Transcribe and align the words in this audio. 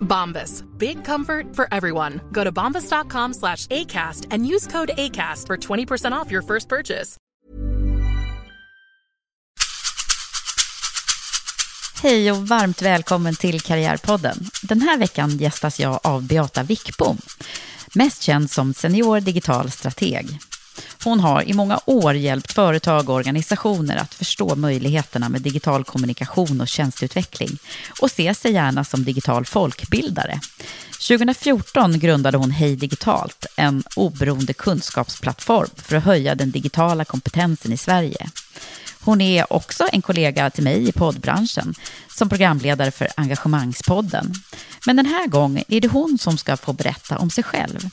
Bombas. 0.00 0.64
Big 0.78 1.04
comfort 1.04 1.56
for 1.56 1.68
everyone. 1.72 2.20
Go 2.32 2.44
to 2.44 2.52
bombas.com 2.52 3.34
slash 3.34 3.66
ACAST 3.66 4.26
and 4.30 4.46
use 4.46 4.66
code 4.66 4.90
ACAST 4.96 5.46
for 5.46 5.56
20% 5.56 6.12
off 6.12 6.30
your 6.30 6.42
first 6.42 6.68
purchase. 6.68 7.16
Hej 12.02 12.32
och 12.32 12.48
varmt 12.48 12.82
välkommen 12.82 13.34
till 13.34 13.60
Karriärpodden. 13.60 14.36
Den 14.62 14.80
här 14.80 14.98
veckan 14.98 15.30
gästas 15.38 15.80
jag 15.80 16.00
av 16.02 16.26
Beata 16.26 16.62
Wickbom, 16.62 17.18
mest 17.94 18.22
känd 18.22 18.50
som 18.50 18.74
senior 18.74 19.20
digital 19.20 19.70
strateg. 19.70 20.49
Hon 21.04 21.20
har 21.20 21.42
i 21.42 21.52
många 21.52 21.80
år 21.84 22.14
hjälpt 22.14 22.52
företag 22.52 23.08
och 23.08 23.14
organisationer 23.14 23.96
att 23.96 24.14
förstå 24.14 24.54
möjligheterna 24.54 25.28
med 25.28 25.42
digital 25.42 25.84
kommunikation 25.84 26.60
och 26.60 26.68
tjänsteutveckling 26.68 27.58
och 28.00 28.10
ser 28.10 28.34
sig 28.34 28.52
gärna 28.52 28.84
som 28.84 29.04
digital 29.04 29.44
folkbildare. 29.44 30.40
2014 31.08 31.98
grundade 31.98 32.38
hon 32.38 32.50
Hej 32.50 32.76
Digitalt, 32.76 33.46
en 33.56 33.82
oberoende 33.96 34.52
kunskapsplattform 34.52 35.70
för 35.76 35.96
att 35.96 36.04
höja 36.04 36.34
den 36.34 36.50
digitala 36.50 37.04
kompetensen 37.04 37.72
i 37.72 37.76
Sverige. 37.76 38.26
Hon 39.02 39.20
är 39.20 39.52
också 39.52 39.88
en 39.92 40.02
kollega 40.02 40.50
till 40.50 40.64
mig 40.64 40.88
i 40.88 40.92
poddbranschen 40.92 41.74
som 42.16 42.28
programledare 42.28 42.90
för 42.90 43.08
Engagemangspodden. 43.16 44.32
Men 44.86 44.96
den 44.96 45.06
här 45.06 45.26
gången 45.26 45.64
är 45.68 45.80
det 45.80 45.88
hon 45.88 46.18
som 46.18 46.38
ska 46.38 46.56
få 46.56 46.72
berätta 46.72 47.18
om 47.18 47.30
sig 47.30 47.44
själv. 47.44 47.90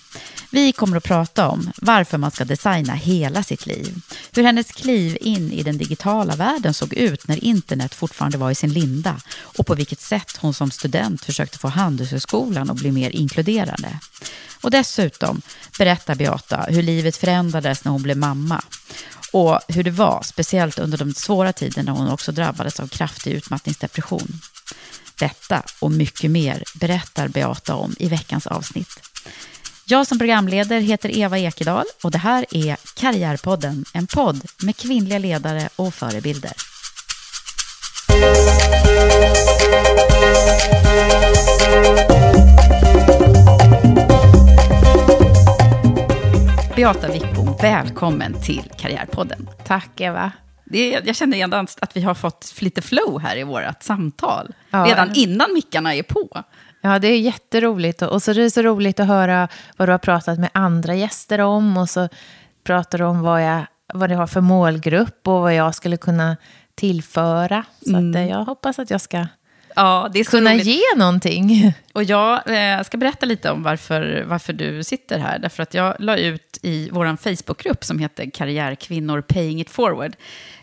Vi 0.50 0.72
kommer 0.72 0.97
att 0.97 1.03
prata 1.03 1.47
om 1.47 1.72
varför 1.81 2.17
man 2.17 2.31
ska 2.31 2.46
designa 2.46 2.94
hela 2.94 3.44
sitt 3.44 3.66
liv, 3.66 4.01
hur 4.31 4.44
hennes 4.44 4.72
kliv 4.72 5.17
in 5.22 5.51
i 5.51 5.63
den 5.63 5.78
digitala 5.78 6.35
världen 6.35 6.73
såg 6.73 6.94
ut 6.94 7.28
när 7.28 7.44
internet 7.44 7.96
fortfarande 7.96 8.38
var 8.38 8.51
i 8.51 8.56
sin 8.56 8.73
linda 8.73 9.16
och 9.40 9.67
på 9.67 9.75
vilket 9.75 10.01
sätt 10.01 10.38
hon 10.40 10.53
som 10.53 10.72
student 10.72 11.25
försökte 11.25 11.59
få 11.59 11.67
Handelshögskolan 11.67 12.69
att 12.69 12.78
bli 12.78 12.91
mer 12.91 13.09
inkluderande. 13.09 14.00
Och 14.62 14.72
dessutom 14.72 15.41
berättar 15.78 16.16
Beata 16.16 16.66
hur 16.69 16.84
livet 16.84 17.17
förändrades 17.17 17.84
när 17.84 17.91
hon 17.91 18.03
blev 18.03 18.17
mamma 18.17 18.63
och 19.34 19.60
hur 19.68 19.84
det 19.84 19.92
var, 19.92 20.22
speciellt 20.24 20.80
under 20.80 20.98
de 20.98 21.14
svåra 21.14 21.54
tiderna 21.54 21.92
hon 21.92 22.10
också 22.10 22.32
drabbades 22.32 22.80
av 22.80 22.88
kraftig 22.88 23.32
utmattningsdepression. 23.32 24.42
Detta 25.20 25.64
och 25.80 25.92
mycket 25.92 26.32
mer 26.32 26.64
berättar 26.76 27.28
Beata 27.28 27.76
om 27.76 27.96
i 28.00 28.10
veckans 28.10 28.48
avsnitt. 28.48 29.00
Jag 29.86 30.08
som 30.08 30.20
programledare 30.20 30.80
heter 30.80 31.18
Eva 31.18 31.38
Ekedal 31.38 31.86
och 32.04 32.12
det 32.12 32.18
här 32.18 32.46
är 32.52 32.78
Karriärpodden, 32.96 33.86
en 33.94 34.08
podd 34.08 34.46
med 34.64 34.78
kvinnliga 34.78 35.20
ledare 35.20 35.70
och 35.76 35.94
förebilder. 35.94 36.77
Beata 46.78 47.12
Wickbom, 47.12 47.56
välkommen 47.62 48.42
till 48.42 48.72
Karriärpodden. 48.78 49.50
Tack 49.66 50.02
Eva. 50.02 50.32
Det 50.66 50.90
jag 50.90 51.16
känner 51.16 51.38
redan 51.38 51.68
att 51.80 51.98
vi 51.98 52.02
har 52.02 52.14
fått 52.14 52.54
lite 52.60 52.82
flow 52.82 53.20
här 53.20 53.38
i 53.38 53.44
vårt 53.44 53.84
samtal. 53.84 54.54
Ja. 54.70 54.86
Redan 54.88 55.12
innan 55.16 55.54
mickarna 55.54 55.96
är 55.96 56.04
på. 56.04 56.44
Ja, 56.82 57.00
det 57.00 57.08
är 57.08 57.20
jätteroligt. 57.20 58.02
Och 58.02 58.24
så 58.24 58.32
är 58.32 58.36
det 58.36 58.52
så 58.52 58.62
roligt 58.62 59.00
att 59.00 59.08
höra 59.08 59.48
vad 59.78 59.88
du 59.88 59.92
har 59.92 60.00
pratat 60.00 60.40
med 60.40 60.50
andra 60.54 60.96
gäster 60.96 61.42
om. 61.42 61.78
Och 61.78 61.90
så 61.90 62.10
pratar 62.64 62.98
du 62.98 63.04
om 63.04 63.22
vad, 63.22 63.44
jag, 63.44 63.62
vad 63.94 64.09
du 64.09 64.16
har 64.16 64.28
för 64.28 64.42
målgrupp 64.42 65.28
och 65.28 65.42
vad 65.42 65.54
jag 65.54 65.76
skulle 65.76 65.98
kunna 65.98 66.38
tillföra. 66.76 67.64
Så 67.82 67.98
att, 67.98 68.16
eh, 68.16 68.30
jag 68.30 68.46
hoppas 68.46 68.80
att 68.80 68.90
jag 68.90 69.02
ska 69.02 69.26
Ja, 69.78 70.10
det 70.14 70.20
är 70.20 70.24
kunna 70.24 70.54
roligt. 70.54 70.66
ge 70.66 70.82
någonting. 70.96 71.74
Och 71.94 72.04
jag 72.04 72.34
eh, 72.36 72.84
ska 72.84 72.98
berätta 72.98 73.26
lite 73.26 73.52
om 73.52 73.64
varför, 73.64 74.24
varför 74.28 74.54
du 74.54 74.84
sitter 74.84 75.20
här. 75.20 75.40
Därför 75.40 75.64
att 75.64 75.74
jag 75.74 75.96
la 76.00 76.18
ut 76.18 76.60
i 76.62 76.90
vår 76.92 77.18
Facebookgrupp 77.18 77.84
som 77.84 78.00
heter 78.00 78.30
Karriärkvinnor 78.30 79.22
Paying 79.22 79.62
It 79.62 79.70
Forward, 79.70 80.16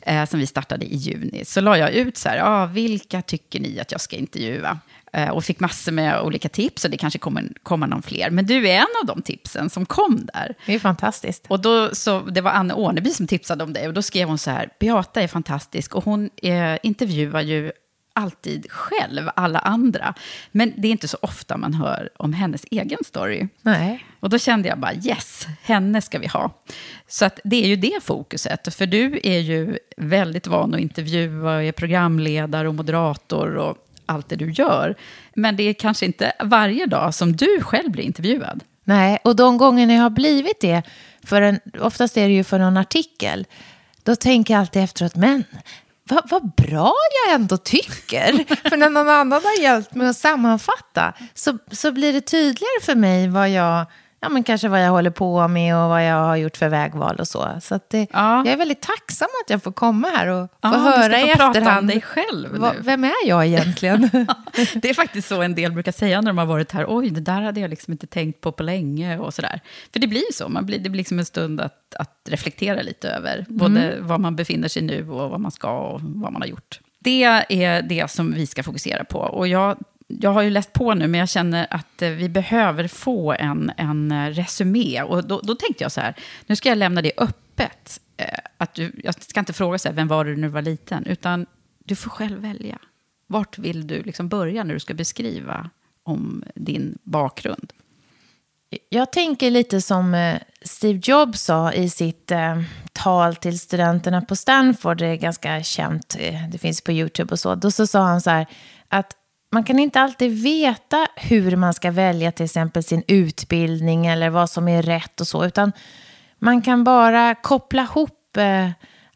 eh, 0.03 0.25
som 0.25 0.41
vi 0.41 0.47
startade 0.47 0.87
i 0.87 0.97
juni, 0.97 1.45
så 1.45 1.61
la 1.61 1.79
jag 1.79 1.93
ut 1.93 2.17
så 2.17 2.29
här, 2.29 2.41
ah, 2.43 2.67
vilka 2.67 3.23
tycker 3.23 3.61
ni 3.61 3.81
att 3.81 3.93
jag 3.93 4.01
ska 4.01 4.17
intervjua? 4.17 4.79
Eh, 5.13 5.29
och 5.29 5.45
fick 5.45 5.61
massor 5.61 5.93
med 5.93 6.21
olika 6.21 6.49
tips 6.49 6.85
och 6.85 6.91
det 6.91 6.97
kanske 6.97 7.19
kommer 7.19 7.49
komma 7.63 7.87
någon 7.87 8.03
fler. 8.03 8.31
Men 8.31 8.47
du 8.47 8.69
är 8.69 8.75
en 8.75 8.87
av 9.03 9.07
de 9.07 9.23
tipsen 9.23 9.71
som 9.71 9.87
kom 9.87 10.29
där. 10.35 10.55
Det 10.67 10.75
är 10.75 10.79
fantastiskt. 10.79 11.45
Och 11.49 11.61
då, 11.61 11.95
så, 11.95 12.21
det 12.21 12.41
var 12.41 12.51
Anne 12.51 12.75
Åneby 12.75 13.11
som 13.11 13.27
tipsade 13.27 13.65
om 13.65 13.73
det. 13.73 13.89
Och 13.89 13.95
då 13.95 14.03
skrev 14.03 14.29
hon 14.29 14.39
så 14.39 14.51
här, 14.51 14.69
Beata 14.81 15.23
är 15.23 15.29
fantastisk 15.29 15.95
och 15.95 16.05
hon 16.05 16.31
eh, 16.43 16.77
intervjuar 16.83 17.41
ju 17.41 17.73
alltid 18.15 18.71
själv 18.71 19.31
alla 19.37 19.59
andra. 19.59 20.15
Men 20.53 20.73
det 20.77 20.89
är 20.89 20.93
inte 20.93 21.09
så 21.09 21.19
ofta 21.23 21.57
man 21.57 21.75
hör 21.75 22.11
om 22.17 22.33
hennes 22.33 22.67
egen 22.71 22.99
story. 23.05 23.49
Nej. 23.63 24.05
Och 24.21 24.31
då 24.31 24.39
kände 24.39 24.69
jag 24.69 24.79
bara 24.79 24.95
yes, 24.95 25.47
henne 25.63 26.01
ska 26.01 26.19
vi 26.19 26.27
ha. 26.27 26.63
Så 27.09 27.25
att 27.25 27.41
det 27.45 27.65
är 27.65 27.69
ju 27.69 27.77
det 27.77 28.03
fokuset. 28.03 28.75
För 28.75 28.87
du 28.87 29.21
är 29.23 29.39
ju 29.39 29.79
väldigt 29.97 30.47
van 30.47 30.75
att 30.75 30.81
intervjua, 30.81 31.63
är 31.63 31.73
programledare 31.73 32.69
och 32.69 32.75
moderator 32.75 33.57
och 33.57 33.79
allt 34.07 34.29
det 34.29 34.37
du 34.37 34.53
gör. 34.53 34.95
Men 35.35 35.57
det 35.57 35.63
är 35.63 35.73
kanske 35.73 36.07
inte 36.07 36.33
varje 36.41 36.87
dag 36.87 37.15
som 37.15 37.37
du 37.37 37.61
själv 37.61 37.91
blir 37.91 38.05
intervjuad. 38.05 38.61
Nej, 38.85 39.19
och 39.25 39.37
de 39.37 39.59
gångerna 39.59 39.95
jag 39.95 40.03
har 40.03 40.11
blivit 40.11 40.61
det, 40.61 40.83
för 41.23 41.43
en, 41.43 41.61
oftast 41.81 42.17
är 42.17 42.29
det 42.29 42.35
ju 42.35 42.45
för 42.45 42.59
någon 42.59 42.77
artikel, 42.77 43.47
då 44.03 44.17
tänker 44.17 44.55
jag 44.55 44.60
alltid 44.60 44.83
efteråt, 44.83 45.17
men 45.17 45.45
vad, 46.04 46.30
vad 46.30 46.54
bra 46.54 46.95
jag 47.27 47.34
ändå 47.34 47.56
tycker. 47.56 48.45
för 48.71 48.77
när 48.77 48.91
någon 48.91 49.09
annan 49.09 49.42
har 49.45 49.62
hjälpt 49.62 49.95
mig 49.95 50.09
att 50.09 50.16
sammanfatta 50.16 51.12
så, 51.34 51.59
så 51.71 51.92
blir 51.92 52.12
det 52.12 52.21
tydligare 52.21 52.83
för 52.83 52.95
mig 52.95 53.28
vad 53.28 53.51
jag, 53.51 53.86
ja 54.24 54.28
men 54.30 54.42
kanske 54.44 54.68
vad 54.68 54.84
jag 54.84 54.91
håller 54.91 55.10
på 55.10 55.48
med 55.48 55.76
och 55.76 55.88
vad 55.88 56.06
jag 56.06 56.15
har 56.24 56.36
gjort 56.36 56.56
för 56.56 56.68
vägval 56.68 57.16
och 57.16 57.28
så. 57.28 57.48
Så 57.62 57.80
det, 57.91 58.06
Ja. 58.12 58.36
jag 58.38 58.47
är 58.48 58.56
väldigt 58.56 58.80
tacksam 58.82 59.28
att 59.44 59.50
jag 59.50 59.62
får 59.62 59.72
komma 59.72 60.09
här 60.16 60.26
och 60.28 60.50
få 60.50 60.56
Ja, 60.60 60.71
du 60.71 60.76
höra 60.78 61.21
i 61.21 61.28
få 61.30 61.36
prata 61.36 61.59
efterhand. 61.59 61.78
om 61.80 61.86
dig 61.86 62.00
själv 62.00 62.48
vad- 62.59 62.76
vem 62.80 63.04
är 63.04 63.26
jag 63.26 63.47
egentligen? 63.47 64.10
Det 64.74 64.91
är 64.91 64.94
faktiskt 64.94 65.28
så 65.28 65.42
en 65.42 65.54
del 65.54 65.72
brukar 65.72 65.92
säga 65.92 66.21
när 66.21 66.26
de 66.30 66.38
har 66.38 66.47
varit 66.47 66.72
här. 66.72 66.86
Oj, 66.88 67.10
det 67.10 67.21
där 67.21 67.42
hade 67.42 67.60
jag 67.60 67.71
liksom 67.71 67.92
inte 67.92 68.06
tänkt 68.06 68.41
på 68.41 68.53
på 68.53 68.62
länge 68.62 69.18
och 69.18 69.34
sådär. 69.34 69.60
För 69.92 70.00
det 70.00 70.06
blir 70.06 70.21
ju 70.21 70.32
så. 70.32 70.48
Man 70.48 70.66
blir, 70.66 70.78
det 70.78 70.91
blir 70.91 70.98
liksom 70.98 71.18
en 71.18 71.24
stund 71.24 71.60
att, 71.60 71.94
att 71.98 72.18
reflektera 72.28 72.82
lite 72.82 73.09
över 73.10 73.44
både 73.48 73.94
var 74.00 74.18
man 74.18 74.36
befinner 74.36 74.68
sig 74.68 74.82
nu 74.82 75.10
och 75.10 75.30
vad 75.30 75.41
man 75.41 75.50
ska 75.50 75.71
och 75.78 76.00
vad 76.03 76.32
man 76.32 76.42
har 76.42 76.47
gjort. 76.48 76.80
Det 76.98 77.22
är 77.48 77.82
det 77.82 78.10
som 78.10 78.32
vi 78.32 78.47
ska 78.47 78.62
fokusera 78.62 79.04
på. 79.04 79.18
Och 79.18 79.48
jag, 79.48 79.78
jag 80.06 80.30
har 80.30 80.42
ju 80.42 80.51
läst 80.51 80.72
på 80.72 80.95
nu, 80.95 81.09
men 81.09 81.21
jag 81.21 81.28
känner 81.28 81.66
att 81.71 82.03
eh, 82.03 82.10
vi 82.10 82.28
behöver 82.28 82.89
få 82.89 83.33
en, 83.33 83.72
en 83.77 84.12
eh, 84.12 84.30
resumé. 84.30 85.03
Och 85.03 85.24
då, 85.24 85.41
då 85.41 85.54
tänkte 85.54 85.84
jag 85.84 85.92
så 85.92 86.01
här, 86.01 86.15
nu 86.47 86.56
ska 86.56 86.68
jag 86.68 86.78
lämna 86.78 87.03
det 87.03 87.12
öppet. 87.16 88.01
Eh, 88.16 88.39
att 88.59 88.74
du, 88.74 88.92
jag 89.04 89.22
ska 89.22 89.41
inte 89.41 89.53
fråga 89.53 89.78
så 89.78 89.89
här, 89.89 89.95
vem 89.95 90.09
var 90.09 90.24
du 90.24 90.36
när 90.36 90.42
du 90.42 90.48
var 90.48 90.62
liten, 90.62 91.06
utan 91.06 91.47
du 91.84 91.97
får 91.97 92.10
själv 92.10 92.41
välja. 92.41 92.78
Vart 93.27 93.59
vill 93.59 93.86
du 93.86 94.03
liksom 94.03 94.28
börja 94.28 94.65
när 94.65 94.74
du 94.74 94.80
ska 94.80 94.95
beskriva 94.95 95.71
om 96.03 96.45
din 96.54 96.98
bakgrund? 97.03 97.72
Jag 98.89 99.12
tänker 99.12 99.50
lite 99.50 99.80
som 99.80 100.36
Steve 100.62 101.00
Jobs 101.03 101.42
sa 101.42 101.72
i 101.72 101.91
sitt 101.91 102.33
tal 102.92 103.36
till 103.36 103.59
studenterna 103.60 104.21
på 104.21 104.36
Stanford. 104.36 104.98
Det 104.98 105.07
är 105.07 105.16
ganska 105.16 105.62
känt, 105.62 106.16
det 106.53 106.59
finns 106.59 106.80
på 106.80 106.92
YouTube 106.92 107.33
och 107.33 107.39
så. 107.39 107.54
Då 107.54 107.71
så 107.71 107.86
sa 107.86 108.03
han 108.03 108.21
så 108.21 108.30
här 108.30 108.47
att 108.89 109.16
man 109.54 109.65
kan 109.65 109.78
inte 109.78 110.01
alltid 110.01 110.42
veta 110.42 111.09
hur 111.16 111.56
man 111.56 111.74
ska 111.74 111.91
välja 111.91 112.33
till 112.33 112.45
exempel 112.45 112.83
sin 112.83 113.03
utbildning 113.09 114.06
eller 114.06 114.30
vad 114.30 114.51
som 114.51 114.68
är 114.68 114.83
rätt 114.83 115.21
och 115.21 115.27
så. 115.27 115.45
Utan 115.45 115.72
man 116.39 116.62
kan 116.62 116.84
bara 116.84 117.34
koppla 117.34 117.83
ihop 117.83 118.36
eh, 118.36 118.71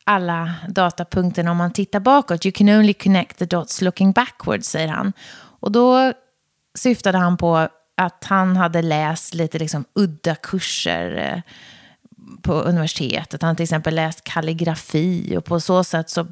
alla 0.04 0.54
datapunkterna 0.68 1.50
om 1.50 1.56
man 1.56 1.72
tittar 1.72 2.00
bakåt. 2.00 2.46
You 2.46 2.52
can 2.52 2.68
only 2.68 2.94
connect 2.94 3.38
the 3.38 3.44
dots 3.44 3.80
looking 3.80 4.12
backwards, 4.12 4.68
säger 4.68 4.88
han. 4.88 5.12
Och 5.36 5.72
då 5.72 6.12
syftade 6.74 7.18
han 7.18 7.36
på 7.36 7.68
att 7.96 8.24
han 8.24 8.56
hade 8.56 8.82
läst 8.82 9.34
lite 9.34 9.58
liksom 9.58 9.84
udda 9.94 10.34
kurser 10.34 11.16
eh, 11.16 11.40
på 12.42 12.52
universitetet. 12.52 13.42
Han 13.42 13.56
till 13.56 13.64
exempel 13.64 13.94
läst 13.94 14.24
kalligrafi 14.24 15.36
och 15.36 15.44
på 15.44 15.60
så 15.60 15.84
sätt 15.84 16.10
så 16.10 16.26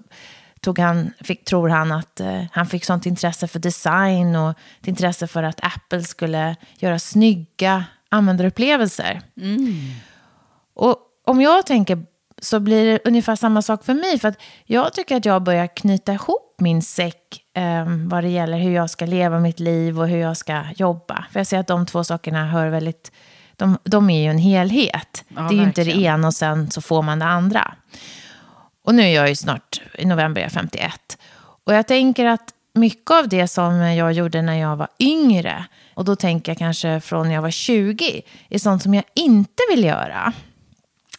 tog 0.60 0.78
han, 0.78 1.12
fick, 1.20 1.44
tror 1.44 1.68
han 1.68 1.92
att 1.92 2.20
eh, 2.20 2.42
han 2.52 2.66
fick 2.66 2.84
sånt 2.84 3.06
intresse 3.06 3.48
för 3.48 3.58
design 3.58 4.36
och 4.36 4.50
ett 4.80 4.88
intresse 4.88 5.26
för 5.26 5.42
att 5.42 5.60
Apple 5.62 6.02
skulle 6.02 6.56
göra 6.78 6.98
snygga 6.98 7.84
användarupplevelser. 8.08 9.20
Mm. 9.36 9.90
Och 10.74 10.98
om 11.26 11.40
jag 11.40 11.66
tänker 11.66 12.04
så 12.42 12.60
blir 12.60 12.84
det 12.84 13.00
ungefär 13.04 13.36
samma 13.36 13.62
sak 13.62 13.84
för 13.84 13.94
mig. 13.94 14.18
För 14.18 14.28
att 14.28 14.38
jag 14.64 14.92
tycker 14.92 15.16
att 15.16 15.24
jag 15.24 15.42
börjar 15.42 15.66
knyta 15.66 16.12
ihop 16.12 16.54
min 16.58 16.82
säck 16.82 17.42
eh, 17.54 17.84
vad 17.86 18.24
det 18.24 18.28
gäller 18.28 18.58
hur 18.58 18.74
jag 18.74 18.90
ska 18.90 19.06
leva 19.06 19.40
mitt 19.40 19.60
liv 19.60 20.00
och 20.00 20.08
hur 20.08 20.18
jag 20.18 20.36
ska 20.36 20.64
jobba. 20.76 21.24
För 21.32 21.40
jag 21.40 21.46
ser 21.46 21.58
att 21.58 21.66
de 21.66 21.86
två 21.86 22.04
sakerna 22.04 22.46
hör 22.46 22.68
väldigt... 22.68 23.12
De, 23.56 23.78
de 23.84 24.10
är 24.10 24.22
ju 24.22 24.30
en 24.30 24.38
helhet. 24.38 25.24
Ja, 25.28 25.34
det 25.34 25.40
är 25.40 25.42
verkligen. 25.42 25.62
ju 25.62 25.68
inte 25.68 25.84
det 25.84 25.96
ena 25.96 26.26
och 26.26 26.34
sen 26.34 26.70
så 26.70 26.80
får 26.80 27.02
man 27.02 27.18
det 27.18 27.24
andra. 27.24 27.74
Och 28.86 28.94
nu 28.94 29.02
är 29.02 29.14
jag 29.14 29.28
ju 29.28 29.34
snart, 29.34 29.80
i 29.98 30.04
november 30.04 30.40
är 30.40 30.44
jag 30.44 30.52
51. 30.52 31.18
Och 31.64 31.74
jag 31.74 31.86
tänker 31.86 32.26
att 32.26 32.54
mycket 32.74 33.10
av 33.10 33.28
det 33.28 33.48
som 33.48 33.74
jag 33.74 34.12
gjorde 34.12 34.42
när 34.42 34.54
jag 34.54 34.76
var 34.76 34.88
yngre, 34.98 35.64
och 35.94 36.04
då 36.04 36.16
tänker 36.16 36.52
jag 36.52 36.58
kanske 36.58 37.00
från 37.00 37.28
när 37.28 37.34
jag 37.34 37.42
var 37.42 37.50
20, 37.50 38.22
är 38.48 38.58
sånt 38.58 38.82
som 38.82 38.94
jag 38.94 39.04
inte 39.14 39.62
vill 39.70 39.84
göra. 39.84 40.32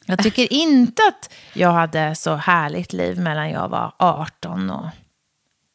Jag 0.06 0.24
tycker 0.24 0.54
inte 0.54 1.02
att 1.08 1.34
jag 1.54 1.72
hade 1.72 2.16
så 2.16 2.36
härligt 2.36 2.94
liv 2.94 3.20
mellan 3.20 3.50
jag 3.50 3.70
var 3.70 3.92
18 3.98 4.70
och 4.70 4.86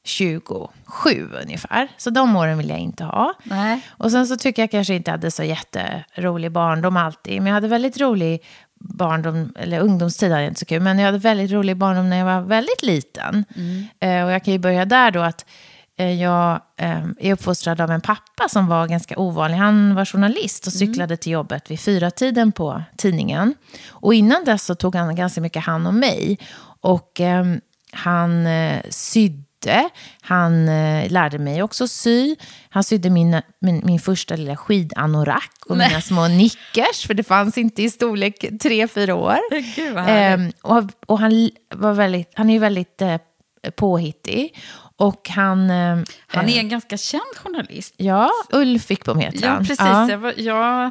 27 0.04 1.30
ungefär. 1.42 1.88
Så 1.96 2.10
de 2.10 2.36
åren 2.36 2.58
vill 2.58 2.68
jag 2.68 2.78
inte 2.78 3.04
ha. 3.04 3.34
Nej. 3.42 3.80
Och 3.88 4.10
sen 4.10 4.26
så 4.26 4.36
tycker 4.36 4.62
jag 4.62 4.70
kanske 4.70 4.94
inte 4.94 5.10
hade 5.10 5.30
så 5.30 5.42
jätterolig 5.42 6.52
barndom 6.52 6.96
alltid. 6.96 7.36
Men 7.36 7.46
jag 7.46 7.54
hade 7.54 7.68
väldigt 7.68 8.00
rolig 8.00 8.42
barndom, 8.84 9.52
eller 9.56 9.80
ungdomstid 9.80 10.30
hade 10.30 10.42
jag 10.42 10.50
inte 10.50 10.60
så 10.60 10.66
kul. 10.66 10.82
Men 10.82 10.98
jag 10.98 11.06
hade 11.06 11.18
väldigt 11.18 11.50
rolig 11.50 11.76
barndom 11.76 12.10
när 12.10 12.18
jag 12.18 12.24
var 12.24 12.40
väldigt 12.40 12.82
liten. 12.82 13.44
Mm. 13.56 13.84
Eh, 14.00 14.24
och 14.24 14.32
jag 14.32 14.44
kan 14.44 14.52
ju 14.52 14.58
börja 14.58 14.84
där 14.84 15.10
då 15.10 15.20
att 15.20 15.46
eh, 15.98 16.22
jag 16.22 16.60
eh, 16.76 17.04
är 17.18 17.32
uppfostrad 17.32 17.80
av 17.80 17.90
en 17.90 18.00
pappa 18.00 18.48
som 18.48 18.66
var 18.66 18.86
ganska 18.86 19.18
ovanlig. 19.18 19.56
Han 19.56 19.94
var 19.94 20.04
journalist 20.04 20.66
och 20.66 20.72
mm. 20.74 20.78
cyklade 20.78 21.14
mm. 21.14 21.18
till 21.18 21.32
jobbet 21.32 21.70
vid 21.70 21.80
fyra 21.80 22.10
tiden 22.10 22.52
på 22.52 22.82
tidningen. 22.96 23.54
Och 23.88 24.14
innan 24.14 24.44
dess 24.44 24.64
så 24.64 24.74
tog 24.74 24.94
han 24.96 25.16
ganska 25.16 25.40
mycket 25.40 25.64
hand 25.64 25.88
om 25.88 25.98
mig. 25.98 26.38
Och 26.80 27.20
eh, 27.20 27.44
han 27.92 28.46
eh, 28.46 28.82
sydde 28.90 29.51
sydde. 29.62 29.88
Han 30.20 30.68
eh, 30.68 31.10
lärde 31.10 31.38
mig 31.38 31.62
också 31.62 31.88
sy. 31.88 32.36
Han 32.70 32.84
sydde 32.84 33.10
min, 33.10 33.40
min, 33.60 33.82
min 33.84 34.00
första 34.00 34.36
lilla 34.36 34.56
skidanorak 34.56 35.52
och 35.66 35.76
Nej. 35.76 35.88
mina 35.88 36.00
små 36.00 36.28
nickers, 36.28 37.06
för 37.06 37.14
det 37.14 37.22
fanns 37.22 37.58
inte 37.58 37.82
i 37.82 37.90
storlek 37.90 38.44
tre 38.62 38.88
fyra 38.88 39.14
år. 39.14 39.38
Gud, 39.76 39.96
eh, 39.96 40.52
och 40.62 40.84
och 41.06 41.18
han, 41.18 41.50
var 41.74 41.92
väldigt, 41.92 42.30
han 42.34 42.50
är 42.50 42.54
ju 42.54 42.58
väldigt 42.58 43.02
eh, 43.02 43.16
påhittig. 43.70 44.58
Och 44.96 45.28
han... 45.28 45.70
Eh, 45.70 45.98
han 46.26 46.48
är 46.48 46.58
en 46.58 46.68
ganska 46.68 46.96
känd 46.96 47.36
journalist. 47.36 47.94
Ja, 47.96 48.30
Ulf 48.52 48.90
Wickbom 48.90 49.18
heter 49.18 49.48
han. 49.48 49.56
Ja, 49.56 49.58
precis. 49.58 49.78
Ja. 49.78 50.10
Jag, 50.10 50.38
jag 50.38 50.90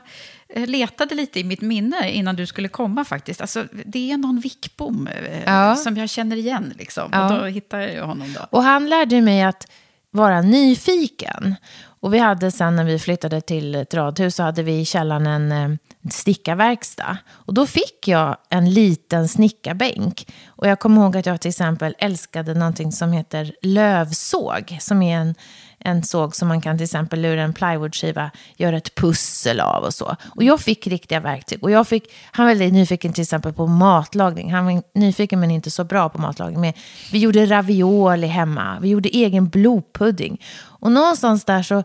Eh, 0.54 0.68
letade 0.68 1.16
lite 1.16 1.40
i 1.40 1.44
mitt 1.44 1.62
minne 1.62 2.12
innan 2.12 2.36
du 2.36 2.46
skulle 2.46 2.68
komma 2.68 3.06
faktiskt. 3.06 3.42
Alltså, 3.42 3.66
det 3.86 4.12
är 4.12 4.18
någon 4.18 4.40
Wickbom 4.40 5.08
eh, 5.08 5.44
ja. 5.46 5.76
som 5.76 5.98
jag 5.98 6.10
känner 6.10 6.36
igen. 6.36 6.74
Liksom. 6.78 7.10
Ja. 7.12 7.26
Och 7.26 7.40
då 7.40 7.46
hittade 7.46 7.94
jag 7.94 8.06
honom. 8.06 8.34
Då. 8.34 8.58
Och 8.58 8.64
han 8.64 8.90
lärde 8.90 9.22
mig 9.22 9.44
att 9.44 9.68
vara 10.12 10.42
nyfiken. 10.42 11.56
Och 11.84 12.14
vi 12.14 12.18
hade 12.18 12.52
sen 12.52 12.76
när 12.76 12.84
vi 12.84 13.00
flyttade 13.00 13.42
till 13.42 13.76
ett 13.76 13.94
radhus 13.94 14.36
så 14.36 14.44
hade 14.44 14.64
vi 14.64 14.80
i 14.80 14.86
källaren 14.86 15.28
en 15.28 15.52
eh, 15.52 15.78
snickarverkstad. 16.10 17.18
Och 17.30 17.54
då 17.54 17.68
fick 17.68 18.08
jag 18.08 18.38
en 18.50 18.74
liten 18.74 19.28
snickarbänk. 19.28 20.34
Och 20.48 20.68
jag 20.68 20.80
kommer 20.80 21.02
ihåg 21.02 21.18
att 21.18 21.26
jag 21.26 21.42
till 21.42 21.50
exempel 21.50 21.96
älskade 22.00 22.54
någonting 22.54 22.92
som 22.92 23.12
heter 23.12 23.54
lövsåg. 23.62 24.78
Som 24.80 25.02
är 25.02 25.18
en, 25.18 25.36
en 25.80 26.04
såg 26.04 26.36
som 26.36 26.48
man 26.48 26.62
kan 26.62 26.78
till 26.78 26.84
exempel 26.84 27.26
ur 27.26 27.38
en 27.38 27.54
plywoodskiva 27.54 28.32
göra 28.58 28.78
ett 28.78 28.96
pussel 28.96 29.60
av 29.60 29.84
och 29.84 29.94
så. 29.94 30.16
Och 30.36 30.44
jag 30.44 30.60
fick 30.60 30.88
riktiga 30.88 31.20
verktyg. 31.20 31.64
Och 31.64 31.72
jag 31.72 31.88
fick, 31.88 32.14
han 32.32 32.46
var 32.46 32.52
väldigt 32.52 32.74
nyfiken 32.74 33.14
till 33.14 33.22
exempel 33.22 33.54
på 33.54 33.68
matlagning. 33.68 34.54
Han 34.54 34.66
var 34.66 34.84
nyfiken 34.96 35.40
men 35.40 35.52
inte 35.52 35.72
så 35.72 35.84
bra 35.84 36.10
på 36.10 36.22
matlagning. 36.22 36.62
Men 36.62 36.74
vi 37.12 37.20
gjorde 37.20 37.46
ravioli 37.46 38.28
hemma. 38.28 38.80
Vi 38.82 38.90
gjorde 38.90 39.10
egen 39.10 39.50
blodpudding. 39.50 40.42
Och 40.62 40.92
någonstans 40.92 41.46
där 41.46 41.64
så 41.64 41.84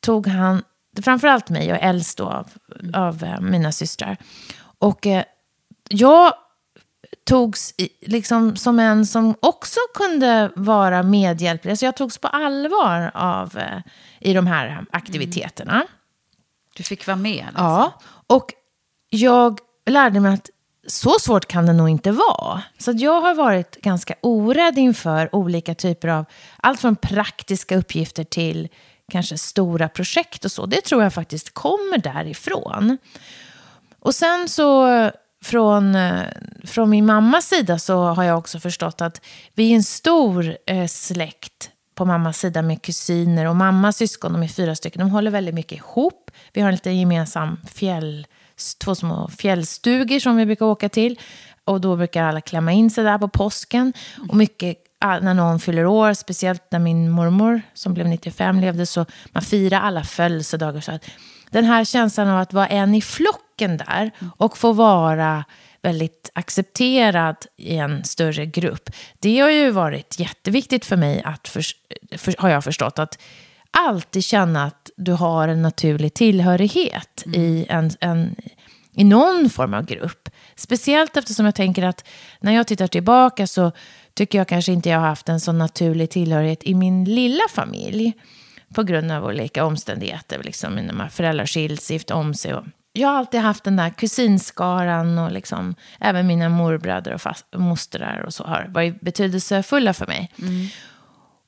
tog 0.00 0.26
han, 0.26 0.62
framförallt 1.02 1.50
mig, 1.50 1.72
och 1.72 1.78
äldst 1.80 2.18
då 2.18 2.24
av, 2.24 2.48
av 2.94 3.24
eh, 3.24 3.40
mina 3.40 3.72
systrar. 3.72 4.16
Och 4.78 5.06
eh, 5.06 5.24
jag 5.88 6.32
togs 7.24 7.74
liksom 8.00 8.56
som 8.56 8.78
en 8.78 9.06
som 9.06 9.34
också 9.40 9.80
kunde 9.94 10.50
vara 10.56 11.02
medhjälplig. 11.02 11.70
Alltså 11.70 11.84
jag 11.84 11.96
togs 11.96 12.18
på 12.18 12.28
allvar 12.28 13.10
av, 13.14 13.58
eh, 13.58 13.78
i 14.20 14.32
de 14.32 14.46
här 14.46 14.86
aktiviteterna. 14.90 15.74
Mm. 15.74 15.86
Du 16.76 16.82
fick 16.82 17.06
vara 17.06 17.16
med? 17.16 17.44
Liksom. 17.46 17.64
Ja, 17.64 18.00
och 18.26 18.52
jag 19.10 19.58
lärde 19.86 20.20
mig 20.20 20.34
att 20.34 20.50
så 20.86 21.18
svårt 21.20 21.46
kan 21.46 21.66
det 21.66 21.72
nog 21.72 21.88
inte 21.88 22.12
vara. 22.12 22.62
Så 22.78 22.92
jag 22.94 23.20
har 23.20 23.34
varit 23.34 23.80
ganska 23.80 24.14
orädd 24.20 24.78
inför 24.78 25.34
olika 25.34 25.74
typer 25.74 26.08
av, 26.08 26.24
allt 26.56 26.80
från 26.80 26.96
praktiska 26.96 27.76
uppgifter 27.76 28.24
till 28.24 28.68
kanske 29.12 29.38
stora 29.38 29.88
projekt 29.88 30.44
och 30.44 30.52
så. 30.52 30.66
Det 30.66 30.80
tror 30.80 31.02
jag 31.02 31.14
faktiskt 31.14 31.54
kommer 31.54 31.98
därifrån. 31.98 32.98
Och 33.98 34.14
sen 34.14 34.48
så 34.48 35.10
från, 35.44 35.94
eh, 35.94 36.22
från 36.64 36.90
min 36.90 37.06
mammas 37.06 37.46
sida 37.46 37.78
så 37.78 38.04
har 38.04 38.24
jag 38.24 38.38
också 38.38 38.60
förstått 38.60 39.00
att 39.00 39.20
vi 39.54 39.70
är 39.70 39.74
en 39.74 39.82
stor 39.82 40.56
eh, 40.66 40.86
släkt 40.86 41.70
på 41.94 42.04
mammas 42.04 42.38
sida 42.38 42.62
med 42.62 42.82
kusiner 42.82 43.46
och 43.46 43.56
mammas 43.56 43.96
syskon, 43.96 44.32
de 44.32 44.42
är 44.42 44.48
fyra 44.48 44.74
stycken. 44.74 45.00
De 45.00 45.10
håller 45.10 45.30
väldigt 45.30 45.54
mycket 45.54 45.78
ihop. 45.78 46.30
Vi 46.52 46.60
har 46.60 46.68
en 46.68 46.74
liten 46.74 46.98
gemensam 46.98 47.60
fjäll, 47.74 48.26
två 48.84 48.94
små 48.94 49.28
fjällstugor 49.28 50.18
som 50.18 50.36
vi 50.36 50.46
brukar 50.46 50.66
åka 50.66 50.88
till. 50.88 51.20
Och 51.64 51.80
då 51.80 51.96
brukar 51.96 52.22
alla 52.22 52.40
klämma 52.40 52.72
in 52.72 52.90
sig 52.90 53.04
där 53.04 53.18
på 53.18 53.28
påsken. 53.28 53.92
Och 54.28 54.36
mycket 54.36 54.76
när 55.04 55.34
någon 55.34 55.60
fyller 55.60 55.86
år, 55.86 56.14
speciellt 56.14 56.62
när 56.70 56.78
min 56.78 57.10
mormor 57.10 57.62
som 57.74 57.94
blev 57.94 58.08
95 58.08 58.60
levde, 58.60 58.86
så 58.86 59.06
man 59.26 59.42
firar 59.42 59.80
alla 59.80 60.04
födelsedagar. 60.04 60.80
Så 60.80 60.92
att 60.92 61.04
den 61.50 61.64
här 61.64 61.84
känslan 61.84 62.28
av 62.28 62.38
att 62.38 62.52
vara 62.52 62.66
en 62.66 62.94
i 62.94 63.02
flocken 63.02 63.76
där 63.76 64.10
och 64.36 64.58
få 64.58 64.72
vara 64.72 65.44
väldigt 65.82 66.30
accepterad 66.34 67.36
i 67.56 67.76
en 67.76 68.04
större 68.04 68.46
grupp. 68.46 68.90
Det 69.18 69.40
har 69.40 69.50
ju 69.50 69.70
varit 69.70 70.18
jätteviktigt 70.18 70.84
för 70.84 70.96
mig 70.96 71.22
att, 71.24 71.48
för, 71.48 71.64
för, 72.18 72.34
har 72.38 72.48
jag 72.48 72.64
förstått, 72.64 72.98
att 72.98 73.18
alltid 73.70 74.24
känna 74.24 74.64
att 74.64 74.90
du 74.96 75.12
har 75.12 75.48
en 75.48 75.62
naturlig 75.62 76.14
tillhörighet 76.14 77.22
mm. 77.26 77.40
i, 77.40 77.66
en, 77.68 77.90
en, 78.00 78.36
i 78.92 79.04
någon 79.04 79.50
form 79.50 79.74
av 79.74 79.84
grupp. 79.84 80.28
Speciellt 80.56 81.16
eftersom 81.16 81.46
jag 81.46 81.54
tänker 81.54 81.82
att 81.82 82.04
när 82.40 82.52
jag 82.52 82.66
tittar 82.66 82.86
tillbaka 82.86 83.46
så 83.46 83.72
tycker 84.14 84.38
jag 84.38 84.48
kanske 84.48 84.72
inte 84.72 84.88
jag 84.88 84.98
har 84.98 85.06
haft 85.06 85.28
en 85.28 85.40
så 85.40 85.52
naturlig 85.52 86.10
tillhörighet 86.10 86.64
i 86.64 86.74
min 86.74 87.04
lilla 87.04 87.44
familj 87.50 88.12
på 88.74 88.82
grund 88.82 89.12
av 89.12 89.24
olika 89.24 89.64
omständigheter. 89.64 90.42
Liksom, 90.42 90.74
mina 90.74 91.08
föräldrar 91.08 91.46
skiljs, 91.46 91.90
gift 91.90 92.10
om 92.10 92.34
sig. 92.34 92.54
Och 92.54 92.64
jag 92.92 93.08
har 93.08 93.14
alltid 93.16 93.40
haft 93.40 93.64
den 93.64 93.76
där 93.76 93.90
kusinskaran 93.90 95.18
och 95.18 95.32
liksom, 95.32 95.74
även 96.00 96.26
mina 96.26 96.48
morbröder 96.48 97.14
och 97.14 97.22
fast, 97.22 97.46
mostrar 97.56 98.24
och 98.26 98.34
så 98.34 98.44
har 98.44 98.66
varit 98.68 99.00
betydelsefulla 99.00 99.94
för 99.94 100.06
mig. 100.06 100.32
Mm. 100.38 100.66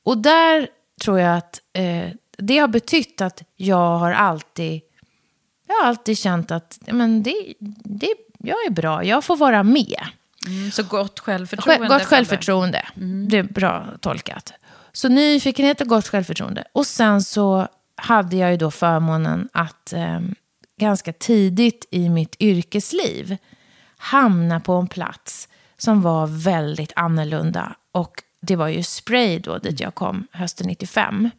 Och 0.03 0.19
där 0.19 0.69
tror 1.03 1.21
jag 1.21 1.37
att 1.37 1.61
eh, 1.73 2.09
det 2.39 2.59
har 2.59 2.69
betytt 2.69 3.21
att 3.21 3.43
jag 3.57 3.99
har 3.99 4.13
alltid, 4.13 4.81
jag 5.67 5.75
har 5.75 5.89
alltid 5.89 6.19
känt 6.19 6.51
att 6.51 6.79
men 6.87 7.23
det, 7.23 7.55
det, 7.85 8.15
jag 8.39 8.57
är 8.67 8.71
bra, 8.71 9.05
jag 9.05 9.25
får 9.25 9.37
vara 9.37 9.63
med. 9.63 10.01
Mm, 10.47 10.71
så 10.71 10.83
gott 10.83 11.21
självförtroende. 11.21 11.88
Gott 11.88 12.05
självförtroende. 12.05 12.87
Mm. 12.97 13.29
Det 13.29 13.38
är 13.38 13.43
bra 13.43 13.87
tolkat. 14.00 14.53
Så 14.93 15.09
nyfikenhet 15.09 15.81
och 15.81 15.87
gott 15.87 16.09
självförtroende. 16.09 16.65
Och 16.73 16.87
sen 16.87 17.23
så 17.23 17.69
hade 17.97 18.37
jag 18.37 18.50
ju 18.50 18.57
då 18.57 18.71
förmånen 18.71 19.49
att 19.53 19.93
eh, 19.93 20.21
ganska 20.81 21.12
tidigt 21.12 21.87
i 21.91 22.09
mitt 22.09 22.37
yrkesliv 22.41 23.37
hamna 23.97 24.61
på 24.61 24.73
en 24.73 24.87
plats 24.87 25.49
som 25.76 26.03
var 26.03 26.26
väldigt 26.26 26.93
annorlunda. 26.97 27.76
Och 27.93 28.23
det 28.41 28.57
var 28.57 28.69
ju 28.69 28.83
Spray 28.83 29.38
då, 29.38 29.59
dit 29.59 29.81
jag 29.81 29.95
kom 29.95 30.26
hösten 30.33 30.67
95. 30.67 31.31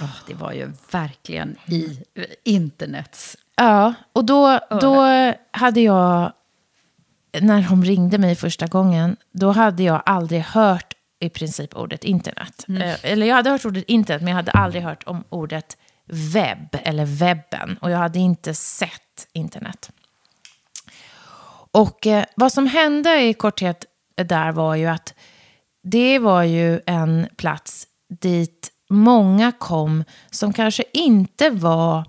Oh, 0.00 0.16
det 0.26 0.34
var 0.34 0.52
ju 0.52 0.72
verkligen 0.90 1.56
i 1.66 1.98
internets... 2.44 3.36
Ja, 3.56 3.94
och 4.12 4.24
då, 4.24 4.60
då 4.80 5.06
hade 5.50 5.80
jag, 5.80 6.32
när 7.40 7.68
de 7.68 7.84
ringde 7.84 8.18
mig 8.18 8.34
första 8.34 8.66
gången, 8.66 9.16
då 9.32 9.50
hade 9.50 9.82
jag 9.82 10.02
aldrig 10.06 10.40
hört 10.40 10.94
i 11.20 11.28
princip 11.28 11.76
ordet 11.76 12.04
internet. 12.04 12.64
Mm. 12.68 12.82
Eh, 12.82 12.96
eller 13.02 13.26
jag 13.26 13.34
hade 13.36 13.50
hört 13.50 13.64
ordet 13.64 13.84
internet, 13.86 14.22
men 14.22 14.28
jag 14.28 14.36
hade 14.36 14.50
aldrig 14.50 14.82
hört 14.82 15.02
om 15.06 15.24
ordet 15.28 15.76
webb 16.06 16.68
eller 16.84 17.04
webben. 17.04 17.78
Och 17.80 17.90
jag 17.90 17.98
hade 17.98 18.18
inte 18.18 18.54
sett 18.54 19.28
internet. 19.32 19.90
Och 21.72 22.06
eh, 22.06 22.24
vad 22.36 22.52
som 22.52 22.66
hände 22.66 23.22
i 23.22 23.34
korthet 23.34 23.84
där 24.16 24.52
var 24.52 24.74
ju 24.74 24.86
att 24.86 25.14
det 25.82 26.18
var 26.18 26.42
ju 26.42 26.80
en 26.86 27.28
plats 27.36 27.86
dit 28.20 28.70
många 28.90 29.52
kom 29.52 30.04
som 30.30 30.52
kanske 30.52 30.84
inte 30.92 31.50
var 31.50 32.04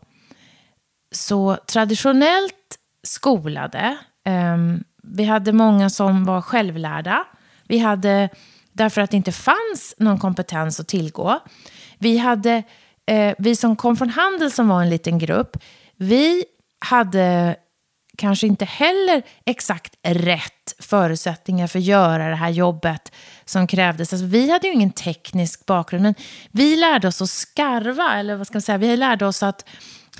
så 1.11 1.57
traditionellt 1.67 2.77
skolade. 3.03 3.97
Um, 4.25 4.83
vi 5.03 5.23
hade 5.23 5.53
många 5.53 5.89
som 5.89 6.25
var 6.25 6.41
självlärda. 6.41 7.25
Vi 7.67 7.79
hade, 7.79 8.29
därför 8.71 9.01
att 9.01 9.11
det 9.11 9.17
inte 9.17 9.31
fanns 9.31 9.95
någon 9.97 10.19
kompetens 10.19 10.79
att 10.79 10.87
tillgå. 10.87 11.39
Vi 11.97 12.17
hade, 12.17 12.63
eh, 13.05 13.35
vi 13.37 13.55
som 13.55 13.75
kom 13.75 13.97
från 13.97 14.09
handel 14.09 14.51
som 14.51 14.67
var 14.67 14.81
en 14.81 14.89
liten 14.89 15.19
grupp, 15.19 15.57
vi 15.95 16.45
hade 16.79 17.55
kanske 18.17 18.47
inte 18.47 18.65
heller 18.65 19.23
exakt 19.45 19.95
rätt 20.03 20.75
förutsättningar 20.79 21.67
för 21.67 21.79
att 21.79 21.85
göra 21.85 22.29
det 22.29 22.35
här 22.35 22.49
jobbet 22.49 23.11
som 23.45 23.67
krävdes. 23.67 24.13
Alltså, 24.13 24.25
vi 24.25 24.51
hade 24.51 24.67
ju 24.67 24.73
ingen 24.73 24.91
teknisk 24.91 25.65
bakgrund, 25.65 26.03
men 26.03 26.15
vi 26.51 26.75
lärde 26.75 27.07
oss 27.07 27.21
att 27.21 27.29
skarva, 27.29 28.19
eller 28.19 28.35
vad 28.35 28.47
ska 28.47 28.55
man 28.55 28.61
säga, 28.61 28.77
vi 28.77 28.97
lärde 28.97 29.25
oss 29.25 29.43
att 29.43 29.65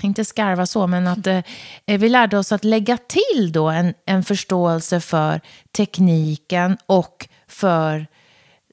inte 0.02 0.24
skarva 0.24 0.66
så, 0.66 0.86
men 0.86 1.06
att 1.06 1.26
eh, 1.26 1.42
vi 1.86 2.08
lärde 2.08 2.38
oss 2.38 2.52
att 2.52 2.64
lägga 2.64 2.96
till 2.96 3.52
då 3.52 3.68
en, 3.68 3.94
en 4.06 4.24
förståelse 4.24 5.00
för 5.00 5.40
tekniken 5.76 6.76
och 6.86 7.28
för 7.48 8.06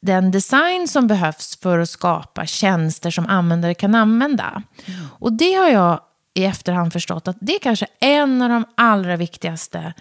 den 0.01 0.31
design 0.31 0.87
som 0.87 1.07
behövs 1.07 1.57
för 1.61 1.79
att 1.79 1.89
skapa 1.89 2.45
tjänster 2.45 3.11
som 3.11 3.25
användare 3.25 3.73
kan 3.73 3.95
använda. 3.95 4.63
Mm. 4.85 5.07
Och 5.19 5.33
det 5.33 5.53
har 5.53 5.69
jag 5.69 5.99
i 6.33 6.45
efterhand 6.45 6.93
förstått 6.93 7.27
att 7.27 7.37
det 7.39 7.55
är 7.55 7.59
kanske 7.59 7.87
en 7.99 8.41
av 8.41 8.49
de 8.49 8.65
allra 8.75 9.15
viktigaste 9.15 9.93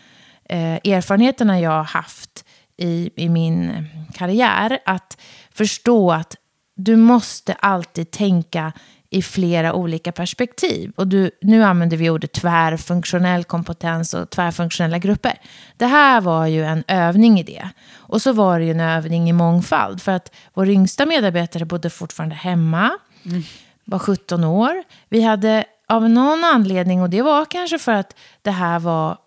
eh, 0.45 0.75
erfarenheterna 0.75 1.61
jag 1.61 1.71
har 1.71 1.85
haft 1.85 2.45
i, 2.77 3.11
i 3.17 3.29
min 3.29 3.87
karriär. 4.15 4.79
Att 4.87 5.21
förstå 5.55 6.12
att 6.12 6.37
du 6.77 6.97
måste 6.97 7.53
alltid 7.53 8.11
tänka 8.11 8.73
i 9.11 9.23
flera 9.23 9.75
olika 9.75 10.12
perspektiv. 10.12 10.93
Och 10.97 11.07
du, 11.07 11.31
nu 11.40 11.64
använder 11.64 11.97
vi 11.97 12.11
ordet 12.11 12.33
tvärfunktionell 12.33 13.45
kompetens 13.45 14.14
och 14.14 14.31
tvärfunktionella 14.31 14.99
grupper. 14.99 15.40
Det 15.76 15.87
här 15.87 16.21
var 16.21 16.47
ju 16.47 16.64
en 16.64 16.85
övning 16.88 17.40
i 17.40 17.43
det. 17.43 17.69
Och 17.95 18.23
så 18.23 18.33
var 18.33 18.59
det 18.59 18.64
ju 18.64 18.71
en 18.71 18.81
övning 18.81 19.31
i 19.31 19.33
mångfald. 19.33 20.02
För 20.02 20.12
att 20.12 20.33
vår 20.55 20.69
yngsta 20.69 21.07
medarbetare 21.07 21.64
bodde 21.64 21.90
fortfarande 21.90 22.35
hemma, 22.35 22.90
mm. 23.25 23.43
var 23.85 23.99
17 23.99 24.45
år. 24.45 24.83
Vi 25.09 25.23
hade 25.23 25.64
av 25.88 26.11
någon 26.11 26.45
anledning, 26.45 27.02
och 27.02 27.11
det 27.11 27.23
var 27.23 27.45
kanske 27.45 27.79
för 27.79 27.93
att 27.93 28.17
det 28.43 28.50
här 28.50 28.79
var 28.79 29.19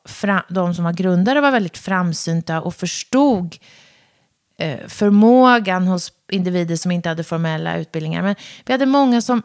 de 0.50 0.74
som 0.74 0.84
var 0.84 0.94
grundare 0.94 1.42
var 1.42 1.52
väldigt 1.52 1.78
framsynta 1.78 2.62
och 2.62 2.76
förstod 2.76 3.56
eh, 4.58 4.88
förmågan 4.88 5.88
hos 5.88 6.12
individer 6.32 6.76
som 6.76 6.92
inte 6.92 7.10
hade 7.10 7.24
formella 7.24 7.78
utbildningar. 7.78 8.22
Men 8.22 8.36
vi 8.66 8.74
hade 8.74 8.86
många 8.86 9.22
som, 9.22 9.42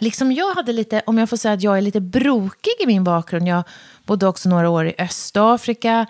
liksom 0.00 0.32
jag 0.32 0.54
hade 0.54 0.72
lite, 0.72 1.02
om 1.06 1.18
jag 1.18 1.30
får 1.30 1.36
säga 1.36 1.54
att 1.54 1.62
jag 1.62 1.78
är 1.78 1.80
lite 1.80 2.00
brokig 2.00 2.72
i 2.80 2.86
min 2.86 3.04
bakgrund. 3.04 3.48
Jag 3.48 3.64
bodde 4.06 4.26
också 4.26 4.48
några 4.48 4.70
år 4.70 4.86
i 4.86 4.94
Östafrika. 4.98 6.06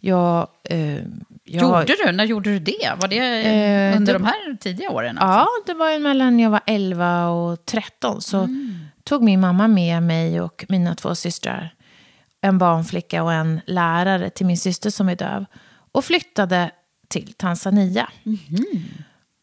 Jag, 0.00 0.48
eh, 0.64 0.94
jag 1.44 1.62
gjorde 1.62 1.96
du? 2.06 2.12
När 2.12 2.24
gjorde 2.24 2.50
du 2.50 2.58
det? 2.58 2.92
Var 3.00 3.08
det 3.08 3.16
eh, 3.16 3.96
under 3.96 4.12
det, 4.12 4.18
de 4.18 4.24
här 4.24 4.56
tidiga 4.60 4.90
åren? 4.90 5.18
Alltså? 5.18 5.38
Ja, 5.38 5.48
det 5.66 5.74
var 5.74 5.98
mellan 5.98 6.40
jag 6.40 6.50
var 6.50 6.60
11 6.66 7.28
och 7.28 7.64
13. 7.64 8.22
Så 8.22 8.38
mm 8.38 8.86
tog 9.06 9.22
min 9.22 9.40
mamma 9.40 9.68
med 9.68 10.02
mig 10.02 10.40
och 10.40 10.64
mina 10.68 10.94
två 10.94 11.14
systrar, 11.14 11.74
en 12.40 12.58
barnflicka 12.58 13.22
och 13.22 13.32
en 13.32 13.60
lärare 13.66 14.30
till 14.30 14.46
min 14.46 14.58
syster 14.58 14.90
som 14.90 15.08
är 15.08 15.16
döv, 15.16 15.44
och 15.92 16.04
flyttade 16.04 16.70
till 17.08 17.32
Tanzania. 17.32 18.10
Mm. 18.24 18.84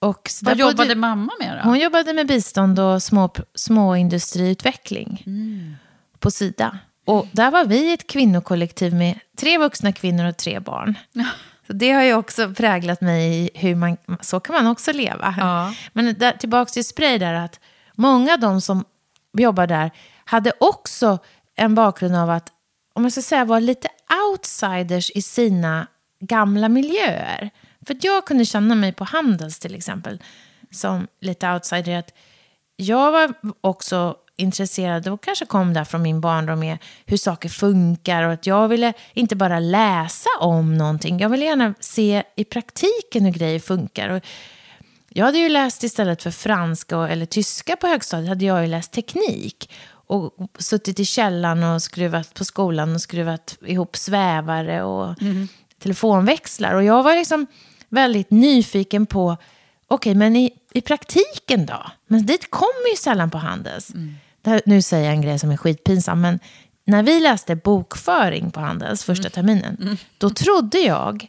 Och 0.04 0.30
Vad 0.42 0.58
jobbade 0.58 0.76
bodde, 0.76 0.96
mamma 0.96 1.32
med 1.40 1.58
då? 1.58 1.70
Hon 1.70 1.80
jobbade 1.80 2.14
med 2.14 2.28
bistånd 2.28 2.80
och 2.80 3.04
små, 3.04 3.30
småindustriutveckling 3.56 5.24
mm. 5.26 5.76
på 6.20 6.32
Sida. 6.32 6.78
Och 7.06 7.28
där 7.32 7.52
var 7.52 7.66
vi 7.66 7.94
ett 7.94 8.08
kvinnokollektiv 8.08 8.94
med 8.94 9.20
tre 9.38 9.58
vuxna 9.58 9.92
kvinnor 9.92 10.26
och 10.26 10.38
tre 10.38 10.60
barn. 10.60 10.98
Så 11.68 11.74
det 11.74 11.92
har 11.92 12.04
ju 12.04 12.14
också 12.14 12.54
präglat 12.54 13.02
mig 13.02 13.40
i 13.40 13.50
hur 13.54 13.76
man, 13.76 13.98
så 14.22 14.40
kan 14.40 14.56
man 14.56 14.68
också 14.68 14.92
leva. 14.92 15.36
Ja. 15.38 15.74
Men 15.94 16.16
där, 16.20 16.32
tillbaka 16.32 16.70
till 16.70 16.86
spray 16.86 17.18
där, 17.18 17.34
att 17.34 17.60
många 17.96 18.34
av 18.34 18.40
de 18.40 18.62
som 18.62 18.86
jobbar 19.38 19.68
där, 19.68 19.92
hade 20.26 20.52
också 20.60 21.18
en 21.56 21.76
bakgrund 21.76 22.16
av 22.16 22.30
att, 22.30 22.50
om 22.94 23.04
jag 23.04 23.12
ska 23.12 23.22
säga, 23.22 23.46
vara 23.46 23.60
lite 23.60 23.88
outsiders 24.30 25.12
i 25.12 25.22
sina 25.22 25.88
gamla 26.20 26.70
miljöer. 26.70 27.50
För 27.88 27.98
jag 28.02 28.26
kunde 28.26 28.46
känna 28.46 28.76
mig 28.76 28.94
på 28.94 29.04
Handels 29.04 29.60
till 29.60 29.76
exempel, 29.76 30.20
som 30.72 31.08
lite 31.22 31.52
outsider. 31.52 31.98
Att 31.98 32.14
jag 32.76 33.12
var 33.12 33.34
också 33.62 34.16
intresserad 34.36 35.08
och 35.08 35.24
kanske 35.24 35.46
kom 35.46 35.74
där 35.74 35.84
från 35.84 36.02
min 36.02 36.22
barndom 36.22 36.60
med 36.60 36.78
hur 37.06 37.18
saker 37.18 37.50
funkar 37.50 38.24
och 38.24 38.34
att 38.34 38.48
jag 38.48 38.68
ville 38.68 38.94
inte 39.14 39.36
bara 39.36 39.60
läsa 39.60 40.30
om 40.40 40.78
någonting, 40.78 41.20
jag 41.20 41.30
ville 41.30 41.46
gärna 41.46 41.74
se 41.80 42.24
i 42.36 42.44
praktiken 42.44 43.26
hur 43.26 43.32
grejer 43.32 43.60
funkar. 43.60 44.10
Och 44.10 44.24
jag 45.10 45.26
hade 45.26 45.38
ju 45.38 45.50
läst 45.50 45.84
istället 45.84 46.24
för 46.24 46.32
franska 46.32 46.98
och, 46.98 47.10
eller 47.10 47.26
tyska 47.26 47.76
på 47.76 47.88
högstadiet, 47.88 48.30
hade 48.30 48.46
jag 48.46 48.62
ju 48.62 48.68
läst 48.68 48.92
teknik. 48.92 49.72
Och 50.06 50.34
suttit 50.60 51.00
i 51.00 51.06
källaren 51.06 51.64
och 51.64 51.82
skruvat 51.82 52.34
på 52.34 52.46
skolan 52.46 52.96
och 52.96 53.02
skruvat 53.02 53.58
ihop 53.66 53.98
svävare 53.98 54.84
och 54.84 55.22
mm. 55.22 55.48
telefonväxlar. 55.80 56.74
Och 56.74 56.84
jag 56.84 57.04
var 57.04 57.16
liksom 57.16 57.48
väldigt 57.94 58.32
nyfiken 58.32 59.06
på, 59.06 59.32
okej, 59.32 59.42
okay, 59.88 60.16
men 60.16 60.36
i, 60.36 60.54
i 60.74 60.82
praktiken 60.82 61.66
då? 61.66 61.84
Men 62.08 62.26
dit 62.26 62.52
kommer 62.52 62.90
ju 62.92 62.96
sällan 62.96 63.32
på 63.32 63.38
Handels. 63.38 63.94
Mm. 63.94 64.16
Här, 64.46 64.62
nu 64.66 64.82
säger 64.82 65.06
jag 65.06 65.14
en 65.14 65.22
grej 65.22 65.40
som 65.40 65.52
är 65.52 65.58
skitpinsam, 65.58 66.22
men 66.22 66.40
när 66.86 67.04
vi 67.04 67.20
läste 67.20 67.56
bokföring 67.56 68.52
på 68.52 68.60
Handels 68.60 69.04
första 69.04 69.28
mm. 69.28 69.32
terminen, 69.32 69.78
mm. 69.82 69.98
då 70.18 70.30
trodde 70.30 70.80
jag 70.80 71.28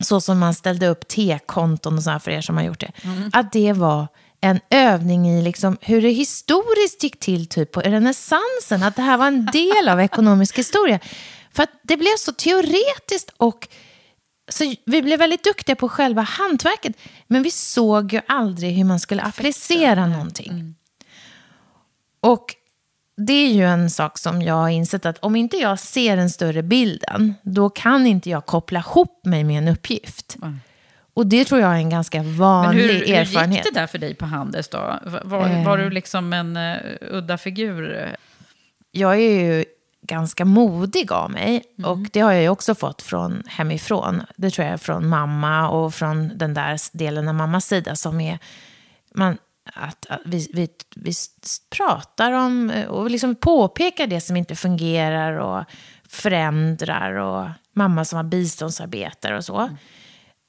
så 0.00 0.20
som 0.20 0.38
man 0.38 0.54
ställde 0.54 0.88
upp 0.88 1.08
T-konton 1.08 1.96
och 1.96 2.02
så 2.02 2.10
här 2.10 2.18
för 2.18 2.30
er 2.30 2.40
som 2.40 2.56
har 2.56 2.64
gjort 2.64 2.80
det, 2.80 2.92
mm. 3.02 3.30
att 3.32 3.52
det 3.52 3.72
var 3.72 4.06
en 4.40 4.60
övning 4.70 5.28
i 5.28 5.42
liksom 5.42 5.78
hur 5.80 6.02
det 6.02 6.10
historiskt 6.10 7.02
gick 7.02 7.20
till 7.20 7.46
typ 7.46 7.72
på 7.72 7.80
renässansen, 7.80 8.82
att 8.82 8.96
det 8.96 9.02
här 9.02 9.18
var 9.18 9.26
en 9.26 9.46
del 9.46 9.88
av 9.88 10.00
ekonomisk 10.00 10.58
historia. 10.58 11.00
För 11.52 11.62
att 11.62 11.70
det 11.82 11.96
blev 11.96 12.16
så 12.18 12.32
teoretiskt 12.32 13.30
och 13.36 13.68
så 14.48 14.74
vi 14.84 15.02
blev 15.02 15.18
väldigt 15.18 15.44
duktiga 15.44 15.76
på 15.76 15.88
själva 15.88 16.22
hantverket, 16.22 16.96
men 17.26 17.42
vi 17.42 17.50
såg 17.50 18.12
ju 18.12 18.20
aldrig 18.28 18.72
hur 18.72 18.84
man 18.84 19.00
skulle 19.00 19.22
applicera 19.22 20.06
någonting. 20.06 20.50
Mm. 20.50 20.74
Och 22.20 22.54
det 23.16 23.32
är 23.32 23.52
ju 23.52 23.64
en 23.64 23.90
sak 23.90 24.18
som 24.18 24.42
jag 24.42 24.54
har 24.54 24.68
insett 24.68 25.06
att 25.06 25.18
om 25.18 25.36
inte 25.36 25.56
jag 25.56 25.78
ser 25.78 26.16
den 26.16 26.30
större 26.30 26.62
bilden, 26.62 27.34
då 27.42 27.70
kan 27.70 28.06
inte 28.06 28.30
jag 28.30 28.46
koppla 28.46 28.78
ihop 28.78 29.20
mig 29.24 29.44
med 29.44 29.58
en 29.58 29.68
uppgift. 29.68 30.36
Mm. 30.42 30.60
Och 31.14 31.26
det 31.26 31.44
tror 31.44 31.60
jag 31.60 31.70
är 31.70 31.76
en 31.76 31.90
ganska 31.90 32.22
vanlig 32.22 32.82
hur, 32.82 33.10
erfarenhet. 33.10 33.50
Hur 33.50 33.64
gick 33.64 33.74
det 33.74 33.80
där 33.80 33.86
för 33.86 33.98
dig 33.98 34.14
på 34.14 34.24
Handels 34.24 34.68
då? 34.68 34.98
Var, 35.24 35.48
eh. 35.48 35.64
var 35.64 35.78
du 35.78 35.90
liksom 35.90 36.32
en 36.32 36.56
uh, 36.56 36.76
udda 37.00 37.38
figur? 37.38 38.16
Jag 38.90 39.14
är 39.14 39.40
ju 39.40 39.64
ganska 40.06 40.44
modig 40.44 41.12
av 41.12 41.30
mig. 41.30 41.62
Mm. 41.78 41.90
Och 41.90 41.98
det 41.98 42.20
har 42.20 42.32
jag 42.32 42.42
ju 42.42 42.48
också 42.48 42.74
fått 42.74 43.02
från 43.02 43.42
hemifrån. 43.46 44.22
Det 44.36 44.50
tror 44.50 44.64
jag 44.64 44.74
är 44.74 44.78
från 44.78 45.08
mamma 45.08 45.68
och 45.68 45.94
från 45.94 46.38
den 46.38 46.54
där 46.54 46.96
delen 46.96 47.28
av 47.28 47.34
mammas 47.34 47.66
sida 47.66 47.96
som 47.96 48.20
är... 48.20 48.38
Man, 49.14 49.38
att, 49.74 50.06
att 50.06 50.20
vi, 50.24 50.48
vi, 50.52 50.68
vi 50.96 51.12
pratar 51.70 52.32
om 52.32 52.72
och 52.88 53.10
liksom 53.10 53.34
påpekar 53.34 54.06
det 54.06 54.20
som 54.20 54.36
inte 54.36 54.56
fungerar 54.56 55.32
och 55.32 55.64
förändrar. 56.08 57.12
Och 57.12 57.48
mamma 57.72 58.04
som 58.04 58.16
var 58.16 58.24
biståndsarbetare 58.24 59.36
och 59.36 59.44
så. 59.44 59.70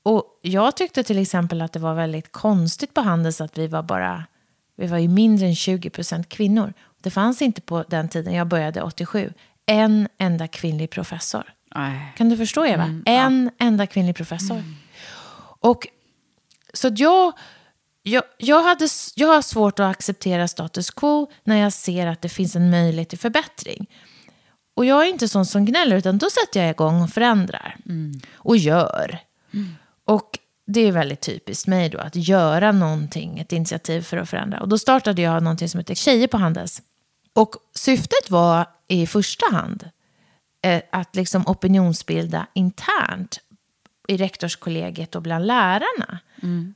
Och 0.04 0.40
jag 0.42 0.76
tyckte 0.76 1.04
till 1.04 1.18
exempel 1.18 1.62
att 1.62 1.74
det 1.74 1.80
var 1.80 1.94
väldigt 1.94 2.32
konstigt 2.32 2.94
på 2.94 3.02
Handels 3.02 3.42
att 3.42 3.58
vi 3.58 3.68
var 3.68 3.84
bara, 3.84 4.24
vi 4.78 4.88
var 4.88 4.98
ju 4.98 5.08
mindre 5.08 5.48
än 5.48 5.56
20 5.56 5.90
procent 5.90 6.30
kvinnor. 6.30 6.74
Det 7.02 7.10
fanns 7.10 7.42
inte 7.42 7.62
på 7.62 7.84
den 7.88 8.10
tiden, 8.10 8.34
jag 8.34 8.48
började 8.48 8.82
87, 8.82 9.34
en 9.66 10.08
enda 10.18 10.48
kvinnlig 10.48 10.90
professor. 10.90 11.44
Nej. 11.76 12.14
Kan 12.18 12.30
du 12.30 12.38
förstå 12.38 12.66
Eva? 12.66 13.02
en 13.06 13.52
enda 13.60 13.88
kvinnlig 13.88 14.16
professor. 14.16 14.64
Och 15.60 15.88
så 16.74 16.92
jag, 16.96 17.34
jag, 18.04 18.24
jag, 18.38 18.64
hade, 18.64 18.88
jag 19.16 19.28
har 19.28 19.42
svårt 19.42 19.80
att 19.80 19.92
acceptera 19.92 20.48
status 20.48 20.92
quo 20.92 21.32
när 21.44 21.58
jag 21.58 21.74
ser 21.74 22.08
att 22.08 22.22
det 22.22 22.30
finns 22.30 22.56
en 22.56 22.70
möjlighet 22.70 23.10
till 23.10 23.20
förbättring. 23.20 23.88
Och 24.76 24.86
jag 24.86 25.06
är 25.06 25.10
inte 25.10 25.28
sån 25.28 25.46
som 25.46 25.66
gnäller, 25.66 25.96
utan 25.96 26.18
då 26.18 26.30
sätter 26.30 26.60
jag 26.62 26.70
igång 26.70 27.02
och 27.02 27.10
förändrar. 27.10 27.78
Och 28.36 28.58
gör. 28.58 29.20
Och 30.06 30.40
det 30.70 30.82
är 30.82 30.92
väldigt 30.92 31.22
typiskt 31.22 31.68
mig 31.68 31.90
då, 31.90 31.98
att 31.98 32.16
göra 32.16 32.72
någonting, 32.72 33.40
ett 33.40 33.52
initiativ 33.52 34.02
för 34.02 34.18
att 34.18 34.30
förändra. 34.30 34.60
Och 34.60 34.68
då 34.68 34.78
startade 34.78 35.22
jag 35.22 35.44
någonting 35.44 35.70
som 35.70 35.78
heter 35.78 35.96
Tjejer 35.96 36.28
på 36.28 36.38
Handels. 36.38 36.82
Och 37.34 37.56
syftet 37.76 38.30
var 38.30 38.66
i 38.88 39.08
första 39.08 39.46
hand 39.52 39.90
eh, 40.62 40.82
att 40.92 41.16
liksom 41.16 41.48
opinionsbilda 41.48 42.48
internt 42.54 43.40
i 44.08 44.18
rektorskollegiet 44.18 45.16
och 45.16 45.22
bland 45.22 45.48
lärarna. 45.48 46.20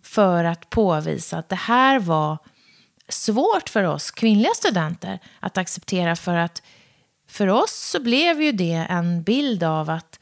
För 0.03 0.43
att 0.43 0.69
påvisa 0.69 1.37
att 1.37 1.49
det 1.49 1.55
här 1.55 1.99
var 1.99 2.37
svårt 3.09 3.69
för 3.69 3.83
oss 3.83 4.11
kvinnliga 4.11 4.51
studenter 4.55 5.19
att 5.39 5.57
acceptera. 5.57 6.15
För 6.15 6.35
att 6.35 6.61
för 7.27 7.47
oss 7.47 7.71
så 7.71 7.99
blev 7.99 8.41
ju 8.41 8.51
det 8.51 8.85
en 8.89 9.23
bild 9.23 9.63
av 9.63 9.89
att 9.89 10.19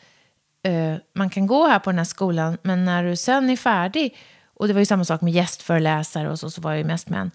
eh, 0.64 0.96
man 1.16 1.30
kan 1.30 1.48
gå 1.48 1.68
här 1.68 1.80
på 1.80 1.90
den 1.90 1.98
här 1.98 2.06
skolan, 2.06 2.58
men 2.62 2.86
när 2.86 3.04
du 3.04 3.16
sen 3.16 3.50
är 3.50 3.56
färdig, 3.56 4.18
och 4.54 4.68
det 4.68 4.74
var 4.74 4.80
ju 4.80 4.86
samma 4.86 5.06
sak 5.06 5.22
med 5.22 5.34
gästföreläsare 5.34 6.30
och 6.30 6.40
så, 6.40 6.50
så 6.50 6.62
var 6.62 6.72
jag 6.72 6.78
ju 6.78 6.86
mest 6.86 7.10
män, 7.10 7.32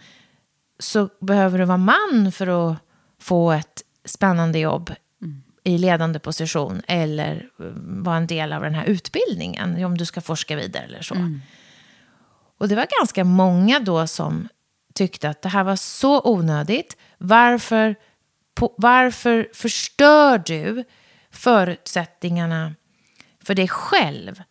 så 0.79 1.09
behöver 1.21 1.59
du 1.59 1.65
vara 1.65 1.79
man 1.79 2.33
för 2.33 2.71
att 2.71 2.79
få 3.21 3.53
ett 3.53 3.83
spännande 4.05 4.59
jobb 4.59 4.93
i 5.65 5.79
ledande 5.79 6.19
position 6.19 6.83
eller 6.87 7.35
eh, 7.35 7.67
vara 7.77 8.17
en 8.17 8.27
del 8.27 8.53
av 8.53 8.63
den 8.63 8.75
här 8.75 8.85
utbildningen, 8.85 9.85
om 9.85 9.99
du 9.99 10.07
ska 10.07 10.21
forska 10.21 10.57
vidare 10.57 10.85
eller 10.85 11.03
så. 11.03 11.15
Och 12.59 12.69
det 12.69 12.75
var 12.75 12.87
ganska 13.01 13.25
många 13.25 13.81
då 13.81 14.07
som 14.07 14.49
tyckte 14.95 15.29
att 15.29 15.43
det 15.43 15.49
här 15.49 15.65
var 15.65 15.77
så 15.77 16.21
onödigt. 16.25 16.97
Varför, 17.19 17.95
på, 18.55 18.75
varför 18.77 19.49
förstör 19.55 20.39
du 20.39 20.85
förutsättningarna 21.31 22.75
för 23.45 23.55
dig 23.55 23.69
själv? 23.69 24.43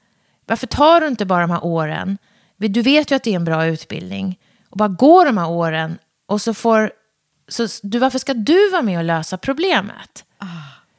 Varför 0.45 0.67
tar 0.67 1.01
du 1.01 1.07
inte 1.07 1.25
bara 1.25 1.41
de 1.41 1.51
här 1.51 1.65
åren? 1.65 2.17
Du 2.57 2.81
vet 2.81 3.11
ju 3.11 3.15
att 3.15 3.23
det 3.23 3.31
är 3.31 3.35
en 3.35 3.45
bra 3.45 3.65
utbildning. 3.65 4.39
Och 4.69 4.77
bara 4.77 4.89
gå 4.89 5.23
de 5.23 5.37
här 5.37 5.49
åren 5.49 5.97
och 6.27 6.41
så 6.41 6.53
får... 6.53 6.91
Så, 7.47 7.67
du, 7.83 7.99
varför 7.99 8.19
ska 8.19 8.33
du 8.33 8.69
vara 8.69 8.81
med 8.81 8.97
och 8.97 9.03
lösa 9.03 9.37
problemet? 9.37 10.25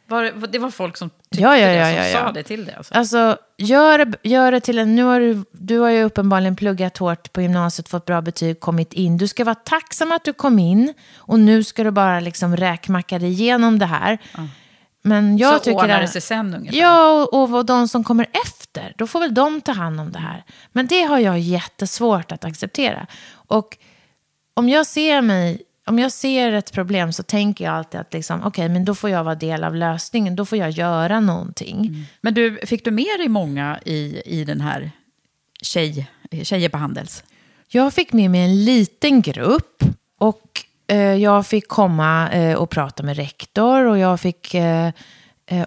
Var, 0.06 0.46
det 0.46 0.58
var 0.58 0.70
folk 0.70 0.96
som 0.96 1.10
tyckte 1.10 1.42
Ja, 1.42 1.58
ja, 1.58 1.66
det, 1.66 1.74
ja, 1.74 1.86
som 2.12 2.20
ja, 2.20 2.26
sa 2.26 2.32
det 2.32 2.42
till 2.42 2.64
dig? 2.64 2.74
Alltså. 2.74 2.94
Alltså, 2.94 3.36
gör, 3.58 3.98
det- 4.04 4.18
gör 4.28 4.52
det 4.52 4.60
till 4.60 4.78
en... 4.78 4.94
Nu 4.94 5.02
har 5.02 5.20
du, 5.20 5.44
du 5.52 5.78
har 5.78 5.90
ju 5.90 6.02
uppenbarligen 6.02 6.56
pluggat 6.56 6.98
hårt 6.98 7.32
på 7.32 7.42
gymnasiet, 7.42 7.88
fått 7.88 8.04
bra 8.04 8.20
betyg, 8.22 8.60
kommit 8.60 8.92
in. 8.92 9.16
Du 9.18 9.28
ska 9.28 9.44
vara 9.44 9.54
tacksam 9.54 10.12
att 10.12 10.24
du 10.24 10.32
kom 10.32 10.58
in 10.58 10.94
och 11.16 11.38
nu 11.40 11.64
ska 11.64 11.84
du 11.84 11.90
bara 11.90 12.20
liksom 12.20 12.56
räkmacka 12.56 13.18
dig 13.18 13.28
igenom 13.28 13.78
det 13.78 13.86
här. 13.86 14.18
Men 15.06 15.38
jag 15.38 15.54
så 15.54 15.58
tycker 15.58 15.78
ordnar 15.78 16.00
det 16.00 16.08
sig 16.08 16.20
sen 16.20 16.54
ungefär? 16.54 16.78
Ja, 16.78 17.28
och, 17.32 17.54
och 17.54 17.66
de 17.66 17.88
som 17.88 18.04
kommer 18.04 18.26
efter, 18.46 18.94
då 18.96 19.06
får 19.06 19.20
väl 19.20 19.34
de 19.34 19.60
ta 19.60 19.72
hand 19.72 20.00
om 20.00 20.12
det 20.12 20.18
här. 20.18 20.44
Men 20.72 20.86
det 20.86 21.02
har 21.02 21.18
jag 21.18 21.38
jättesvårt 21.38 22.32
att 22.32 22.44
acceptera. 22.44 23.06
Och 23.32 23.78
om 24.54 24.68
jag 24.68 24.86
ser 24.86 25.22
mig, 25.22 25.62
om 25.86 25.98
jag 25.98 26.12
ser 26.12 26.52
ett 26.52 26.72
problem 26.72 27.12
så 27.12 27.22
tänker 27.22 27.64
jag 27.64 27.74
alltid 27.74 28.00
att 28.00 28.12
liksom, 28.12 28.42
okej, 28.44 28.68
men 28.68 28.84
då 28.84 28.94
får 28.94 29.10
jag 29.10 29.24
vara 29.24 29.34
del 29.34 29.64
av 29.64 29.74
lösningen, 29.74 30.36
då 30.36 30.44
får 30.44 30.58
jag 30.58 30.70
göra 30.70 31.20
någonting. 31.20 32.06
Men 32.20 32.34
du, 32.34 32.58
fick 32.66 32.84
du 32.84 32.90
med 32.90 33.18
dig 33.18 33.28
många 33.28 33.80
i, 33.84 34.22
i 34.26 34.44
den 34.44 34.60
här 34.60 34.90
tjej, 35.62 36.10
Tjejer 36.42 36.68
på 36.68 36.78
Handels? 36.78 37.24
Jag 37.68 37.94
fick 37.94 38.12
med 38.12 38.30
mig 38.30 38.40
en 38.44 38.64
liten 38.64 39.22
grupp 39.22 39.82
och 40.18 40.64
Eh, 40.86 41.14
jag 41.14 41.46
fick 41.46 41.68
komma 41.68 42.30
eh, 42.30 42.56
och 42.56 42.70
prata 42.70 43.02
med 43.02 43.16
rektor 43.16 43.84
och 43.84 43.98
jag 43.98 44.20
fick 44.20 44.54
eh, 44.54 44.90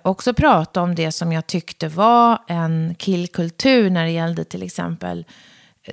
också 0.02 0.34
prata 0.34 0.82
om 0.82 0.96
det 0.96 1.12
som 1.12 1.32
jag 1.32 1.48
tyckte 1.48 1.88
var 1.88 2.38
en 2.48 2.96
killkultur 2.98 3.90
när 3.90 4.06
det 4.06 4.12
gällde 4.12 4.44
till 4.44 4.64
exempel 4.64 5.26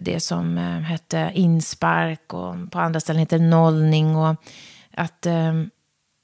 det 0.01 0.21
som 0.21 0.57
hette 0.89 1.31
inspark 1.35 2.35
och 2.35 2.71
på 2.71 2.79
andra 2.79 3.01
ställen 3.01 3.21
heter 3.21 3.39
nollning 3.39 4.17
och 4.17 4.37
att, 4.97 5.27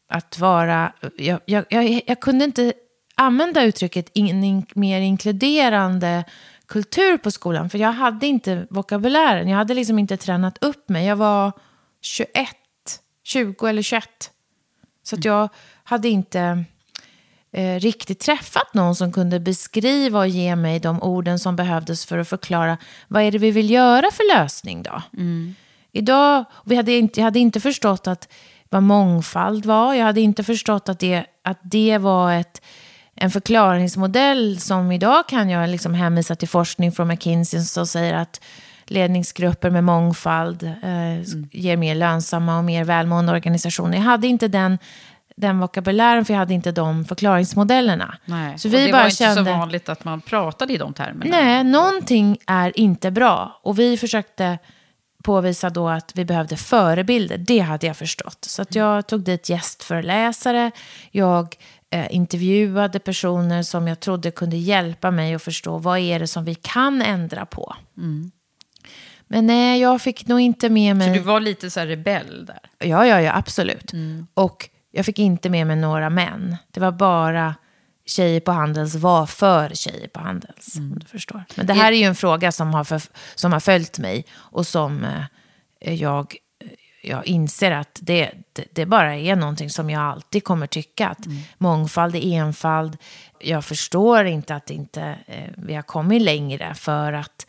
att 0.09 0.39
vara... 0.39 0.93
Jag, 1.17 1.41
jag, 1.45 1.65
jag, 1.69 2.03
jag 2.07 2.21
kunde 2.21 2.45
inte 2.45 2.73
använda 3.15 3.63
uttrycket 3.63 4.11
in, 4.13 4.45
in, 4.45 4.67
mer 4.75 5.01
inkluderande 5.01 6.25
kultur 6.67 7.19
på 7.19 7.31
skolan. 7.31 7.71
För 7.71 7.79
jag 7.79 7.93
hade 7.93 8.27
inte 8.27 8.67
vokabulären. 8.71 9.49
Jag 9.49 9.57
hade 9.57 9.75
liksom 9.75 9.99
inte 9.99 10.17
tränat 10.17 10.65
upp 10.65 10.89
mig. 10.89 11.07
Jag 11.07 11.17
var 11.17 11.53
21, 12.01 12.49
20 13.25 13.67
eller 13.67 13.83
21. 13.83 14.31
Så 15.03 15.17
att 15.17 15.25
jag 15.25 15.49
hade 15.85 16.09
inte 16.09 16.65
eh, 17.53 17.81
riktigt 17.81 18.21
träffat 18.21 18.75
någon 18.75 18.97
som 18.97 19.13
kunde 19.13 19.41
beskriva 19.41 20.19
och 20.19 20.29
ge 20.29 20.57
mig 20.57 20.79
de 20.81 21.03
orden 21.03 21.39
som 21.39 21.57
behövdes 21.57 22.07
för 22.07 22.19
att 22.19 22.29
förklara 22.29 22.79
vad 23.09 23.23
är 23.23 23.31
det 23.31 23.39
vi 23.39 23.51
vill 23.51 23.71
göra 23.71 24.11
för 24.13 24.39
lösning 24.39 24.83
då. 24.83 25.03
Idag, 25.93 26.45
vi 26.65 26.77
hade 26.77 26.93
inte, 26.93 27.21
jag 27.21 27.25
hade 27.25 27.39
inte 27.39 27.61
förstått 27.61 28.07
att 28.07 28.29
vad 28.69 28.83
mångfald 28.83 29.67
var. 29.67 29.95
Jag 29.95 30.05
hade 30.05 30.21
inte 30.21 30.45
förstått 30.45 30.89
att 30.89 30.99
det, 30.99 31.25
att 31.45 31.59
det 31.63 31.99
var 31.99 32.33
ett, 32.33 32.63
en 33.15 33.31
förklaringsmodell 33.31 34.61
som 34.61 34.93
idag 34.93 35.29
kan 35.29 35.51
jag 35.51 35.71
liksom 35.71 35.95
hänvisa 35.95 36.37
till 36.37 36.49
forskning 36.49 36.93
från 36.93 37.09
McKinsey 37.09 37.61
som 37.61 37.87
säger 37.87 38.15
att 38.15 38.41
ledningsgrupper 38.91 39.71
med 39.71 39.85
mångfald 39.85 40.63
eh, 40.63 41.21
ger 41.53 41.77
mer 41.77 41.95
lönsamma 41.95 42.59
och 42.59 42.65
mer 42.65 42.85
välmående 42.85 43.33
organisationer. 43.33 43.97
Jag 43.97 44.05
hade 44.05 44.27
inte 44.27 44.49
den, 44.49 44.79
den 45.37 45.59
vokabulären 45.59 46.25
för 46.25 46.35
jag 46.35 46.39
hade 46.39 46.55
inte 46.55 46.73
de 46.73 47.05
förklaringsmodellerna. 47.05 48.19
Nej. 48.25 48.59
Så 48.59 48.69
och 48.69 48.75
vi 48.75 48.87
det 48.87 48.93
bara 48.93 48.99
var 48.99 49.05
inte 49.05 49.17
kände... 49.17 49.45
så 49.45 49.59
vanligt 49.59 49.89
att 49.89 50.05
man 50.05 50.21
pratade 50.21 50.73
i 50.73 50.77
de 50.77 50.93
termerna. 50.93 51.31
Nej, 51.31 51.65
någonting 51.65 52.39
är 52.47 52.81
inte 52.81 53.11
bra. 53.11 53.61
Och 53.63 53.79
vi 53.79 53.97
försökte 53.97 54.59
påvisa 55.25 55.71
då 55.71 55.89
att 55.89 56.13
vi 56.15 56.25
behövde 56.25 56.57
förebilder. 56.57 57.39
Det 57.39 57.59
hade 57.59 57.87
jag 57.87 57.97
förstått. 57.97 58.45
Så 58.45 58.63
att 58.63 58.75
jag 58.75 59.07
tog 59.07 59.21
dit 59.21 59.49
gästföreläsare. 59.49 60.71
Jag 61.11 61.57
eh, 61.91 62.15
intervjuade 62.15 62.99
personer 62.99 63.63
som 63.63 63.89
jag 63.89 64.01
trodde 64.01 64.31
kunde 64.31 64.57
hjälpa 64.57 65.11
mig 65.11 65.35
att 65.35 65.43
förstå 65.43 65.79
vad 65.79 65.99
är 65.99 66.19
det 66.19 66.27
som 66.27 66.45
vi 66.45 66.55
kan 66.55 67.03
ändra 67.03 67.47
på. 67.47 67.75
Men 69.33 69.47
nej, 69.47 69.81
jag 69.81 70.03
fick 70.03 70.27
nog 70.27 70.41
inte 70.41 70.69
med 70.69 70.97
mig... 70.97 71.09
Så 71.09 71.15
du 71.15 71.21
var 71.21 71.41
lite 71.41 71.71
så 71.71 71.81
här 71.81 71.87
rebell 71.87 72.47
där? 72.47 72.61
Ja, 72.79 73.07
ja, 73.07 73.21
ja, 73.21 73.37
absolut. 73.37 73.93
Och 74.35 74.69
jag 74.91 75.07
fick 75.07 75.19
inte 75.19 75.51
med 75.51 75.67
mig 75.67 75.77
några 75.77 76.11
män. 76.11 76.57
Det 76.71 76.81
var 76.81 76.93
bara 76.93 77.55
tjejer 78.07 78.41
på 78.41 78.53
Handels 78.53 78.95
var 78.95 79.27
för 79.27 79.71
tjejer 79.75 80.09
på 80.09 80.21
Handels. 80.21 80.77
Om 80.77 80.99
du 80.99 81.07
förstår. 81.07 81.45
Men 81.55 81.67
det 81.67 81.73
här 81.73 81.93
är 81.93 81.97
ju 81.97 82.05
en 82.05 82.15
fråga 82.15 82.53
som 82.53 82.75
har, 82.75 82.85
för, 82.85 83.03
som 83.35 83.53
har 83.53 83.61
följt 83.61 83.99
mig 83.99 84.25
och 84.33 84.67
som 84.67 85.05
eh, 85.81 85.95
jag, 85.95 86.37
jag 87.03 87.27
inser 87.27 87.71
att 87.71 87.99
det, 88.03 88.31
det, 88.53 88.65
det 88.73 88.87
bara 88.87 89.17
är 89.17 89.37
någonting 89.37 89.71
som 89.71 89.91
jag 89.91 90.03
alltid 90.03 90.45
kommer 90.45 90.67
tycka. 90.67 91.09
Att 91.09 91.27
Mångfald 91.59 92.15
är 92.15 92.21
enfald. 92.21 92.97
Jag 93.39 93.65
förstår 93.65 94.25
inte 94.25 94.55
att 94.55 94.71
inte 94.71 95.17
eh, 95.27 95.51
vi 95.57 95.75
har 95.75 95.83
kommit 95.83 96.23
längre 96.23 96.75
för 96.75 97.13
att 97.13 97.47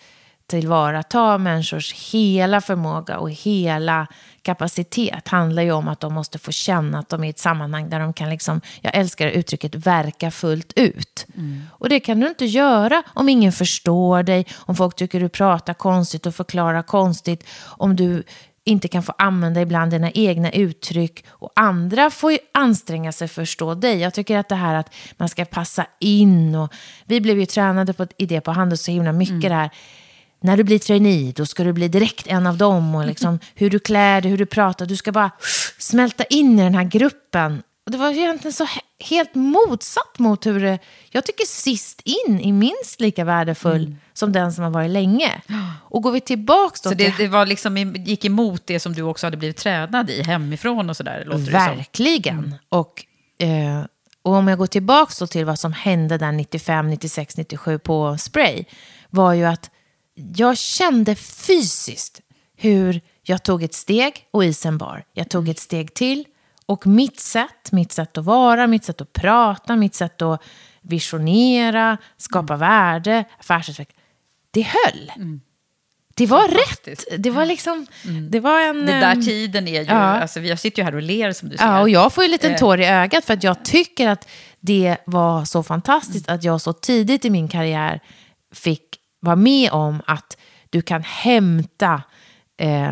tillvarata 0.51 1.37
människors 1.37 1.93
hela 1.93 2.61
förmåga 2.61 3.17
och 3.17 3.31
hela 3.31 4.07
kapacitet 4.41 5.27
handlar 5.27 5.63
ju 5.63 5.71
om 5.71 5.87
att 5.87 5.99
de 5.99 6.13
måste 6.13 6.39
få 6.39 6.51
känna 6.51 6.99
att 6.99 7.09
de 7.09 7.23
är 7.23 7.27
i 7.27 7.29
ett 7.29 7.39
sammanhang 7.39 7.89
där 7.89 7.99
de 7.99 8.13
kan, 8.13 8.29
liksom, 8.29 8.61
jag 8.81 8.95
älskar 8.95 9.27
uttrycket, 9.27 9.75
verka 9.75 10.31
fullt 10.31 10.73
ut. 10.75 11.27
Och 11.69 11.89
det 11.89 11.99
kan 11.99 12.19
du 12.19 12.27
inte 12.27 12.45
göra 12.45 13.03
om 13.13 13.29
ingen 13.29 13.51
förstår 13.51 14.23
dig, 14.23 14.45
om 14.57 14.75
folk 14.75 14.95
tycker 14.95 15.19
du 15.19 15.29
pratar 15.29 15.73
konstigt 15.73 16.25
och 16.25 16.35
förklarar 16.35 16.81
konstigt, 16.81 17.47
om 17.77 17.95
du 17.95 18.23
inte 18.63 18.87
kan 18.87 19.03
få 19.03 19.13
använda 19.17 19.61
ibland 19.61 19.91
dina 19.91 20.11
egna 20.11 20.51
uttryck 20.51 21.25
och 21.29 21.51
andra 21.55 22.09
får 22.09 22.37
anstränga 22.51 23.11
sig 23.11 23.27
för 23.27 23.41
att 23.41 23.47
förstå 23.47 23.75
dig. 23.75 23.97
Jag 23.99 24.13
tycker 24.13 24.37
att 24.37 24.49
det 24.49 24.55
här 24.55 24.75
att 24.75 24.93
man 25.17 25.29
ska 25.29 25.45
passa 25.45 25.85
in 25.99 26.55
och 26.55 26.73
vi 27.05 27.21
blev 27.21 27.39
ju 27.39 27.45
tränade 27.45 27.93
på, 27.93 28.07
i 28.17 28.25
det 28.25 28.41
på 28.41 28.51
Handels 28.51 28.81
så 28.81 28.91
himla 28.91 29.11
mycket 29.11 29.41
det 29.41 29.55
här 29.55 29.69
när 30.41 30.57
du 30.57 30.63
blir 30.63 30.79
trainee, 30.79 31.31
då 31.35 31.45
ska 31.45 31.63
du 31.63 31.73
bli 31.73 31.87
direkt 31.87 32.27
en 32.27 32.47
av 32.47 32.57
dem. 32.57 32.95
Och 32.95 33.05
liksom, 33.05 33.39
hur 33.55 33.69
du 33.69 33.79
klär 33.79 34.21
dig, 34.21 34.31
hur 34.31 34.37
du 34.37 34.45
pratar. 34.45 34.85
Du 34.85 34.95
ska 34.97 35.11
bara 35.11 35.31
smälta 35.77 36.23
in 36.23 36.59
i 36.59 36.63
den 36.63 36.75
här 36.75 36.83
gruppen. 36.83 37.63
Och 37.85 37.91
det 37.91 37.97
var 37.97 38.11
egentligen 38.11 38.53
så 38.53 38.67
helt 38.99 39.35
motsatt 39.35 40.19
mot 40.19 40.45
hur 40.45 40.59
det... 40.59 40.79
Jag 41.09 41.25
tycker 41.25 41.45
sist 41.45 42.01
in 42.05 42.39
är 42.39 42.53
minst 42.53 42.99
lika 42.99 43.23
värdefull 43.23 43.85
Mm. 43.85 43.97
som 44.13 44.31
den 44.31 44.53
som 44.53 44.63
har 44.63 44.71
varit 44.71 44.91
länge. 44.91 45.41
Och 45.89 46.01
går 46.03 46.11
vi 46.11 46.21
tillbaka 46.21 46.77
då 46.83 46.89
Så 46.89 46.95
det, 46.95 47.11
till... 47.11 47.13
det 47.17 47.27
var 47.27 47.45
liksom, 47.45 47.77
gick 47.95 48.25
emot 48.25 48.61
det 48.65 48.79
som 48.79 48.93
du 48.93 49.01
också 49.01 49.25
hade 49.25 49.37
blivit 49.37 49.57
tränad 49.57 50.09
i 50.09 50.23
hemifrån 50.23 50.89
och 50.89 50.97
sådär. 50.97 51.25
Verkligen. 51.51 52.55
Och, 52.69 53.05
eh, 53.39 53.85
och 54.21 54.33
om 54.33 54.47
jag 54.47 54.57
går 54.57 54.67
tillbaka 54.67 55.13
då 55.19 55.27
till 55.27 55.45
vad 55.45 55.59
som 55.59 55.73
hände 55.73 56.17
där 56.17 56.31
95, 56.31 56.89
96, 56.89 57.37
97 57.37 57.79
på 57.79 58.17
Spray. 58.17 58.63
Var 59.09 59.33
ju 59.33 59.45
att 59.45 59.69
jag 60.35 60.57
kände 60.57 61.15
fysiskt 61.15 62.21
hur 62.57 63.01
jag 63.23 63.43
tog 63.43 63.63
ett 63.63 63.73
steg 63.73 64.27
och 64.31 64.45
isen 64.45 64.77
bar. 64.77 65.03
Jag 65.13 65.29
tog 65.29 65.49
ett 65.49 65.59
steg 65.59 65.93
till 65.93 66.25
och 66.65 66.87
mitt 66.87 67.19
sätt, 67.19 67.71
mitt 67.71 67.91
sätt 67.91 68.17
att 68.17 68.25
vara, 68.25 68.67
mitt 68.67 68.83
sätt 68.83 69.01
att 69.01 69.13
prata, 69.13 69.75
mitt 69.75 69.95
sätt 69.95 70.21
att 70.21 70.41
visionera, 70.81 71.97
skapa 72.17 72.55
värde, 72.55 73.25
affärsutveckling. 73.39 73.97
Det 74.51 74.61
höll. 74.61 75.11
Det 76.15 76.25
var 76.25 76.47
rätt. 76.47 77.03
Det 77.17 77.29
var 77.29 77.45
liksom, 77.45 77.87
det 78.29 78.39
var 78.39 78.61
en... 78.61 78.85
Det 78.85 78.91
där 78.91 79.11
ehm, 79.11 79.21
tiden 79.21 79.67
är 79.67 79.81
ju, 79.81 79.87
ja. 79.87 79.93
alltså 79.93 80.39
jag 80.39 80.59
sitter 80.59 80.81
ju 80.81 80.83
här 80.83 80.95
och 80.95 81.01
ler 81.01 81.31
som 81.31 81.49
du 81.49 81.57
ser. 81.57 81.65
Ja, 81.65 81.81
och 81.81 81.89
jag 81.89 82.13
får 82.13 82.23
ju 82.23 82.25
en 82.25 82.31
liten 82.31 82.51
Eh. 82.51 82.57
tår 82.57 82.81
i 82.81 82.85
ögat 82.85 83.25
för 83.25 83.33
att 83.33 83.43
jag 83.43 83.65
tycker 83.65 84.09
att 84.09 84.27
det 84.59 84.97
var 85.05 85.45
så 85.45 85.63
fantastiskt 85.63 86.29
att 86.29 86.43
jag 86.43 86.61
så 86.61 86.73
tidigt 86.73 87.25
i 87.25 87.29
min 87.29 87.47
karriär 87.47 87.99
fick 88.53 88.90
vara 89.21 89.35
med 89.35 89.71
om 89.71 90.01
att 90.07 90.37
du 90.69 90.81
kan 90.81 91.03
hämta, 91.03 92.01
eh, 92.61 92.91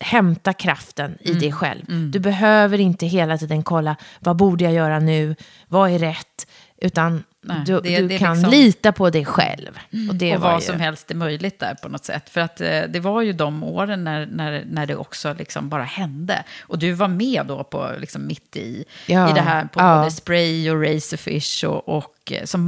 hämta 0.00 0.52
kraften 0.52 1.18
i 1.20 1.32
dig 1.34 1.52
själv. 1.52 1.84
Du 2.10 2.18
behöver 2.20 2.80
inte 2.80 3.06
hela 3.06 3.38
tiden 3.38 3.62
kolla, 3.62 3.96
vad 4.20 4.36
borde 4.36 4.64
jag 4.64 4.72
göra 4.72 4.98
nu, 4.98 5.36
vad 5.68 5.90
är 5.90 5.98
rätt, 5.98 6.46
utan 6.76 7.24
Nej, 7.46 7.56
du, 7.66 7.80
det- 7.80 7.98
du 7.98 8.08
det 8.08 8.18
kan 8.18 8.34
liksom- 8.36 8.50
lita 8.50 8.92
på 8.92 9.10
dig 9.10 9.24
själv. 9.24 9.78
Och, 10.08 10.14
det 10.14 10.34
och 10.36 10.42
vad 10.42 10.54
ju, 10.60 10.66
som 10.66 10.80
helst 10.80 11.10
är 11.10 11.14
möjligt 11.14 11.58
där 11.60 11.74
på 11.74 11.88
något 11.88 12.04
sätt. 12.04 12.30
För 12.30 12.40
att 12.40 12.60
eh, 12.60 12.82
det 12.88 13.00
var 13.00 13.22
ju 13.22 13.32
de 13.32 13.62
åren 13.64 14.04
när, 14.04 14.26
när, 14.26 14.64
när 14.66 14.86
det 14.86 14.96
också 14.96 15.34
liksom 15.38 15.68
bara 15.68 15.82
hände. 15.84 16.44
Och 16.60 16.78
du 16.78 16.92
var 16.92 17.08
med 17.08 17.46
då 17.46 17.64
på, 17.64 17.90
liksom 17.98 18.26
mitt 18.26 18.56
i, 18.56 18.84
Ja, 19.06 19.30
i 19.30 19.32
det 19.32 19.40
här 19.40 19.64
på 19.64 19.80
ja. 19.80 19.98
både 19.98 20.10
Spray 20.10 20.70
och 20.70 20.82
Razorfish 20.82 21.64
och, 21.64 21.88
och 21.88 22.32
eh, 22.32 22.44
som 22.44 22.64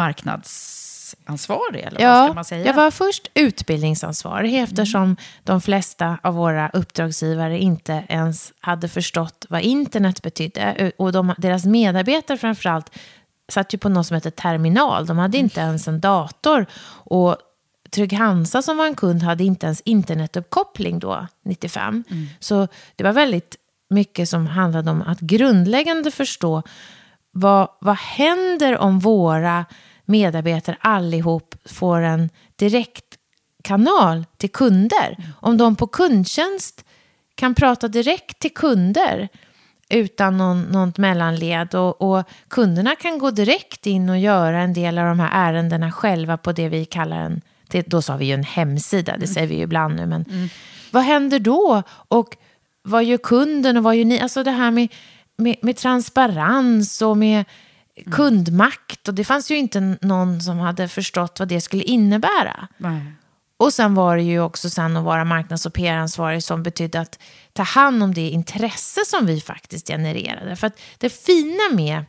marknadsansvarig, 1.15 1.81
eller 1.85 1.99
vad 2.01 2.09
Ja, 2.09 2.27
ska 2.27 2.35
man 2.35 2.45
säga? 2.45 2.67
jag 2.67 2.75
var 2.75 2.91
först 2.91 3.31
utbildningsansvarig 3.35 4.55
eftersom 4.63 5.17
de 5.45 5.61
flesta 5.61 6.19
av 6.23 6.35
våra 6.35 6.69
uppdragsgivare 6.69 7.59
inte 7.59 8.05
ens 8.09 8.53
hade 8.61 8.89
förstått 8.89 9.47
vad 9.49 9.61
internet 9.61 10.23
betydde. 10.23 10.93
Och 10.99 11.13
de, 11.13 11.35
deras 11.39 11.65
medarbetare 11.65 12.39
framförallt 12.39 12.91
satt 13.49 13.75
ju 13.75 13.79
på 13.79 13.89
något 13.89 14.07
som 14.07 14.15
heter 14.15 14.31
terminal. 14.31 15.07
De 15.07 15.19
hade 15.19 15.39
inte 15.39 15.61
ens 15.61 15.89
en 15.89 16.01
dator. 16.01 16.67
Och 17.05 17.37
Trygg-Hansa 17.91 18.63
som 18.63 18.77
var 18.77 18.87
en 18.87 18.95
kund 18.95 19.23
hade 19.23 19.45
inte 19.45 19.67
ens 19.67 19.81
internetuppkoppling 19.81 20.99
då, 20.99 21.27
95. 21.45 22.05
Så 22.41 22.69
det 22.97 23.05
var 23.05 23.13
väldigt 23.13 23.57
mycket 23.91 24.29
som 24.29 24.47
handlade 24.47 24.91
om 24.91 25.03
att 25.03 25.21
grundläggande 25.21 26.11
förstå 26.11 26.63
vad, 27.33 27.69
vad 27.81 27.97
händer 27.97 28.79
om 28.79 28.99
våra 28.99 29.65
medarbetare 30.07 30.77
allihop 30.81 31.55
får 31.65 32.01
en 32.01 32.31
direktkanal 32.57 34.25
till 34.37 34.51
kunder? 34.51 35.17
Om 35.41 35.57
de 35.57 35.77
på 35.77 35.87
kundtjänst 35.87 36.85
kan 37.35 37.55
prata 37.55 37.89
direkt 37.89 38.39
till 38.39 38.55
kunder 38.55 39.29
utan 39.89 40.37
någon, 40.37 40.63
något 40.63 40.99
mellanled 40.99 41.75
och, 41.75 42.03
och 42.03 42.25
kunderna 42.49 42.97
kan 42.97 43.19
gå 43.19 43.31
direkt 43.31 43.87
in 43.87 44.09
och 44.09 44.19
göra 44.19 44.61
en 44.61 44.73
del 44.73 44.99
av 44.99 45.07
de 45.07 45.21
här 45.21 45.51
ärendena 45.51 45.93
själva 45.93 46.37
på 46.37 46.53
det 46.53 46.69
vi 46.69 46.85
kallar 46.85 47.17
en, 47.17 47.41
det, 47.69 47.83
då 47.83 48.03
sa 48.03 48.17
vi 48.17 48.25
ju 48.25 48.33
en 48.33 48.45
hemsida, 48.45 49.17
det 49.17 49.27
säger 49.27 49.47
vi 49.47 49.55
ju 49.55 49.63
ibland 49.63 49.97
nu, 49.97 50.07
men 50.07 50.51
vad 50.91 51.03
händer 51.03 51.39
då? 51.39 51.83
Och 51.89 52.37
vad 52.83 53.05
gör 53.05 53.19
kunden 53.19 53.77
och 53.77 53.83
vad 53.83 53.97
gör 53.97 54.05
ni? 54.05 54.21
Alltså 54.21 54.43
det 54.43 54.51
här 54.51 54.71
med, 54.71 54.89
med, 55.37 55.57
med 55.63 55.77
transparens 55.77 57.03
och 57.03 57.17
med 57.17 57.45
kundmakt. 58.11 59.09
Och 59.09 59.15
det 59.15 59.25
fanns 59.25 59.51
ju 59.51 59.57
inte 59.57 59.81
någon 60.01 60.41
som 60.41 60.59
hade 60.59 60.89
förstått 60.89 61.39
vad 61.39 61.49
det 61.49 61.61
skulle 61.61 61.83
innebära. 61.83 62.69
Nej. 62.77 63.13
Och 63.59 63.73
sen 63.73 63.95
var 63.95 64.17
det 64.17 64.23
ju 64.23 64.41
också 64.41 64.71
sen 64.71 64.97
att 64.97 65.05
vara 65.05 65.25
marknads 65.25 65.67
och 65.67 65.75
PR-ansvarig 65.75 66.43
som 66.43 66.63
betydde 66.63 67.01
att 67.01 67.19
ta 67.53 67.63
hand 67.63 68.03
om 68.03 68.15
det 68.15 68.29
intresse 68.29 69.01
som 69.07 69.27
vi 69.27 69.41
faktiskt 69.41 69.89
genererade. 69.89 70.57
För 70.57 70.67
att 70.67 70.81
det 70.99 71.11
fina 71.11 71.63
med 71.73 72.05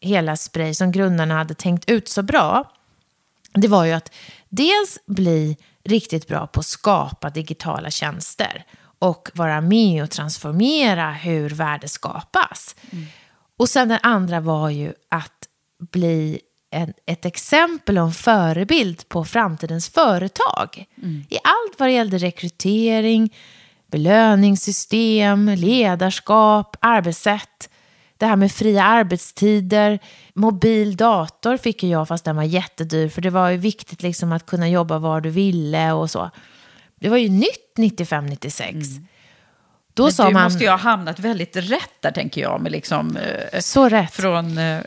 hela 0.00 0.36
Spray 0.36 0.74
som 0.74 0.92
grundarna 0.92 1.34
hade 1.34 1.54
tänkt 1.54 1.90
ut 1.90 2.08
så 2.08 2.22
bra, 2.22 2.72
det 3.52 3.68
var 3.68 3.84
ju 3.84 3.92
att 3.92 4.12
dels 4.48 4.98
bli 5.06 5.56
riktigt 5.84 6.28
bra 6.28 6.46
på 6.46 6.60
att 6.60 6.66
skapa 6.66 7.30
digitala 7.30 7.90
tjänster 7.90 8.64
och 8.98 9.30
vara 9.34 9.60
med 9.60 10.02
och 10.02 10.10
transformera 10.10 11.12
hur 11.12 11.50
värde 11.50 11.88
skapas. 11.88 12.76
Och 13.58 13.68
sen 13.68 13.88
den 13.88 13.98
andra 14.02 14.40
var 14.40 14.70
ju 14.70 14.92
att 15.10 15.48
bli 15.92 16.40
en, 16.70 16.92
ett 17.06 17.24
exempel 17.24 17.98
och 17.98 18.04
en 18.04 18.12
förebild 18.12 19.08
på 19.08 19.24
framtidens 19.24 19.88
företag. 19.88 20.84
I 21.28 21.36
allt 21.36 21.78
vad 21.78 21.88
det 21.88 21.92
gällde 21.92 22.18
rekrytering, 22.18 23.34
belöningssystem, 23.90 25.48
ledarskap, 25.48 26.76
arbetssätt. 26.80 27.70
Det 28.18 28.26
här 28.26 28.36
med 28.36 28.52
fria 28.52 28.84
arbetstider, 28.84 29.98
mobil 30.34 30.96
dator 30.96 31.56
fick 31.56 31.82
ju 31.82 31.88
jag 31.88 32.08
fast 32.08 32.24
den 32.24 32.36
var 32.36 32.42
jättedyr 32.42 33.08
för 33.08 33.22
det 33.22 33.30
var 33.30 33.50
ju 33.50 33.56
viktigt 33.56 34.02
liksom 34.02 34.32
att 34.32 34.46
kunna 34.46 34.68
jobba 34.68 34.98
var 34.98 35.20
du 35.20 35.30
ville 35.30 35.92
och 35.92 36.10
så. 36.10 36.30
Det 37.00 37.08
var 37.08 37.16
ju 37.16 37.28
nytt 37.28 37.74
95-96. 37.76 39.06
Då 39.96 40.10
Men 40.18 40.26
du 40.26 40.32
måste 40.32 40.64
ju 40.64 40.70
ha 40.70 40.76
hamnat 40.76 41.18
väldigt 41.18 41.56
rätt 41.56 41.92
där, 42.00 42.10
tänker 42.10 42.40
jag. 42.40 42.60
Med 42.60 42.72
liksom, 42.72 43.16
eh, 43.16 43.60
Så 43.60 43.88
rätt. 43.88 44.12
Från, 44.14 44.58
eh, 44.58 44.80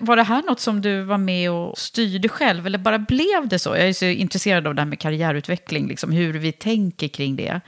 var 0.00 0.16
det 0.16 0.22
här 0.22 0.42
något 0.42 0.60
som 0.60 0.80
du 0.80 1.02
var 1.02 1.18
med 1.18 1.50
och 1.50 1.78
styrde 1.78 2.28
själv, 2.28 2.66
eller 2.66 2.78
bara 2.78 2.98
blev 2.98 3.48
det 3.48 3.58
så? 3.58 3.70
Jag 3.70 3.88
är 3.88 3.92
så 3.92 4.04
intresserad 4.04 4.66
av 4.66 4.74
det 4.74 4.80
här 4.80 4.86
med 4.86 4.98
karriärutveckling, 5.00 5.88
liksom, 5.88 6.12
hur 6.12 6.32
vi 6.38 6.52
tänker 6.52 7.08
kring 7.08 7.36
det. 7.36 7.60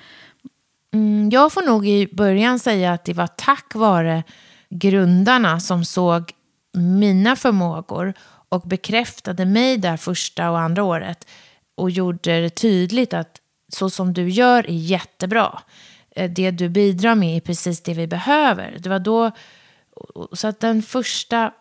Mm, 0.94 1.30
Jag 1.30 1.52
får 1.52 1.62
nog 1.62 1.88
i 1.88 2.08
början 2.12 2.58
säga 2.58 2.92
att 2.92 3.04
det 3.04 3.12
var 3.12 3.26
tack 3.26 3.74
vare 3.74 4.22
grundarna 4.70 5.60
som 5.60 5.84
såg 5.84 6.32
mina 6.74 7.36
förmågor 7.36 8.14
och 8.48 8.60
bekräftade 8.62 9.44
mig 9.44 9.76
där 9.78 9.96
första 9.96 10.50
och 10.50 10.60
andra 10.60 10.84
året 10.84 11.26
och 11.76 11.90
gjorde 11.90 12.40
det 12.40 12.50
tydligt 12.50 13.14
att 13.14 13.36
så 13.72 13.90
som 13.90 14.12
du 14.12 14.28
gör 14.28 14.70
är 14.70 14.74
jättebra. 14.74 15.60
Eh, 16.16 16.30
Det 16.30 16.50
du 16.50 16.68
bidrar 16.68 17.14
med 17.14 17.36
är 17.36 17.40
precis 17.40 17.82
det 17.82 17.94
vi 17.94 18.06
behöver. 18.06 18.76
Det 18.78 18.88
var 18.88 18.98
då, 18.98 19.30
så 20.32 20.48
att 20.48 20.60
den 20.60 20.82
första, 20.82 21.52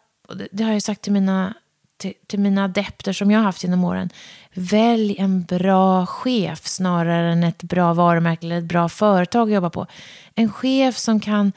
det, 0.51 0.63
har 0.63 0.73
jag 0.73 0.81
sagt 0.81 1.01
till 1.01 1.13
mina, 1.13 1.53
till, 1.97 2.13
till 2.27 2.39
mina 2.39 2.63
adepter 2.63 3.13
som 3.13 3.31
jag 3.31 3.39
har 3.39 3.45
haft 3.45 3.63
genom 3.63 3.83
åren, 3.83 4.09
välj 4.53 5.15
en 5.19 5.43
bra 5.43 6.05
chef 6.05 6.67
snarare 6.67 7.31
än 7.31 7.43
ett 7.43 7.63
bra 7.63 7.93
varumärke 7.93 8.45
eller 8.45 8.57
ett 8.57 8.63
bra 8.63 8.89
företag 8.89 9.49
att 9.49 9.55
jobba 9.55 9.69
på. 9.69 9.87
En 10.35 10.51
chef 10.51 10.97
som 10.97 11.19
kan 11.19 11.51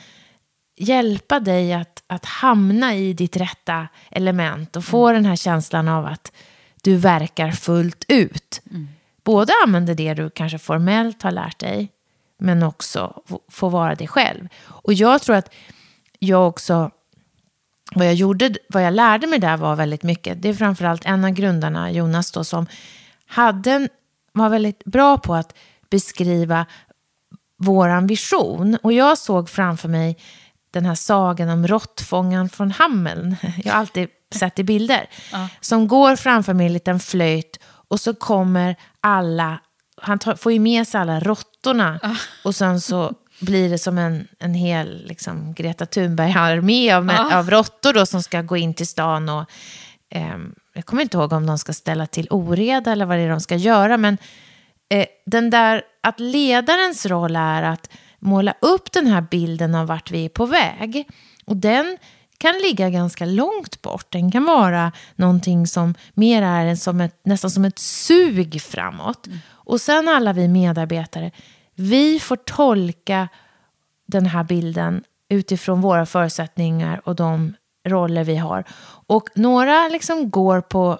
hjälpa 0.76 1.40
dig 1.40 1.72
att, 1.72 2.02
att 2.06 2.24
hamna 2.24 2.94
i 2.94 3.12
ditt 3.12 3.36
rätta 3.36 3.88
element 4.10 4.76
och 4.76 4.84
få 4.84 5.12
den 5.12 5.26
här 5.26 5.36
känslan 5.36 5.88
av 5.88 6.06
att 6.06 6.32
du 6.82 6.96
verkar 6.96 7.50
fullt 7.50 8.04
ut. 8.08 8.62
Både 9.24 9.52
använder 9.66 9.94
det 9.94 10.14
du 10.14 10.30
kanske 10.30 10.58
formellt 10.58 11.22
har 11.22 11.30
lärt 11.30 11.58
dig, 11.58 11.88
men 12.42 12.62
också 12.62 13.22
få, 13.48 13.68
vara 13.68 13.94
dig 13.94 14.08
själv. 14.08 14.48
Och 14.64 14.92
jag 14.92 15.22
tror 15.22 15.36
att 15.36 15.50
jag 16.18 16.48
också, 16.48 16.90
vad 17.94 18.06
jag 18.06 18.14
gjorde, 18.14 18.54
vad 18.68 18.84
jag 18.84 18.94
lärde 18.94 19.26
mig 19.26 19.38
där 19.38 19.56
var 19.56 19.76
väldigt 19.76 20.02
mycket. 20.02 20.42
Det 20.42 20.48
är 20.48 20.54
framförallt 20.54 21.04
en 21.04 21.24
av 21.24 21.30
grundarna, 21.30 21.90
Jonas 21.90 22.32
då, 22.32 22.44
som 22.44 22.66
hade 23.26 23.72
en, 23.72 23.88
var 24.32 24.48
väldigt 24.48 24.84
bra 24.84 25.18
på 25.18 25.34
att 25.34 25.54
beskriva 25.90 26.66
våran 27.56 28.06
vision. 28.06 28.78
Och 28.82 28.92
jag 28.92 29.18
såg 29.18 29.50
framför 29.50 29.88
mig 29.88 30.18
den 30.70 30.86
här 30.86 30.94
sagan 30.94 31.48
om 31.48 31.66
råttfångaren 31.66 32.48
från 32.48 32.70
Hameln. 32.70 33.36
Jag 33.64 33.72
har 33.72 33.80
alltid 33.80 34.08
sett 34.34 34.58
i 34.58 34.64
bilder. 34.64 35.06
Som 35.60 35.88
går 35.88 36.16
framför 36.16 36.54
mig 36.54 36.66
en 36.66 36.72
liten 36.72 37.00
flöjt 37.00 37.58
och 37.64 38.00
så 38.00 38.14
kommer 38.14 38.76
alla, 39.00 39.58
han 39.96 40.18
tar, 40.18 40.34
får 40.34 40.52
ju 40.52 40.58
med 40.58 40.88
sig 40.88 41.00
alla 41.00 41.20
råttorna 41.20 42.00
och 42.44 42.54
sen 42.54 42.80
så 42.80 43.12
blir 43.40 43.70
det 43.70 43.78
som 43.78 43.98
en, 43.98 44.28
en 44.38 44.54
hel 44.54 45.06
liksom, 45.06 45.54
Greta 45.54 45.86
Thunberg-armé 45.86 46.92
av, 46.92 47.10
av 47.32 47.50
råttor 47.50 47.92
då 47.92 48.06
som 48.06 48.22
ska 48.22 48.42
gå 48.42 48.56
in 48.56 48.74
till 48.74 48.86
stan 48.86 49.28
och 49.28 49.44
ehm, 50.10 50.54
jag 50.74 50.86
kommer 50.86 51.02
inte 51.02 51.16
ihåg 51.16 51.32
om 51.32 51.46
de 51.46 51.58
ska 51.58 51.72
ställa 51.72 52.06
till 52.06 52.28
oreda 52.30 52.92
eller 52.92 53.06
vad 53.06 53.16
det 53.16 53.22
är 53.22 53.30
de 53.30 53.40
ska 53.40 53.56
göra, 53.56 53.96
men 53.96 54.18
eh, 54.88 55.06
den 55.26 55.50
där 55.50 55.82
att 56.00 56.20
ledarens 56.20 57.06
roll 57.06 57.36
är 57.36 57.62
att 57.62 57.90
måla 58.18 58.54
upp 58.60 58.92
den 58.92 59.06
här 59.06 59.20
bilden 59.20 59.74
av 59.74 59.86
vart 59.86 60.10
vi 60.10 60.24
är 60.24 60.28
på 60.28 60.46
väg. 60.46 61.08
Och 61.44 61.56
den 61.56 61.98
kan 62.38 62.58
ligga 62.58 62.90
ganska 62.90 63.24
långt 63.24 63.82
bort. 63.82 64.06
Den 64.12 64.32
kan 64.32 64.44
vara 64.44 64.92
någonting 65.16 65.66
som 65.66 65.94
mer 66.14 66.42
är 66.42 66.74
som 66.74 67.00
ett, 67.00 67.20
nästan 67.24 67.50
som 67.50 67.64
ett 67.64 67.78
sug 67.78 68.62
framåt. 68.62 69.26
Och 69.72 69.80
sen 69.80 70.08
alla 70.08 70.32
vi 70.32 70.48
medarbetare, 70.48 71.30
vi 71.74 72.20
får 72.20 72.36
tolka 72.36 73.28
den 74.06 74.26
här 74.26 74.44
bilden 74.44 75.04
utifrån 75.28 75.80
våra 75.80 76.06
förutsättningar 76.06 77.00
och 77.04 77.16
de 77.16 77.54
roller 77.86 78.24
vi 78.24 78.36
har. 78.36 78.64
Och 79.06 79.28
några 79.34 79.88
liksom 79.88 80.30
går 80.30 80.60
på 80.60 80.98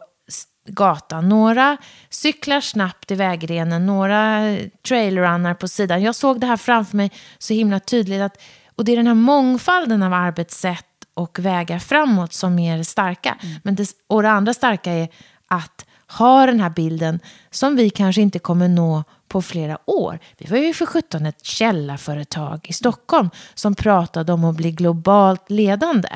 gatan, 0.67 1.29
några 1.29 1.77
cyklar 2.11 2.61
snabbt 2.61 3.11
i 3.11 3.15
vägrenen, 3.15 3.87
några 3.87 4.57
trailrunnar 4.89 5.55
på 5.55 5.69
sidan. 5.69 6.03
Jag 6.03 6.15
såg 6.15 6.41
det 6.41 6.47
här 6.47 6.57
framför 6.57 6.97
mig 6.97 7.11
så 7.39 7.55
himla 7.55 7.81
tydligt. 7.81 8.23
Att, 8.23 8.43
och 8.77 8.85
det 8.85 8.93
är 8.93 8.97
den 8.97 9.07
här 9.07 9.15
mångfalden 9.15 10.03
av 10.03 10.13
arbetssätt 10.13 10.87
och 11.15 11.39
vägar 11.39 11.79
framåt 11.79 12.33
som 12.33 12.59
är 12.59 12.79
det 12.79 12.85
starka. 12.85 13.37
Men 13.63 13.75
det, 13.75 13.91
och 14.07 14.23
det 14.23 14.31
andra 14.31 14.55
starka 14.55 14.93
är 14.93 15.09
att 15.49 15.87
ha 16.19 16.47
den 16.47 16.61
här 16.61 16.71
bilden 16.71 17.21
som 17.51 17.77
vi 17.77 17.91
kanske 17.91 18.23
inte 18.23 18.39
kommer 18.39 18.69
nå 18.69 19.05
på 19.29 19.43
flera 19.43 19.79
år. 19.91 20.19
Vi 20.39 20.47
var 20.47 20.59
ju 20.59 20.75
för 20.75 20.87
17 20.87 21.27
ett 21.27 21.45
källarföretag 21.45 22.67
i 22.69 22.73
Stockholm 22.73 23.31
som 23.55 23.75
pratade 23.75 24.33
om 24.33 24.45
att 24.45 24.57
bli 24.57 24.71
globalt 24.71 25.51
ledande. 25.51 26.09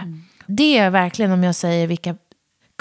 Det 0.47 0.79
är 0.79 0.91
verkligen, 0.91 1.33
om 1.33 1.45
jag 1.45 1.55
säger 1.55 1.87
vilka 1.87 2.17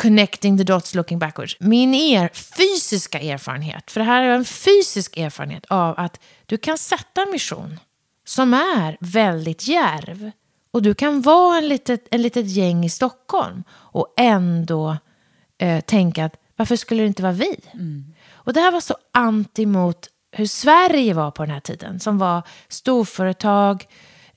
connecting 0.01 0.57
the 0.57 0.63
dots 0.63 0.95
looking 0.95 1.19
backwards. 1.19 1.57
Min 1.59 1.93
er, 1.93 2.29
fysiska 2.33 3.19
erfarenhet, 3.19 3.91
för 3.91 3.99
det 3.99 4.05
här 4.05 4.23
är 4.23 4.29
en 4.29 4.45
fysisk 4.45 5.17
erfarenhet 5.17 5.65
av 5.65 5.99
att 5.99 6.19
du 6.45 6.57
kan 6.57 6.77
sätta 6.77 7.21
en 7.21 7.31
mission 7.31 7.79
som 8.25 8.53
är 8.53 8.97
väldigt 8.99 9.67
djärv. 9.67 10.31
Och 10.71 10.81
du 10.81 10.93
kan 10.93 11.21
vara 11.21 11.57
en 11.57 11.67
litet, 11.67 12.07
en 12.11 12.21
litet 12.21 12.47
gäng 12.47 12.85
i 12.85 12.89
Stockholm 12.89 13.63
och 13.71 14.13
ändå 14.17 14.97
eh, 15.57 15.81
tänka 15.81 16.25
att 16.25 16.35
varför 16.55 16.75
skulle 16.75 17.03
det 17.03 17.07
inte 17.07 17.23
vara 17.23 17.33
vi? 17.33 17.55
Och 18.33 18.53
det 18.53 18.59
här 18.59 18.71
var 18.71 18.81
så 18.81 18.95
anti 19.13 19.65
mot 19.65 20.09
hur 20.31 20.45
Sverige 20.45 21.13
var 21.13 21.31
på 21.31 21.43
den 21.45 21.53
här 21.53 21.59
tiden, 21.59 21.99
som 21.99 22.17
var 22.17 22.43
storföretag. 22.69 23.85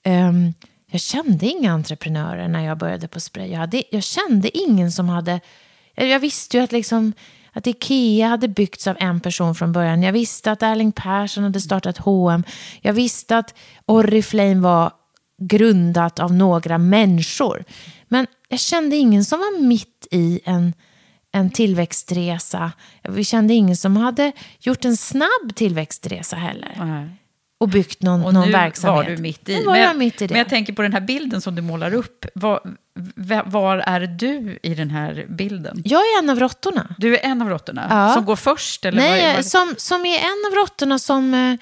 ehm, 0.02 0.52
jag 0.90 1.00
kände 1.00 1.46
inga 1.46 1.72
entreprenörer 1.72 2.48
när 2.48 2.64
jag 2.64 2.78
började 2.78 3.09
på 3.09 3.20
Spray. 3.20 3.50
Jag, 3.50 3.59
hade, 3.59 3.83
jag 3.90 4.02
kände 4.02 4.59
ingen 4.59 4.92
som 4.92 5.09
hade... 5.09 5.40
Jag, 5.94 6.09
jag 6.09 6.20
visste 6.20 6.57
ju 6.57 6.62
att, 6.62 6.72
liksom, 6.72 7.12
att 7.52 7.66
Ikea 7.66 8.28
hade 8.28 8.48
byggts 8.48 8.87
av 8.87 8.96
en 9.00 9.20
person 9.20 9.54
från 9.54 9.72
början. 9.72 10.02
Jag 10.02 10.12
visste 10.12 10.52
att 10.52 10.62
Erling 10.62 10.92
Persson 10.92 11.44
hade 11.44 11.61
startat 11.61 11.98
H&M. 11.98 12.44
Jag 12.81 12.92
visste 12.92 13.38
att 13.38 13.54
Oriflame 13.87 14.61
var 14.61 14.92
grundat 15.38 16.18
av 16.18 16.33
några 16.33 16.78
människor. 16.78 17.64
Men 18.09 18.26
jag 18.48 18.61
kände 18.61 18.96
ingen 18.96 19.24
som 19.24 19.38
var 19.38 19.61
mitt 19.61 20.07
i 20.11 20.40
en, 20.44 20.74
en 21.32 21.50
tillväxtresa. 21.50 22.72
Vi 23.08 23.24
kände 23.24 23.54
ingen 23.54 23.76
som 23.76 23.96
hade 23.96 24.32
gjort 24.60 24.84
en 24.84 24.96
snabb 24.96 25.54
tillväxtresa 25.54 26.36
heller. 26.36 27.08
Och 27.60 27.68
byggt 27.68 28.02
någon, 28.02 28.24
Och 28.24 28.34
någon 28.34 28.52
verksamhet. 28.52 29.06
var 29.08 29.16
du 29.16 29.22
mitt 29.22 29.48
i. 29.48 29.58
Nu 29.58 29.64
var 29.64 29.72
men, 29.72 29.82
jag 29.82 29.96
mitt 29.96 30.22
i 30.22 30.26
det. 30.26 30.34
men 30.34 30.38
jag 30.38 30.48
tänker 30.48 30.72
på 30.72 30.82
den 30.82 30.92
här 30.92 31.00
bilden 31.00 31.40
som 31.40 31.54
du 31.54 31.62
målar 31.62 31.94
upp. 31.94 32.26
Var, 32.34 32.60
var 33.46 33.78
är 33.78 34.00
du 34.00 34.58
i 34.62 34.74
den 34.74 34.90
här 34.90 35.26
bilden? 35.28 35.82
Jag 35.84 36.00
är 36.00 36.18
en 36.22 36.30
av 36.30 36.40
råttorna. 36.40 36.94
Du 36.98 37.16
är 37.16 37.24
en 37.30 37.42
av 37.42 37.48
råttorna 37.48 37.86
Ja. 37.90 38.14
som 38.14 38.24
går 38.24 38.36
först? 38.36 38.84
Eller 38.84 39.00
vad, 39.02 39.10
Nej, 39.10 39.34
vad, 39.36 39.46
som, 39.46 39.74
som 39.78 40.06
är 40.06 40.18
en 40.18 40.52
av 40.52 40.54
råttorna 40.56 40.98
som, 40.98 41.34
eh, 41.34 41.54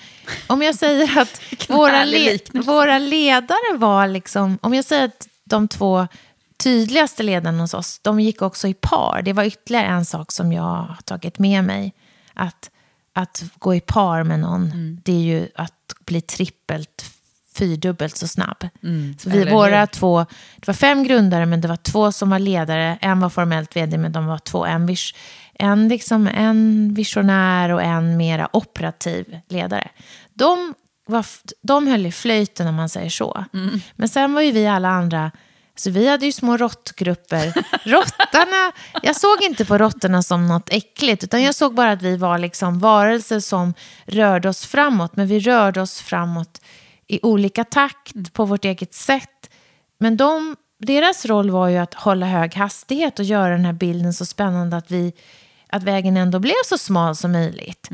om 0.46 0.62
jag 0.62 0.74
säger 0.74 1.18
att 1.18 1.40
våra, 1.68 2.04
le, 2.04 2.38
våra 2.52 2.98
ledare 2.98 3.76
var 3.76 4.08
liksom, 4.08 4.58
om 4.62 4.74
jag 4.74 4.84
säger 4.84 5.04
att 5.04 5.28
de 5.44 5.68
två 5.68 6.08
tydligaste 6.56 7.22
ledarna 7.22 7.60
hos 7.62 7.74
oss, 7.74 7.98
de 8.02 8.20
gick 8.20 8.42
också 8.42 8.68
i 8.68 8.74
par. 8.74 9.22
Det 9.24 9.32
var 9.32 9.44
ytterligare 9.44 9.86
en 9.86 10.04
sak 10.04 10.32
som 10.32 10.52
jag 10.52 10.62
har 10.62 10.96
tagit 11.04 11.38
med 11.38 11.64
mig. 11.64 11.94
Att, 12.34 12.70
att 13.12 13.44
gå 13.58 13.74
i 13.74 13.80
par 13.80 14.22
med 14.22 14.40
någon, 14.40 14.62
Mm. 14.64 15.00
det 15.04 15.12
är 15.12 15.20
ju 15.20 15.48
att 15.54 15.72
bli 16.06 16.20
trippelt, 16.20 17.04
fyrdubbelt 17.54 18.16
så 18.16 18.28
snabb. 18.28 18.56
så 18.60 18.68
vi, 18.80 18.90
Mm. 18.90 19.42
eller 19.42 19.50
våra 19.52 19.80
hur? 19.80 19.86
två, 19.86 20.26
det 20.56 20.66
var 20.66 20.74
fem 20.74 21.04
grundare 21.04 21.46
men 21.46 21.60
det 21.60 21.68
var 21.68 21.76
två 21.76 22.12
som 22.12 22.30
var 22.30 22.38
ledare. 22.38 22.98
En 23.00 23.20
var 23.20 23.28
formellt 23.30 23.76
vd 23.76 23.98
men 23.98 24.12
de 24.12 24.26
var 24.26 24.38
två. 24.38 24.64
En, 24.66 24.86
vis, 24.86 25.14
en, 25.54 25.88
liksom, 25.88 26.26
en 26.34 26.94
visionär 26.94 27.70
och 27.70 27.82
en 27.82 28.16
mera 28.16 28.48
operativ 28.56 29.38
ledare. 29.48 29.88
De, 30.34 30.74
var, 31.06 31.26
de 31.62 31.86
höll 31.86 32.06
i 32.06 32.12
flöjten 32.12 32.66
om 32.66 32.74
man 32.74 32.88
säger 32.88 33.10
så. 33.10 33.44
Men 33.96 34.08
sen 34.08 34.32
var 34.34 34.40
ju 34.42 34.52
vi 34.52 34.66
alla 34.66 34.88
andra 34.88 35.30
så 35.76 35.90
vi 35.90 36.08
hade 36.08 36.26
ju 36.26 36.32
små 36.32 36.56
råttgrupper. 36.56 37.52
Råttarna, 37.84 38.72
jag 39.02 39.16
såg 39.16 39.42
inte 39.42 39.64
på 39.64 39.78
råttorna 39.78 40.22
som 40.22 40.48
något 40.48 40.72
äckligt, 40.72 41.24
utan 41.24 41.42
jag 41.42 41.54
såg 41.54 41.74
bara 41.74 41.92
att 41.92 42.02
vi 42.02 42.16
var 42.16 42.38
liksom 42.38 42.78
varelser 42.78 43.40
som 43.40 43.74
rörde 44.06 44.48
oss 44.48 44.66
framåt. 44.66 45.16
Men 45.16 45.26
vi 45.26 45.40
rörde 45.40 45.80
oss 45.80 46.00
framåt 46.00 46.60
i 47.06 47.20
olika 47.22 47.64
takt, 47.64 48.32
på 48.32 48.44
vårt 48.44 48.64
eget 48.64 48.94
sätt. 48.94 49.50
Men 49.98 50.16
de, 50.16 50.56
deras 50.78 51.26
roll 51.26 51.50
var 51.50 51.68
ju 51.68 51.76
att 51.76 51.94
hålla 51.94 52.26
hög 52.26 52.54
hastighet 52.54 53.18
och 53.18 53.24
göra 53.24 53.52
den 53.56 53.64
här 53.64 53.72
bilden 53.72 54.12
så 54.14 54.26
spännande 54.26 54.76
att, 54.76 54.90
vi, 54.90 55.12
att 55.68 55.82
vägen 55.82 56.16
ändå 56.16 56.38
blev 56.38 56.62
så 56.64 56.78
smal 56.78 57.16
som 57.16 57.32
möjligt. 57.32 57.88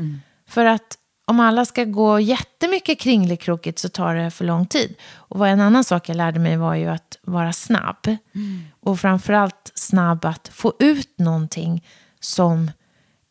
För 0.49 0.65
att 0.65 0.97
om 1.25 1.39
alla 1.39 1.65
ska 1.65 1.83
gå 1.83 2.19
jättemycket 2.19 2.99
kringelikrokigt 2.99 3.79
så 3.79 3.89
tar 3.89 4.15
det 4.15 4.31
för 4.31 4.45
lång 4.45 4.65
tid. 4.65 4.95
Och 5.13 5.39
vad 5.39 5.49
en 5.49 5.61
annan 5.61 5.83
sak 5.83 6.09
jag 6.09 6.17
lärde 6.17 6.39
mig 6.39 6.57
var 6.57 6.75
ju 6.75 6.87
att 6.87 7.17
vara 7.21 7.53
snabb. 7.53 8.07
Och 8.79 8.99
framförallt 8.99 9.71
snabb 9.75 10.25
att 10.25 10.47
få 10.47 10.73
ut 10.79 11.19
någonting 11.19 11.85
som 12.19 12.71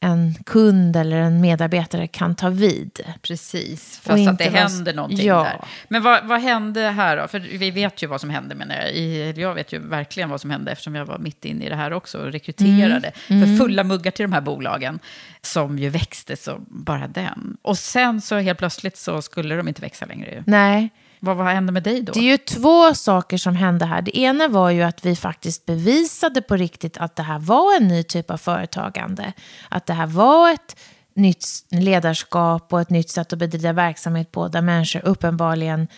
en 0.05 0.35
kund 0.47 0.97
eller 0.97 1.17
en 1.17 1.41
medarbetare 1.41 2.07
kan 2.07 2.35
ta 2.35 2.49
vid. 2.49 3.01
Precis, 3.23 3.99
fast 3.99 4.29
att 4.29 4.39
det 4.39 4.45
händer 4.45 4.95
någonting 4.95 5.27
Ja. 5.27 5.43
där. 5.43 5.61
Men 5.89 6.03
vad, 6.03 6.27
vad 6.27 6.41
hände 6.41 6.81
här 6.81 7.17
då? 7.17 7.29
För 7.29 7.39
vi 7.39 7.71
vet 7.71 8.03
ju 8.03 8.07
vad 8.07 8.21
som 8.21 8.31
hände 8.31 8.55
menar 8.55 8.75
jag. 8.75 8.91
I, 8.93 9.35
jag 9.37 9.55
vet 9.55 9.73
ju 9.73 9.79
verkligen 9.79 10.31
vad 10.31 10.41
som 10.41 10.51
hände 10.51 10.73
eftersom 10.73 10.95
jag 10.95 11.05
var 11.07 11.19
mitt 11.19 11.45
inne 11.45 11.65
i 11.65 11.69
det 11.69 11.77
här 11.77 11.93
också 11.93 12.19
och 12.19 12.33
rekryterade 12.33 13.13
Mm. 13.29 13.47
för 13.59 13.65
fulla 13.65 13.85
muggar 13.85 14.11
till 14.11 14.23
de 14.25 14.33
här 14.33 14.41
bolagen 14.41 14.99
som 15.43 15.79
ju 15.79 15.89
växte 15.89 16.37
som 16.37 16.67
bara 16.69 17.09
den. 17.09 17.57
Och 17.63 17.79
sen 17.79 18.21
så 18.21 18.39
helt 18.39 18.59
plötsligt 18.59 18.97
så 18.97 19.23
skulle 19.23 19.55
de 19.57 19.69
inte 19.69 19.81
växa 19.83 20.07
längre 20.07 20.31
ju. 20.31 20.43
Nej, 20.47 20.91
vad, 21.25 21.37
vad 21.37 21.47
hände 21.47 21.73
med 21.73 21.83
dig 21.83 22.03
då? 22.03 22.13
Det 22.13 22.21
är 22.21 22.25
ju 22.25 22.39
två 22.39 22.95
saker 22.95 23.37
som 23.37 23.57
hände 23.57 23.85
här. 23.85 24.03
Det 24.03 24.19
ena 24.19 24.49
var 24.49 24.71
ju 24.71 24.83
att 24.83 25.07
vi 25.07 25.17
faktiskt 25.17 25.67
bevisade 25.67 26.43
på 26.43 26.57
riktigt 26.57 26.97
att 26.97 27.17
det 27.17 27.23
här 27.23 27.39
var 27.39 27.77
en 27.77 27.89
ny 27.89 28.03
typ 28.03 28.31
av 28.31 28.37
företagande. 28.37 29.33
Att 29.69 29.87
det 29.87 29.93
här 29.93 30.07
var 30.07 30.51
ett 30.51 30.77
nytt 31.15 31.45
ledarskap 31.71 32.73
och 32.73 32.81
ett 32.81 32.91
nytt 32.91 33.11
sätt 33.11 33.33
att 33.33 33.39
bedriva 33.39 33.73
verksamhet 33.73 34.33
på 34.33 34.49
där 34.49 34.63
människor 34.63 35.05
uppenbarligen 35.05 35.89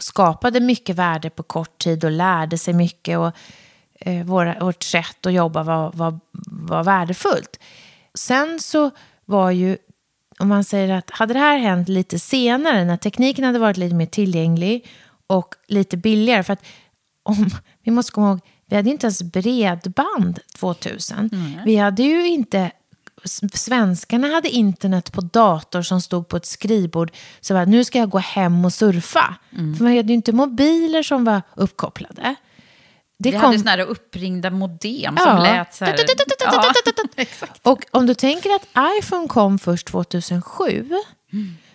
skapade 0.00 0.60
mycket 0.60 0.96
värde 0.96 1.30
på 1.30 1.42
kort 1.42 1.78
tid 1.78 2.04
och 2.04 2.10
lärde 2.10 2.58
sig 2.58 2.74
mycket. 2.74 3.18
Och 3.18 3.32
eh, 4.00 4.24
våra, 4.24 4.58
vårt 4.60 4.82
sätt 4.82 5.26
att 5.26 5.32
jobba 5.32 5.62
var, 5.62 5.92
var, 5.94 6.20
var 6.50 6.84
värdefullt. 6.84 7.60
Sen 8.14 8.60
så 8.60 8.90
var 9.24 9.50
ju 9.50 9.76
om 10.38 10.48
man 10.48 10.64
säger 10.64 10.94
att 10.94 11.10
hade 11.10 11.34
det 11.34 11.40
här 11.40 11.58
hänt 11.58 11.88
lite 11.88 12.18
senare, 12.18 12.84
när 12.84 12.96
tekniken 12.96 13.44
hade 13.44 13.58
varit 13.58 13.76
lite 13.76 13.94
mer 13.94 14.06
tillgänglig 14.06 14.86
och 15.26 15.54
lite 15.68 15.96
billigare, 15.96 16.42
för 16.42 16.52
att 16.52 16.64
om, 17.22 17.50
vi 17.82 17.90
måste 17.90 18.12
komma 18.12 18.28
ihåg, 18.30 18.40
vi 18.66 18.76
hade 18.76 18.90
inte 18.90 19.06
ens 19.06 19.22
bredband 19.22 20.38
2000. 20.58 21.30
Vi 21.64 21.76
hade 21.76 22.02
ju 22.02 22.28
inte, 22.28 22.70
svenskarna 23.54 24.28
hade 24.28 24.48
internet 24.48 25.12
på 25.12 25.20
dator 25.20 25.82
som 25.82 26.00
stod 26.00 26.28
på 26.28 26.36
ett 26.36 26.46
skrivbord, 26.46 27.12
så 27.40 27.54
var, 27.54 27.66
nu 27.66 27.84
ska 27.84 27.98
jag 27.98 28.10
gå 28.10 28.18
hem 28.18 28.64
och 28.64 28.72
surfa. 28.72 29.34
För 29.76 29.84
man 29.84 29.96
hade 29.96 30.08
ju 30.08 30.14
inte 30.14 30.32
mobiler 30.32 31.02
som 31.02 31.24
var 31.24 31.42
uppkopplade. 31.54 32.34
Det 33.18 33.30
vi 33.30 33.36
hade 33.36 33.58
såna 33.58 33.70
här 33.70 33.78
uppringda 33.80 34.50
modem 34.50 35.16
som 35.16 35.26
Ja. 35.26 35.42
lät 35.42 35.74
så 35.74 35.84
här. 35.84 35.92
Ja. 36.44 36.50
Och 37.62 37.84
om 37.90 38.06
du 38.06 38.14
tänker 38.14 38.50
att 38.54 38.66
iPhone 38.98 39.28
kom 39.28 39.58
först 39.58 39.86
2007 39.86 40.90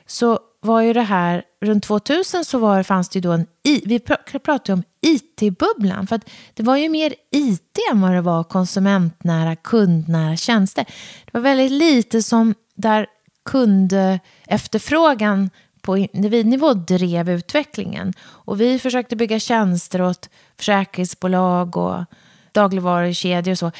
så 0.07 0.39
var 0.63 0.81
ju 0.81 0.93
det 0.93 1.01
här, 1.01 1.43
runt 1.65 1.83
2000 1.83 2.45
så 2.45 2.57
var, 2.59 2.83
fanns 2.83 3.09
det 3.09 3.17
ju 3.17 3.21
då 3.21 3.31
en, 3.31 3.45
i, 3.63 3.81
vi 3.85 3.97
pr- 3.99 4.39
pratar 4.39 4.73
ju 4.73 4.75
om 4.77 4.83
IT-bubblan, 5.01 6.07
för 6.07 6.15
att 6.15 6.29
det 6.53 6.63
var 6.63 6.75
ju 6.77 6.89
mer 6.89 7.13
IT 7.31 7.77
än 7.91 8.01
vad 8.01 8.11
det 8.11 8.21
var 8.21 8.43
konsumentnära, 8.43 9.55
kundnära 9.55 10.37
tjänster. 10.37 10.85
Det 11.25 11.31
var 11.33 11.41
väldigt 11.41 11.71
lite 11.71 12.23
som 12.23 12.53
där 12.75 13.07
kundefterfrågan 13.45 15.49
på 15.81 15.97
individnivå 15.97 16.73
drev 16.73 17.29
utvecklingen. 17.29 18.13
Och 18.21 18.61
vi 18.61 18.79
försökte 18.79 19.15
bygga 19.15 19.39
tjänster 19.39 20.01
åt 20.01 20.29
försäkringsbolag 20.57 21.77
och 21.77 22.05
dagligvarukedjor 22.51 23.51
och 23.51 23.59
så. 23.59 23.71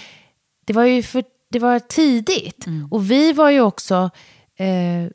Det 0.66 0.74
var 0.74 0.84
ju 0.84 1.04
för, 1.04 1.24
det 1.50 1.60
var 1.60 1.80
tidigt. 1.80 2.66
Och 2.92 3.12
vi 3.12 3.34
var 3.34 3.50
ju 3.50 3.62
också... 3.62 4.10
Eh, 4.58 5.12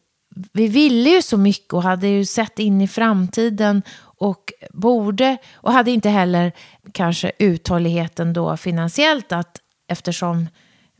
vi 0.52 0.68
ville 0.68 1.10
ju 1.10 1.22
så 1.22 1.36
mycket 1.36 1.72
och 1.72 1.82
hade 1.82 2.08
ju 2.08 2.24
sett 2.24 2.58
in 2.58 2.80
i 2.80 2.88
framtiden 2.88 3.82
Och 4.18 4.52
borde, 4.72 5.36
och 5.54 5.72
hade 5.72 5.90
inte 5.90 6.08
heller 6.08 6.52
kanske 6.92 7.32
uthålligheten 7.38 8.32
då 8.32 8.56
finansiellt 8.56 9.32
att 9.32 9.60
eftersom 9.88 10.48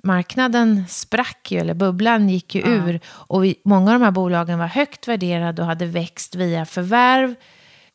marknaden 0.06 0.84
sprack 0.88 1.50
ju, 1.50 1.58
eller 1.58 1.74
bubblan 1.74 2.28
gick 2.28 2.54
ju 2.54 2.60
ur. 2.66 3.00
Och 3.06 3.44
vi, 3.44 3.56
många 3.64 3.92
av 3.92 3.98
de 4.00 4.04
här 4.04 4.10
bolagen 4.10 4.58
var 4.58 4.66
högt 4.66 5.08
värderade 5.08 5.62
och 5.62 5.68
hade 5.68 5.86
växt 5.86 6.34
via 6.34 6.66
förvärv. 6.66 7.34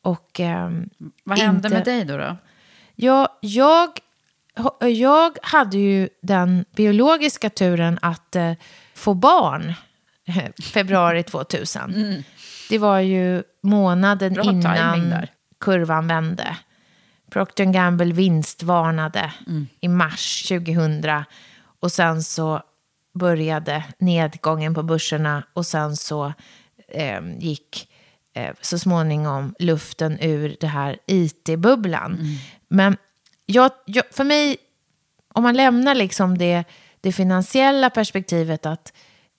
Och, 0.02 0.40
ehm, 0.40 0.88
Vad 1.24 1.38
hände 1.38 1.56
inte- 1.56 1.68
med 1.68 1.84
dig 1.84 2.04
då? 2.04 2.16
då? 2.16 2.36
Ja, 2.94 3.38
jag, 3.40 3.88
jag 4.80 5.38
hade 5.42 5.78
ju 5.78 6.08
den 6.22 6.64
biologiska 6.76 7.50
turen 7.50 7.98
att 8.02 8.36
eh, 8.36 8.52
få 8.94 9.14
barn 9.14 9.74
februari 10.72 11.22
2000. 11.30 12.24
Det 12.68 12.78
var 12.78 12.98
ju 13.00 13.42
månaden 13.62 14.32
Bra 14.32 14.42
innan 14.44 15.14
kurvan 15.60 16.06
vände. 16.06 16.56
Procter 17.30 17.64
Gamble 17.64 18.12
vinstvarnade 18.14 19.32
i 19.80 19.88
mars 19.88 20.42
2000. 20.48 21.24
Och 21.82 21.92
sen 21.92 22.22
så 22.22 22.62
började 23.14 23.84
nedgången 23.98 24.74
på 24.74 24.82
börserna 24.82 25.44
och 25.52 25.66
sen 25.66 25.96
så 25.96 26.32
eh, 26.88 27.20
gick 27.38 27.88
eh, 28.34 28.54
så 28.60 28.78
småningom 28.78 29.54
luften 29.58 30.18
ur 30.20 30.56
det 30.60 30.66
här 30.66 30.98
IT-bubblan. 31.06 32.18
Men 32.68 32.96
jag, 33.46 33.70
jag, 33.84 34.04
för 34.10 34.24
mig, 34.24 34.56
om 35.34 35.42
man 35.42 35.56
lämnar 35.56 35.94
liksom 35.94 36.38
det, 36.38 36.64
det 37.00 37.12
finansiella 37.12 37.90
perspektivet 37.90 38.66
att 38.66 38.92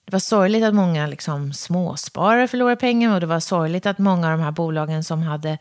det 0.04 0.12
var 0.12 0.20
sorgligt 0.20 0.64
att 0.64 0.74
många 0.74 1.06
liksom 1.06 1.52
småsparare 1.52 2.48
förlorade 2.48 2.76
pengar 2.76 3.14
och 3.14 3.20
det 3.20 3.26
var 3.26 3.40
sorgligt 3.40 3.86
att 3.86 3.98
många 3.98 4.32
av 4.32 4.38
de 4.38 4.44
här 4.44 4.52
bolagen 4.52 5.04
som 5.04 5.22
hade 5.22 5.58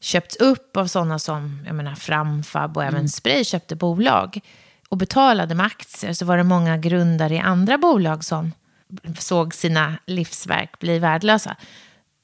köpts 0.00 0.36
upp 0.36 0.76
av 0.76 0.86
sådana 0.86 1.18
som 1.18 1.62
jag 1.66 1.74
menar, 1.74 1.94
Framfab 1.94 2.76
och 2.76 2.84
även 2.84 3.08
Spray 3.08 3.44
köpte 3.44 3.76
bolag 3.76 4.40
och 4.88 4.96
betalade 4.96 5.54
med 5.54 5.66
aktier 5.66 6.12
så 6.12 6.24
var 6.24 6.36
det 6.36 6.44
många 6.44 6.76
grundare 6.76 7.34
i 7.34 7.38
andra 7.38 7.78
bolag 7.78 8.24
som 8.24 8.52
såg 9.18 9.54
sina 9.54 9.98
livsverk 10.06 10.78
bli 10.78 10.98
värdelösa. 10.98 11.56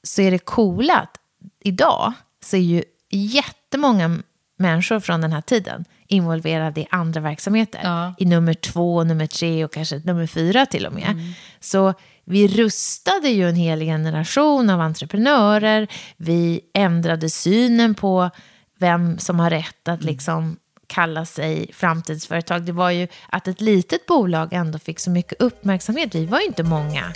Så 0.03 0.21
är 0.21 0.31
det 0.31 0.39
coola 0.39 0.95
att 0.95 1.17
idag 1.63 2.13
så 2.43 2.55
är 2.55 2.61
ju 2.61 2.83
jättemånga 3.09 4.19
människor 4.57 4.99
från 4.99 5.21
den 5.21 5.33
här 5.33 5.41
tiden 5.41 5.85
involverade 6.07 6.81
i 6.81 6.87
andra 6.89 7.21
verksamheter. 7.21 7.79
Ja. 7.83 8.13
I 8.17 8.25
nummer 8.25 8.53
två, 8.53 9.03
nummer 9.03 9.27
tre 9.27 9.65
och 9.65 9.73
kanske 9.73 10.01
nummer 10.03 10.27
fyra 10.27 10.65
till 10.65 10.85
och 10.85 10.93
med. 10.93 11.33
Så 11.59 11.93
vi 12.25 12.47
rustade 12.47 13.29
ju 13.29 13.49
en 13.49 13.55
hel 13.55 13.79
generation 13.79 14.69
av 14.69 14.81
entreprenörer. 14.81 15.87
Vi 16.17 16.61
ändrade 16.73 17.29
synen 17.29 17.95
på 17.95 18.29
vem 18.79 19.19
som 19.19 19.39
har 19.39 19.49
rätt 19.49 19.87
att 19.87 20.03
liksom 20.03 20.57
kalla 20.87 21.25
sig 21.25 21.71
framtidsföretag. 21.73 22.65
Det 22.65 22.71
var 22.71 22.91
ju 22.91 23.07
att 23.29 23.47
ett 23.47 23.61
litet 23.61 24.05
bolag 24.05 24.53
ändå 24.53 24.79
fick 24.79 24.99
så 24.99 25.09
mycket 25.09 25.41
uppmärksamhet. 25.41 26.15
Vi 26.15 26.25
var 26.25 26.39
ju 26.39 26.45
inte 26.45 26.63
många. 26.63 27.13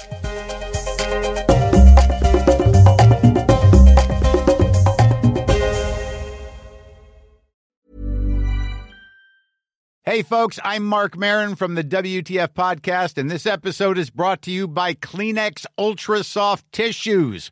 Hey, 10.09 10.23
folks, 10.23 10.57
I'm 10.63 10.85
Mark 10.85 11.15
Marin 11.15 11.55
from 11.55 11.75
the 11.75 11.83
WTF 11.83 12.55
Podcast, 12.55 13.19
and 13.19 13.29
this 13.29 13.45
episode 13.45 13.99
is 13.99 14.09
brought 14.09 14.41
to 14.41 14.49
you 14.49 14.67
by 14.67 14.95
Kleenex 14.95 15.67
Ultra 15.77 16.23
Soft 16.23 16.65
Tissues, 16.71 17.51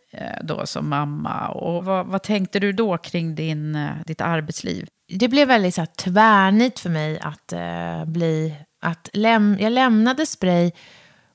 Eh, 0.13 0.37
då 0.43 0.65
som 0.65 0.89
mamma. 0.89 1.47
Och 1.47 1.85
vad, 1.85 2.07
vad 2.07 2.23
tänkte 2.23 2.59
du 2.59 2.71
då 2.71 2.97
kring 2.97 3.35
din, 3.35 3.75
eh, 3.75 3.91
ditt 4.05 4.21
arbetsliv? 4.21 4.87
det 5.13 5.27
blev 5.27 5.47
väldigt 5.47 5.75
så 5.75 5.81
här, 5.81 5.85
tvärnit 5.85 6.79
för 6.79 6.89
mig 6.89 7.19
att 7.19 7.53
eh, 7.53 8.05
bli... 8.05 8.55
Att 8.81 9.09
läm, 9.13 9.57
jag 9.59 9.71
lämnade 9.71 10.25
Spray 10.25 10.71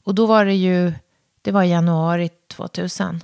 och 0.05 0.15
då 0.15 0.27
var 0.27 0.45
det 0.45 0.55
ju... 0.55 0.93
Det 1.43 1.51
var 1.53 1.63
januari 1.63 2.31
2000. 2.49 3.21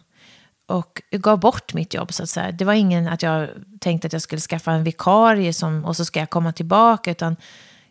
Och 0.67 1.03
jag 1.11 1.21
gav 1.21 1.41
bort 1.41 1.75
mitt 1.75 1.95
jobb 1.95 2.13
så 2.13 2.23
att 2.23 2.29
säga. 2.29 2.53
Det 2.53 2.65
var 2.65 2.73
ingen 2.73 3.09
att 3.09 3.23
jag 3.23 3.49
tänkte 3.81 4.07
att 4.07 4.13
jag 4.13 4.23
skulle 4.23 4.41
skaffa 4.41 4.73
en 4.73 4.85
vikarie 4.85 5.53
som, 5.53 5.85
och 5.85 5.97
så 5.97 6.05
ska 6.05 6.21
jag 6.21 6.31
komma 6.31 6.53
tillbaka. 6.53 7.11
Utan 7.11 7.37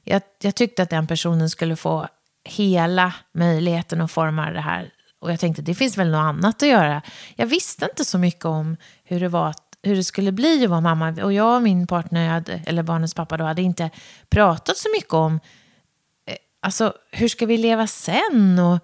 jag, 0.04 0.22
jag 0.42 0.56
tyckte 0.56 0.84
att 0.84 0.90
den 0.90 1.08
personen 1.08 1.50
skulle 1.50 1.76
få 1.76 2.08
hela 2.44 3.14
möjligheten 3.34 4.02
att 4.02 4.12
forma 4.12 4.52
det 4.52 4.62
här 4.62 4.90
och 5.22 5.32
jag 5.32 5.40
tänkte 5.40 5.62
det 5.62 5.76
finns 5.76 5.98
väl 5.98 6.12
något 6.12 6.20
annat 6.20 6.64
att 6.64 6.70
göra. 6.70 7.02
Jag 7.36 7.46
visste 7.46 7.86
inte 7.86 8.06
så 8.06 8.18
mycket 8.18 8.46
om 8.46 8.78
hur 9.04 9.20
det 9.20 9.30
var 9.30 9.54
hur 9.84 9.96
det 9.96 10.04
skulle 10.04 10.32
bli 10.32 10.64
att 10.64 10.70
vara 10.70 10.82
mamma. 10.82 11.24
Och 11.24 11.34
jag 11.34 11.56
och 11.56 11.62
min 11.62 11.88
partner, 11.88 12.30
hade, 12.30 12.62
eller 12.66 12.84
barnens 12.84 13.14
pappa 13.14 13.38
då, 13.38 13.44
hade 13.44 13.62
inte 13.62 13.90
pratat 14.30 14.78
så 14.78 14.90
mycket 14.96 15.14
om 15.14 15.40
eh, 16.26 16.36
alltså, 16.60 16.94
hur 17.12 17.28
ska 17.28 17.46
vi 17.46 17.58
leva 17.58 17.88
sen. 17.88 18.60
Och, 18.60 18.80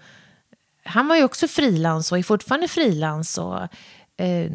han 0.84 1.08
var 1.08 1.16
ju 1.16 1.24
också 1.24 1.48
frilans 1.48 2.12
och 2.12 2.18
är 2.18 2.24
fortfarande 2.24 2.68
frilans. 2.68 3.38
Och, 3.38 3.62
eh, 4.18 4.52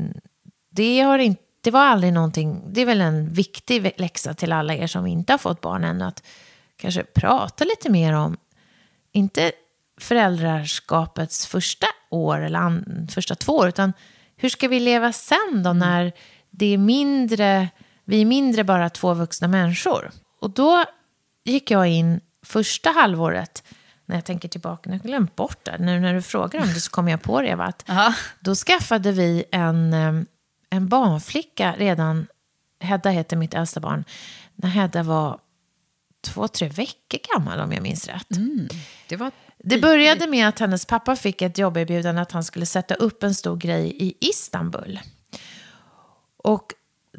det, 0.71 1.01
har 1.01 1.19
inte, 1.19 1.43
det 1.61 1.71
var 1.71 1.85
aldrig 1.85 2.13
någonting, 2.13 2.63
det 2.73 2.81
är 2.81 2.87
väl 2.87 3.01
en 3.01 3.33
viktig 3.33 3.93
läxa 3.97 4.35
till 4.35 4.53
alla 4.53 4.75
er 4.75 4.87
som 4.87 5.07
inte 5.07 5.33
har 5.33 5.39
fått 5.39 5.61
barn 5.61 5.85
ännu, 5.85 6.05
att 6.05 6.23
kanske 6.77 7.05
prata 7.05 7.65
lite 7.65 7.91
mer 7.91 8.13
om, 8.13 8.37
inte 9.13 9.53
föräldraskapets 10.03 11.47
första 11.47 11.87
år 12.11 12.41
eller 12.41 12.59
an, 12.59 13.09
första 13.11 13.35
två 13.35 13.53
år, 13.53 13.69
utan 13.69 13.93
hur 14.37 14.49
ska 14.49 14.69
vi 14.69 14.81
leva 14.81 15.13
sen 15.13 15.63
då 15.63 15.71
mm. 15.71 15.79
när 15.79 16.13
det 16.51 16.67
är 16.67 16.79
mindre, 16.79 17.69
vi 18.05 18.21
är 18.21 18.25
mindre 18.25 18.65
bara 18.65 18.91
två 18.91 19.15
vuxna 19.15 19.49
människor? 19.49 20.11
Och 20.41 20.51
då 20.51 20.85
gick 21.45 21.71
jag 21.71 21.87
in 21.87 22.21
första 22.43 22.91
halvåret, 22.91 23.65
när 24.07 24.17
jag 24.17 24.25
tänker 24.25 24.49
tillbaka, 24.49 24.91
nu 24.91 24.93
har 24.97 24.99
jag 24.99 25.07
glömt 25.07 25.37
bort 25.37 25.65
det, 25.65 25.79
nu 25.79 26.01
när 26.01 26.15
du 26.15 26.23
frågar 26.23 26.61
om 26.61 26.69
det 26.75 26.81
så 26.81 26.91
kommer 26.91 27.11
jag 27.11 27.23
på 27.23 27.41
det, 27.41 27.49
Eva, 27.49 27.65
att 27.65 27.91
då 28.41 28.55
skaffade 28.55 29.13
vi 29.13 29.45
en, 29.53 29.93
en 30.71 30.89
barnflicka 30.89 31.75
redan, 31.79 32.27
Hedda 32.81 33.11
heter 33.11 33.37
mitt 33.37 33.55
äldsta 33.55 33.81
barn, 33.81 34.05
när 34.55 34.69
Hedda 34.69 35.03
var 35.03 35.39
två, 36.23 36.49
tre 36.49 36.69
veckor 36.69 37.19
gammal 37.35 37.61
om 37.61 37.73
jag 37.73 37.83
minns 37.83 38.09
rätt. 38.09 38.37
Mm, 38.37 38.69
det 39.09 39.17
var 39.17 39.31
det 39.65 39.79
började 39.79 40.27
med 40.27 40.49
att 40.49 40.59
hennes 40.59 40.87
pappa 40.87 41.17
fick 41.17 41.43
ett 41.43 41.59
jobberbjudande 41.59 42.23
att 42.23 42.33
han 42.33 42.45
skulle 42.45 42.67
sätta 42.67 42.95
upp 42.95 43.23
en 43.23 43.35
stor 43.35 43.57
grej 43.57 43.97
i 43.99 44.15
Istanbul. 44.21 45.01
Och 46.37 46.75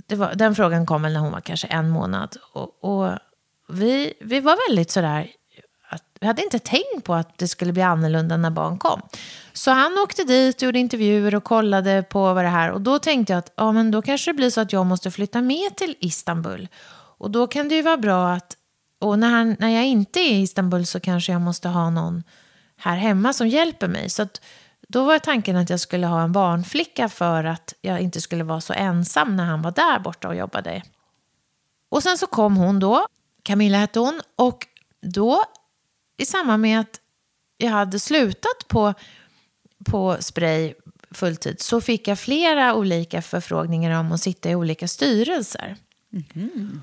var, 0.09 0.35
den 0.35 0.55
frågan 0.55 0.85
kom 0.85 1.01
väl 1.01 1.13
när 1.13 1.19
hon 1.19 1.31
var 1.31 1.41
kanske 1.41 1.67
en 1.67 1.89
månad. 1.89 2.37
Och, 2.53 2.83
och 2.83 3.11
vi, 3.69 4.13
vi 4.21 4.39
var 4.39 4.69
väldigt 4.69 4.91
sådär, 4.91 5.27
att, 5.89 6.03
vi 6.19 6.27
hade 6.27 6.43
inte 6.43 6.59
tänkt 6.59 7.03
på 7.03 7.13
att 7.13 7.37
det 7.37 7.47
skulle 7.47 7.73
bli 7.73 7.81
annorlunda 7.81 8.37
när 8.37 8.49
barn 8.49 8.77
kom. 8.77 9.01
Så 9.53 9.71
han 9.71 9.97
åkte 9.97 10.23
dit 10.23 10.55
och 10.55 10.63
gjorde 10.63 10.79
intervjuer 10.79 11.35
och 11.35 11.43
kollade 11.43 12.03
på 12.03 12.33
vad 12.33 12.43
det 12.45 12.49
här. 12.49 12.71
Och 12.71 12.81
då 12.81 12.99
tänkte 12.99 13.33
jag 13.33 13.37
att 13.37 13.53
ja, 13.55 13.71
men 13.71 13.91
då 13.91 14.01
kanske 14.01 14.31
det 14.31 14.35
blir 14.35 14.49
så 14.49 14.61
att 14.61 14.73
jag 14.73 14.85
måste 14.85 15.11
flytta 15.11 15.41
med 15.41 15.75
till 15.75 15.95
Istanbul. 15.99 16.67
Och 17.17 17.31
då 17.31 17.47
kan 17.47 17.69
det 17.69 17.75
ju 17.75 17.81
vara 17.81 17.97
bra 17.97 18.31
att 18.31 18.57
och 19.03 19.19
när, 19.19 19.29
han, 19.29 19.55
när 19.59 19.69
jag 19.69 19.85
inte 19.85 20.19
är 20.19 20.33
i 20.33 20.41
Istanbul 20.41 20.85
så 20.85 20.99
kanske 20.99 21.31
jag 21.31 21.41
måste 21.41 21.69
ha 21.69 21.89
någon 21.89 22.23
här 22.77 22.95
hemma 22.95 23.33
som 23.33 23.47
hjälper 23.47 23.87
mig. 23.87 24.09
Så 24.09 24.21
att, 24.21 24.41
då 24.87 25.05
var 25.05 25.19
tanken 25.19 25.55
att 25.55 25.69
jag 25.69 25.79
skulle 25.79 26.07
ha 26.07 26.23
en 26.23 26.31
barnflicka 26.31 27.09
för 27.09 27.43
att 27.43 27.73
jag 27.81 28.01
inte 28.01 28.21
skulle 28.21 28.43
vara 28.43 28.61
så 28.61 28.73
ensam 28.73 29.35
när 29.35 29.45
han 29.45 29.61
var 29.61 29.71
där 29.71 29.99
borta 29.99 30.27
och 30.27 30.35
jobbade. 30.35 30.83
Och 31.89 32.03
sen 32.03 32.17
så 32.17 32.27
kom 32.27 32.57
hon 32.57 32.79
då, 32.79 33.07
Camilla 33.43 33.77
hette 33.77 33.99
hon, 33.99 34.21
och 34.35 34.67
då 35.01 35.43
i 36.17 36.25
samband 36.25 36.61
med 36.61 36.79
att 36.79 36.99
jag 37.57 37.69
hade 37.69 37.99
slutat 37.99 38.67
på, 38.67 38.93
på 39.85 40.17
spray 40.19 40.73
fulltid 41.11 41.61
så 41.61 41.81
fick 41.81 42.07
jag 42.07 42.19
flera 42.19 42.75
olika 42.75 43.21
förfrågningar 43.21 43.99
om 43.99 44.11
att 44.11 44.21
sitta 44.21 44.49
i 44.49 44.55
olika 44.55 44.87
styrelser. 44.87 45.75
Mm. 46.33 46.81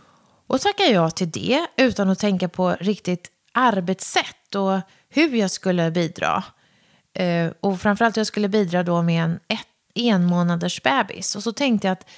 Och 0.51 0.61
tackade 0.61 0.91
jag 0.91 1.17
till 1.17 1.31
det 1.31 1.67
utan 1.77 2.11
att 2.11 2.19
tänka 2.19 2.49
på 2.49 2.77
riktigt 2.81 3.31
arbetssätt 3.53 4.55
och 4.55 4.81
hur 5.09 5.35
jag 5.35 5.51
skulle 5.51 5.91
bidra. 5.91 6.45
Eh, 7.15 7.53
och 7.61 7.81
framförallt 7.81 8.17
jag 8.17 8.27
skulle 8.27 8.49
bidra 8.49 8.83
då 8.83 9.03
med 9.03 9.25
en 9.25 9.41
ett, 9.49 9.67
en 9.95 10.25
månaders 10.25 10.83
bebis. 10.83 11.37
Och 11.37 11.43
så 11.43 11.53
tänkte 11.53 11.87
jag 11.87 11.93
att 11.93 12.09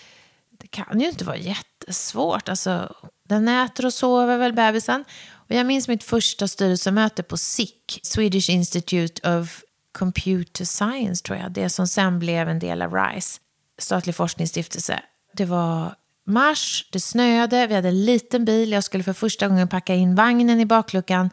det 0.51 0.67
kan 0.67 1.01
ju 1.01 1.09
inte 1.09 1.25
vara 1.25 1.37
jättesvårt. 1.37 2.49
Alltså, 2.49 2.95
den 3.29 3.49
äter 3.49 3.87
och 3.87 3.95
sover 3.95 4.39
väl 4.39 4.53
bebisen. 4.53 5.05
Och 5.33 5.55
jag 5.55 5.67
minns 5.67 5.89
mitt 5.89 6.05
första 6.05 6.49
styrelsemöte 6.49 7.23
på 7.23 7.37
SIC, 7.37 8.01
Swedish 8.03 8.51
Institute 8.51 9.39
of 9.39 9.63
Computer 9.99 10.65
Science 10.65 11.25
tror 11.25 11.39
jag. 11.39 11.53
Det 11.53 11.71
som 11.71 11.89
sen 11.89 12.19
blev 12.19 12.49
en 12.49 12.59
del 12.59 12.83
av 12.83 12.95
RISE, 12.95 13.41
statlig 13.79 14.15
forskningsstiftelse. 14.15 15.03
Det 15.35 15.45
var 15.45 15.95
mars, 16.27 16.89
det 16.93 17.01
snöade, 17.01 17.67
vi 17.67 17.75
hade 17.75 17.89
en 17.89 18.05
liten 18.05 18.45
bil. 18.45 18.73
Jag 18.73 18.85
skulle 18.85 19.05
för 19.05 19.13
första 19.13 19.49
gången 19.49 19.69
packa 19.69 19.95
in 19.95 20.15
vagnen 20.15 20.61
i 20.61 20.67
bakluckan 20.67 21.31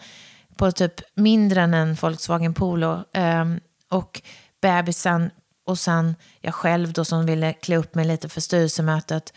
på 0.55 0.71
typ 0.71 1.01
mindre 1.15 1.61
än 1.61 1.73
en 1.73 1.93
Volkswagen 1.93 2.53
Polo. 2.53 3.03
Um, 3.13 3.59
och 3.89 4.21
bebisen 4.61 5.31
och 5.65 5.79
sen 5.79 6.15
jag 6.41 6.53
själv 6.53 6.93
då 6.93 7.05
som 7.05 7.25
ville 7.25 7.53
klä 7.53 7.77
upp 7.77 7.95
mig 7.95 8.05
lite 8.05 8.29
för 8.29 8.41
styrelsemötet. 8.41 9.33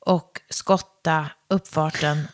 Och 0.00 0.40
skotta 0.50 1.26
uppfarten. 1.48 2.28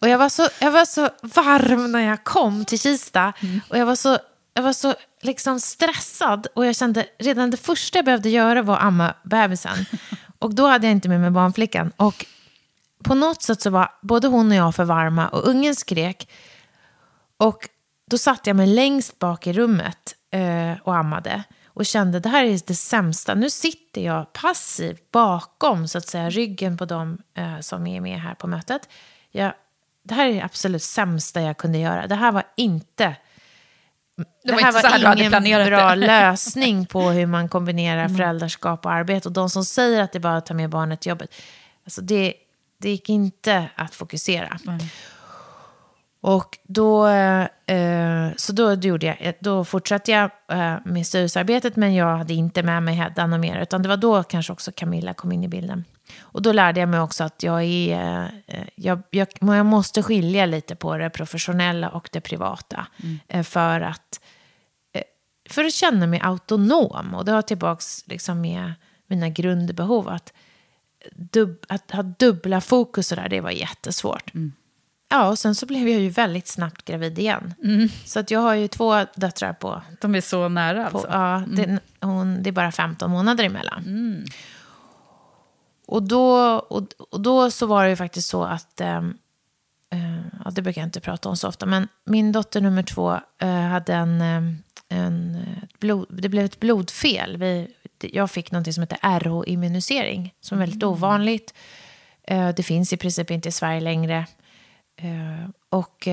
Och 0.00 0.08
jag 0.08 0.18
var, 0.18 0.28
så, 0.28 0.48
jag 0.60 0.70
var 0.70 0.84
så 0.84 1.10
varm 1.22 1.92
när 1.92 2.00
jag 2.00 2.24
kom 2.24 2.64
till 2.64 2.80
Kista. 2.80 3.32
Mm. 3.40 3.60
Och 3.68 3.78
jag 3.78 3.86
var 3.86 3.96
så, 3.96 4.18
jag 4.54 4.62
var 4.62 4.72
så 4.72 4.94
liksom 5.20 5.60
stressad. 5.60 6.46
Och 6.54 6.66
jag 6.66 6.76
kände 6.76 7.06
redan 7.18 7.50
det 7.50 7.56
första 7.56 7.98
jag 7.98 8.04
behövde 8.04 8.28
göra 8.28 8.62
var 8.62 8.76
att 8.76 8.82
amma 8.82 9.14
bebisen. 9.24 9.86
Och 10.38 10.54
då 10.54 10.66
hade 10.66 10.86
jag 10.86 10.92
inte 10.92 11.08
med 11.08 11.20
mig 11.20 11.30
barnflickan. 11.30 11.92
Och 11.96 12.26
på 13.04 13.14
något 13.14 13.42
sätt 13.42 13.60
så 13.60 13.70
var 13.70 13.92
både 14.02 14.28
hon 14.28 14.50
och 14.50 14.56
jag 14.56 14.74
för 14.74 14.84
varma 14.84 15.28
och 15.28 15.48
ungen 15.48 15.74
skrek. 15.74 16.28
Och 17.36 17.68
då 18.10 18.18
satte 18.18 18.50
jag 18.50 18.56
mig 18.56 18.66
längst 18.66 19.18
bak 19.18 19.46
i 19.46 19.52
rummet 19.52 20.14
eh, 20.30 20.72
och 20.82 20.96
ammade. 20.96 21.42
Och 21.66 21.86
kände 21.86 22.20
det 22.20 22.28
här 22.28 22.44
är 22.44 22.60
det 22.66 22.74
sämsta. 22.74 23.34
Nu 23.34 23.50
sitter 23.50 24.00
jag 24.00 24.32
passivt 24.32 25.10
bakom 25.10 25.88
så 25.88 25.98
att 25.98 26.06
säga 26.06 26.30
ryggen 26.30 26.76
på 26.76 26.84
dem 26.84 27.18
eh, 27.34 27.60
som 27.60 27.86
är 27.86 28.00
med 28.00 28.20
här 28.20 28.34
på 28.34 28.46
mötet. 28.46 28.88
Jag, 29.30 29.52
det 30.02 30.14
här 30.14 30.26
är 30.26 30.32
det 30.32 30.42
absolut 30.42 30.82
sämsta 30.82 31.40
jag 31.40 31.56
kunde 31.56 31.78
göra. 31.78 32.06
Det 32.06 32.14
här 32.14 32.32
var 32.32 32.42
inte 32.56 33.16
det, 34.18 34.52
det 34.52 34.62
här 34.62 35.04
var, 35.04 35.16
ingen 35.16 35.66
bra 35.66 35.94
lösning 35.94 36.86
på 36.86 37.10
hur 37.10 37.26
man 37.26 37.48
kombinerar 37.48 38.04
mm. 38.04 38.16
föräldraskap 38.16 38.86
och 38.86 38.92
arbete. 38.92 39.28
Och 39.28 39.32
de 39.32 39.50
som 39.50 39.64
säger 39.64 40.02
att 40.02 40.12
det 40.12 40.18
är 40.18 40.20
bara 40.20 40.36
att 40.36 40.46
ta 40.46 40.54
med 40.54 40.70
barnet 40.70 41.00
till 41.00 41.10
jobbet, 41.10 41.34
alltså 41.84 42.00
det, 42.00 42.34
det 42.78 42.90
gick 42.90 43.08
inte 43.08 43.68
att 43.74 43.94
fokusera. 43.94 44.58
Mm. 44.66 44.78
Och 46.20 46.58
då, 46.62 47.06
eh, 47.06 48.30
så 48.36 48.52
då, 48.52 48.74
gjorde 48.74 49.06
jag, 49.06 49.34
då 49.40 49.64
fortsatte 49.64 50.10
jag 50.10 50.30
eh, 50.52 50.74
med 50.84 51.06
styrelsearbetet, 51.06 51.76
men 51.76 51.94
jag 51.94 52.16
hade 52.16 52.34
inte 52.34 52.62
med 52.62 52.82
mig 52.82 52.94
Hedda 52.94 53.26
mer. 53.26 53.60
Utan 53.60 53.82
det 53.82 53.88
var 53.88 53.96
då 53.96 54.22
kanske 54.22 54.52
också 54.52 54.72
Camilla 54.74 55.14
kom 55.14 55.32
in 55.32 55.44
i 55.44 55.48
bilden. 55.48 55.84
Och 56.20 56.42
då 56.42 56.52
lärde 56.52 56.80
jag 56.80 56.88
mig 56.88 57.00
också 57.00 57.24
att 57.24 57.42
jag, 57.42 57.62
är, 57.64 58.30
eh, 58.46 58.64
jag, 58.74 59.02
jag, 59.10 59.28
jag 59.40 59.66
måste 59.66 60.02
skilja 60.02 60.46
lite 60.46 60.76
på 60.76 60.96
det 60.96 61.10
professionella 61.10 61.88
och 61.88 62.08
det 62.12 62.20
privata. 62.20 62.86
Mm. 63.02 63.18
Eh, 63.28 63.42
för, 63.42 63.80
att, 63.80 64.20
eh, 64.92 65.02
för 65.48 65.64
att 65.64 65.72
känna 65.72 66.06
mig 66.06 66.20
autonom. 66.22 67.14
Och 67.14 67.24
det 67.24 67.32
har 67.32 67.42
tillbaka 67.42 67.82
liksom 68.06 68.40
med 68.40 68.72
mina 69.06 69.28
grundbehov. 69.28 70.08
Att, 70.08 70.32
dub, 71.16 71.64
att 71.68 71.90
ha 71.90 72.02
dubbla 72.02 72.60
fokus 72.60 73.12
och 73.12 73.16
där, 73.16 73.28
det 73.28 73.40
var 73.40 73.50
jättesvårt. 73.50 74.34
Mm. 74.34 74.52
Ja, 75.10 75.28
och 75.28 75.38
sen 75.38 75.54
så 75.54 75.66
blev 75.66 75.88
jag 75.88 76.00
ju 76.00 76.08
väldigt 76.08 76.48
snabbt 76.48 76.84
gravid 76.84 77.18
igen. 77.18 77.54
Mm. 77.64 77.88
Så 78.04 78.20
att 78.20 78.30
jag 78.30 78.40
har 78.40 78.54
ju 78.54 78.68
två 78.68 79.04
döttrar 79.14 79.52
på... 79.52 79.82
De 80.00 80.14
är 80.14 80.20
så 80.20 80.48
nära 80.48 80.84
alltså? 80.84 81.08
På, 81.08 81.08
ja, 81.12 81.36
mm. 81.36 81.54
det, 81.54 81.80
hon, 82.06 82.42
det 82.42 82.50
är 82.50 82.52
bara 82.52 82.72
15 82.72 83.10
månader 83.10 83.44
emellan. 83.44 83.84
Mm. 83.86 84.24
Och 85.88 86.02
då, 86.02 86.34
och, 86.58 86.82
och, 87.10 87.20
då 87.20 87.50
så 87.50 87.66
var 87.66 87.84
det 87.84 87.90
ju 87.90 87.96
faktiskt 87.96 88.28
så 88.28 88.44
att, 88.44 88.80
eh, 88.80 88.96
eh, 89.90 90.20
ja, 90.44 90.50
det 90.50 90.62
brukar 90.62 90.80
jag 90.80 90.86
inte 90.86 91.00
prata 91.00 91.28
om 91.28 91.36
så 91.36 91.48
ofta, 91.48 91.66
men 91.66 91.88
min 92.04 92.32
dotter 92.32 92.60
nummer 92.60 92.82
två 92.82 93.20
eh, 93.38 93.60
hade 93.60 93.94
en, 93.94 94.20
eh, 94.20 94.42
en 94.88 95.38
blod, 95.78 96.06
det 96.08 96.28
blev 96.28 96.44
ett 96.44 96.60
blodfel. 96.60 97.36
Vi, 97.36 97.74
jag 98.00 98.30
fick 98.30 98.50
något 98.50 98.74
som 98.74 98.82
heter 98.82 98.98
RH-immunisering, 99.02 100.34
som 100.40 100.58
är 100.58 100.60
väldigt 100.60 100.82
mm. 100.82 100.92
ovanligt. 100.92 101.54
Eh, 102.22 102.48
det 102.48 102.62
finns 102.62 102.92
i 102.92 102.96
princip 102.96 103.30
inte 103.30 103.48
i 103.48 103.52
Sverige 103.52 103.80
längre. 103.80 104.26
Eh, 104.96 105.50
och 105.68 106.08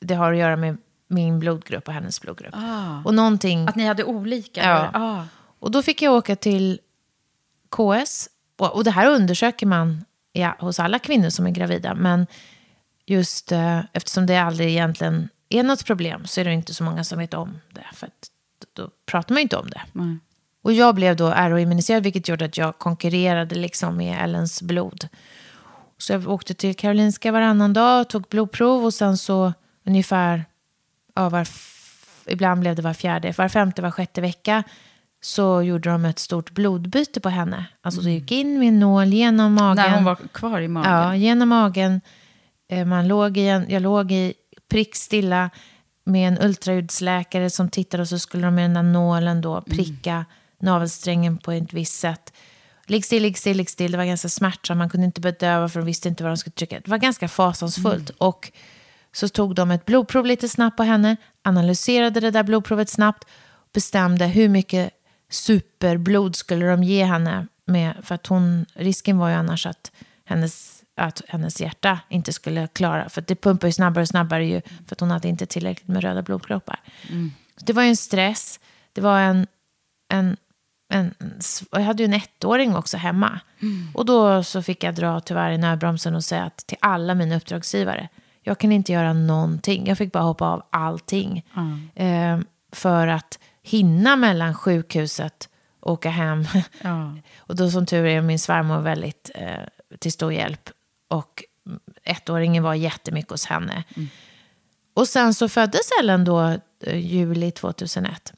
det 0.00 0.14
har 0.14 0.32
att 0.32 0.38
göra 0.38 0.56
med 0.56 0.76
min 1.06 1.38
blodgrupp 1.38 1.88
och 1.88 1.94
hennes 1.94 2.20
blodgrupp. 2.20 2.54
Ah, 2.56 3.02
och 3.04 3.14
någonting, 3.14 3.68
att 3.68 3.76
ni 3.76 3.86
hade 3.86 4.04
olika? 4.04 4.62
Ja. 4.64 4.90
Ah. 4.94 5.24
Och 5.58 5.70
då 5.70 5.82
fick 5.82 6.02
jag 6.02 6.14
åka 6.14 6.36
till 6.36 6.80
KS 7.68 8.28
och, 8.58 8.74
och 8.74 8.84
det 8.84 8.90
här 8.90 9.10
undersöker 9.10 9.66
man 9.66 10.04
ja, 10.32 10.56
hos 10.58 10.80
alla 10.80 10.98
kvinnor 10.98 11.28
som 11.28 11.46
är 11.46 11.50
gravida. 11.50 11.94
Men 11.94 12.26
just 13.06 13.52
eh, 13.52 13.80
eftersom 13.92 14.26
det 14.26 14.36
aldrig 14.36 14.68
egentligen 14.68 15.28
är 15.48 15.62
något 15.62 15.84
problem 15.84 16.26
så 16.26 16.40
är 16.40 16.44
det 16.44 16.52
inte 16.52 16.74
så 16.74 16.84
många 16.84 17.04
som 17.04 17.18
vet 17.18 17.34
om 17.34 17.60
det. 17.72 17.86
För 17.92 18.06
att, 18.06 18.28
då 18.72 18.90
pratar 19.06 19.34
man 19.34 19.40
ju 19.40 19.42
inte 19.42 19.56
om 19.56 19.70
det. 19.70 19.82
Mm. 19.94 20.20
Och 20.62 20.72
jag 20.72 20.94
blev 20.94 21.16
då 21.16 21.30
RO-immuniserad 21.30 22.02
vilket 22.02 22.28
gjorde 22.28 22.44
att 22.44 22.56
jag 22.56 22.78
konkurrerade 22.78 23.54
liksom 23.54 23.96
med 23.96 24.22
Ellens 24.22 24.62
blod. 24.62 25.08
Så 25.98 26.12
jag 26.12 26.28
åkte 26.28 26.54
till 26.54 26.76
Karolinska 26.76 27.32
varannan 27.32 27.72
dag, 27.72 28.08
tog 28.08 28.22
blodprov 28.22 28.84
och 28.84 28.94
sen 28.94 29.18
så 29.18 29.52
ungefär 29.86 30.44
ja, 31.14 31.28
var 31.28 31.48
ibland 32.26 32.60
blev 32.60 32.76
det 32.76 32.82
var 32.82 32.94
fjärde, 32.94 33.34
var 33.38 33.48
femte, 33.48 33.82
var 33.82 33.90
sjätte 33.90 34.20
vecka 34.20 34.62
så 35.20 35.62
gjorde 35.62 35.90
de 35.90 36.04
ett 36.04 36.18
stort 36.18 36.50
blodbyte 36.50 37.20
på 37.20 37.28
henne. 37.28 37.64
Alltså 37.82 38.00
de 38.00 38.10
gick 38.10 38.30
in 38.32 38.58
med 38.58 38.68
en 38.68 38.80
nål 38.80 39.06
genom 39.08 39.54
magen. 39.54 39.76
När 39.76 39.94
hon 39.94 40.04
var 40.04 40.16
kvar 40.16 40.60
i 40.60 40.68
magen? 40.68 40.92
Ja, 40.92 41.14
genom 41.16 41.48
magen. 41.48 42.00
Eh, 42.70 42.84
Man 42.84 43.08
låg 43.08 43.36
i 43.38 43.48
en, 43.48 43.66
jag 43.70 43.82
låg 43.82 44.12
i 44.12 44.34
prickstilla 44.70 45.50
med 46.04 46.28
en 46.28 46.38
ultraljudsläkare 46.38 47.50
som 47.50 47.68
tittade 47.68 48.00
och 48.02 48.08
så 48.08 48.18
skulle 48.18 48.46
de 48.46 48.54
med 48.54 48.64
den 48.64 48.74
där 48.74 48.82
nålen 48.82 49.40
då 49.40 49.60
pricka 49.60 50.24
navelsträngen 50.60 51.38
på 51.38 51.52
ett 51.52 51.72
visst 51.72 51.98
sätt. 52.00 52.32
Ligg 52.86 53.04
still, 53.04 53.22
ligg 53.22 53.38
still, 53.38 53.56
ligg 53.56 53.70
still. 53.70 53.92
Det 53.92 53.98
var 53.98 54.04
ganska 54.04 54.28
smärtsamt. 54.28 54.78
Man 54.78 54.88
kunde 54.90 55.06
inte 55.06 55.20
bedöva 55.20 55.68
för 55.68 55.80
de 55.80 55.86
visste 55.86 56.08
inte 56.08 56.22
vad 56.22 56.30
de 56.32 56.36
skulle 56.36 56.54
trycka. 56.54 56.80
Det 56.80 56.88
var 56.90 56.98
ganska 56.98 57.28
fasansfullt. 57.28 58.10
Och 58.18 58.52
så 59.12 59.28
tog 59.28 59.54
de 59.54 59.70
ett 59.70 59.84
blodprov 59.84 60.26
lite 60.26 60.48
snabbt 60.48 60.76
på 60.76 60.82
henne, 60.82 61.16
analyserade 61.44 62.20
det 62.20 62.30
där 62.30 62.42
blodprovet 62.42 62.88
snabbt, 62.90 63.24
bestämde 63.74 64.26
hur 64.26 64.48
mycket 64.48 64.90
superblod 65.30 66.36
skulle 66.36 66.66
de 66.66 66.84
ge 66.84 67.04
henne. 67.04 67.46
Med, 67.64 67.94
för 68.02 68.14
att 68.14 68.26
hon, 68.26 68.66
risken 68.74 69.18
var 69.18 69.28
ju 69.28 69.34
annars 69.34 69.66
att 69.66 69.92
hennes, 70.24 70.82
att 70.96 71.22
hennes 71.28 71.60
hjärta 71.60 72.00
inte 72.08 72.32
skulle 72.32 72.66
klara, 72.66 73.08
för 73.08 73.20
att 73.20 73.26
det 73.26 73.34
pumpar 73.34 73.68
ju 73.68 73.72
snabbare 73.72 74.02
och 74.02 74.08
snabbare 74.08 74.46
ju, 74.46 74.60
för 74.86 74.94
att 74.94 75.00
hon 75.00 75.10
hade 75.10 75.28
inte 75.28 75.46
tillräckligt 75.46 75.88
med 75.88 76.02
röda 76.02 76.22
blodkroppar. 76.22 76.80
Så 77.56 77.64
det 77.64 77.72
var 77.72 77.82
ju 77.82 77.88
en 77.88 77.96
stress, 77.96 78.60
det 78.92 79.00
var 79.00 79.20
en, 79.20 79.46
en, 80.12 80.36
en, 80.92 81.14
jag 81.70 81.80
hade 81.80 82.02
ju 82.02 82.04
en 82.04 82.14
ettåring 82.14 82.76
också 82.76 82.96
hemma. 82.96 83.40
Och 83.94 84.06
då 84.06 84.42
så 84.44 84.62
fick 84.62 84.84
jag 84.84 84.94
dra 84.94 85.20
tyvärr 85.20 85.50
i 85.50 85.58
nödbromsen 85.58 86.14
och 86.14 86.24
säga 86.24 86.44
att 86.44 86.56
till 86.56 86.78
alla 86.80 87.14
mina 87.14 87.36
uppdragsgivare, 87.36 88.08
jag 88.42 88.58
kan 88.58 88.72
inte 88.72 88.92
göra 88.92 89.12
någonting. 89.12 89.86
Jag 89.86 89.98
fick 89.98 90.12
bara 90.12 90.24
hoppa 90.24 90.46
av 90.46 90.62
allting. 90.70 91.44
Eh, 91.94 92.38
för 92.72 93.06
att 93.06 93.38
hinna 93.68 94.16
mellan 94.16 94.54
sjukhuset 94.54 95.48
och 95.80 95.92
åka 95.92 96.10
hem. 96.10 96.44
Ja. 96.82 97.16
Och 97.38 97.56
då 97.56 97.70
som 97.70 97.86
tur 97.86 98.04
är 98.04 98.20
min 98.20 98.38
svärmor 98.38 98.80
väldigt 98.80 99.30
eh, 99.34 99.98
till 99.98 100.12
stor 100.12 100.32
hjälp. 100.32 100.70
Och 101.08 101.44
ettåringen 102.04 102.62
var 102.62 102.74
jättemycket 102.74 103.30
hos 103.30 103.46
henne. 103.46 103.84
Och 104.94 105.08
sen 105.08 105.34
så 105.34 105.48
föddes 105.48 105.90
Ellen 106.00 106.24
då 106.24 106.58
eh, 106.80 106.98
juli 106.98 107.50
2001. 107.50 108.32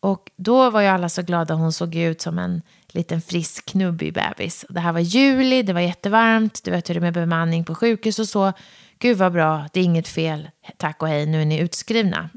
Och 0.00 0.30
då 0.36 0.70
var 0.70 0.80
ju 0.80 0.86
alla 0.86 1.08
så 1.08 1.22
glada. 1.22 1.54
Hon 1.54 1.72
såg 1.72 1.94
ut 1.94 2.20
som 2.20 2.38
en 2.38 2.62
liten 2.88 3.20
frisk 3.20 3.66
knubbig 3.66 4.14
bebis. 4.14 4.64
Det 4.68 4.80
här 4.80 4.92
var 4.92 5.00
juli, 5.00 5.62
det 5.62 5.72
var 5.72 5.80
jättevarmt. 5.80 6.64
Du 6.64 6.70
vet 6.70 6.88
hur 6.88 6.94
det 6.94 6.98
är 6.98 7.02
med 7.02 7.14
bemanning 7.14 7.64
på 7.64 7.74
sjukhus 7.74 8.18
och 8.18 8.28
så. 8.28 8.52
Gud 8.98 9.18
vad 9.18 9.32
bra, 9.32 9.68
det 9.72 9.80
är 9.80 9.84
inget 9.84 10.08
fel. 10.08 10.50
Tack 10.76 11.02
och 11.02 11.08
hej, 11.08 11.26
nu 11.26 11.42
är 11.42 11.46
ni 11.46 11.58
utskrivna. 11.58 12.30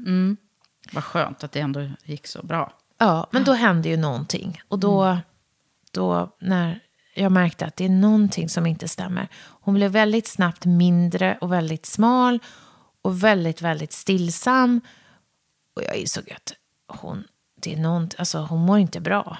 Vad 0.94 1.04
skönt 1.04 1.44
att 1.44 1.52
det 1.52 1.60
ändå 1.60 1.90
gick 2.04 2.26
så 2.26 2.42
bra. 2.42 2.72
Ja, 2.98 3.26
men 3.30 3.44
då 3.44 3.52
hände 3.52 3.88
ju 3.88 3.96
någonting. 3.96 4.60
Och 4.68 4.78
då, 4.78 5.18
då 5.90 6.36
när 6.40 6.80
jag 7.14 7.32
märkte 7.32 7.66
att 7.66 7.76
det 7.76 7.84
är 7.84 7.88
någonting 7.88 8.48
som 8.48 8.66
inte 8.66 8.88
stämmer. 8.88 9.28
Hon 9.60 9.74
blev 9.74 9.90
väldigt 9.90 10.26
snabbt 10.26 10.64
mindre 10.64 11.38
och 11.40 11.52
väldigt 11.52 11.86
smal 11.86 12.38
och 13.02 13.24
väldigt, 13.24 13.62
väldigt 13.62 13.92
stillsam. 13.92 14.80
Och 15.76 15.82
jag 15.82 15.96
insåg 15.96 16.32
att 16.32 16.52
hon, 17.00 17.24
det 17.62 17.72
är 17.72 17.76
något, 17.76 18.14
alltså 18.18 18.38
hon 18.38 18.60
mår 18.60 18.78
inte 18.78 19.00
bra. 19.00 19.38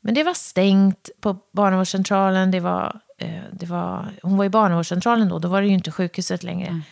Men 0.00 0.14
det 0.14 0.24
var 0.24 0.34
stängt 0.34 1.10
på 1.20 1.36
barnavårdscentralen. 1.52 2.50
Det 2.50 2.60
var, 2.60 3.00
eh, 3.18 3.42
det 3.52 3.66
var, 3.66 4.12
hon 4.22 4.36
var 4.36 4.44
i 4.44 4.48
barnavårdscentralen 4.48 5.28
då, 5.28 5.38
då 5.38 5.48
var 5.48 5.60
det 5.60 5.68
ju 5.68 5.74
inte 5.74 5.92
sjukhuset 5.92 6.42
längre. 6.42 6.82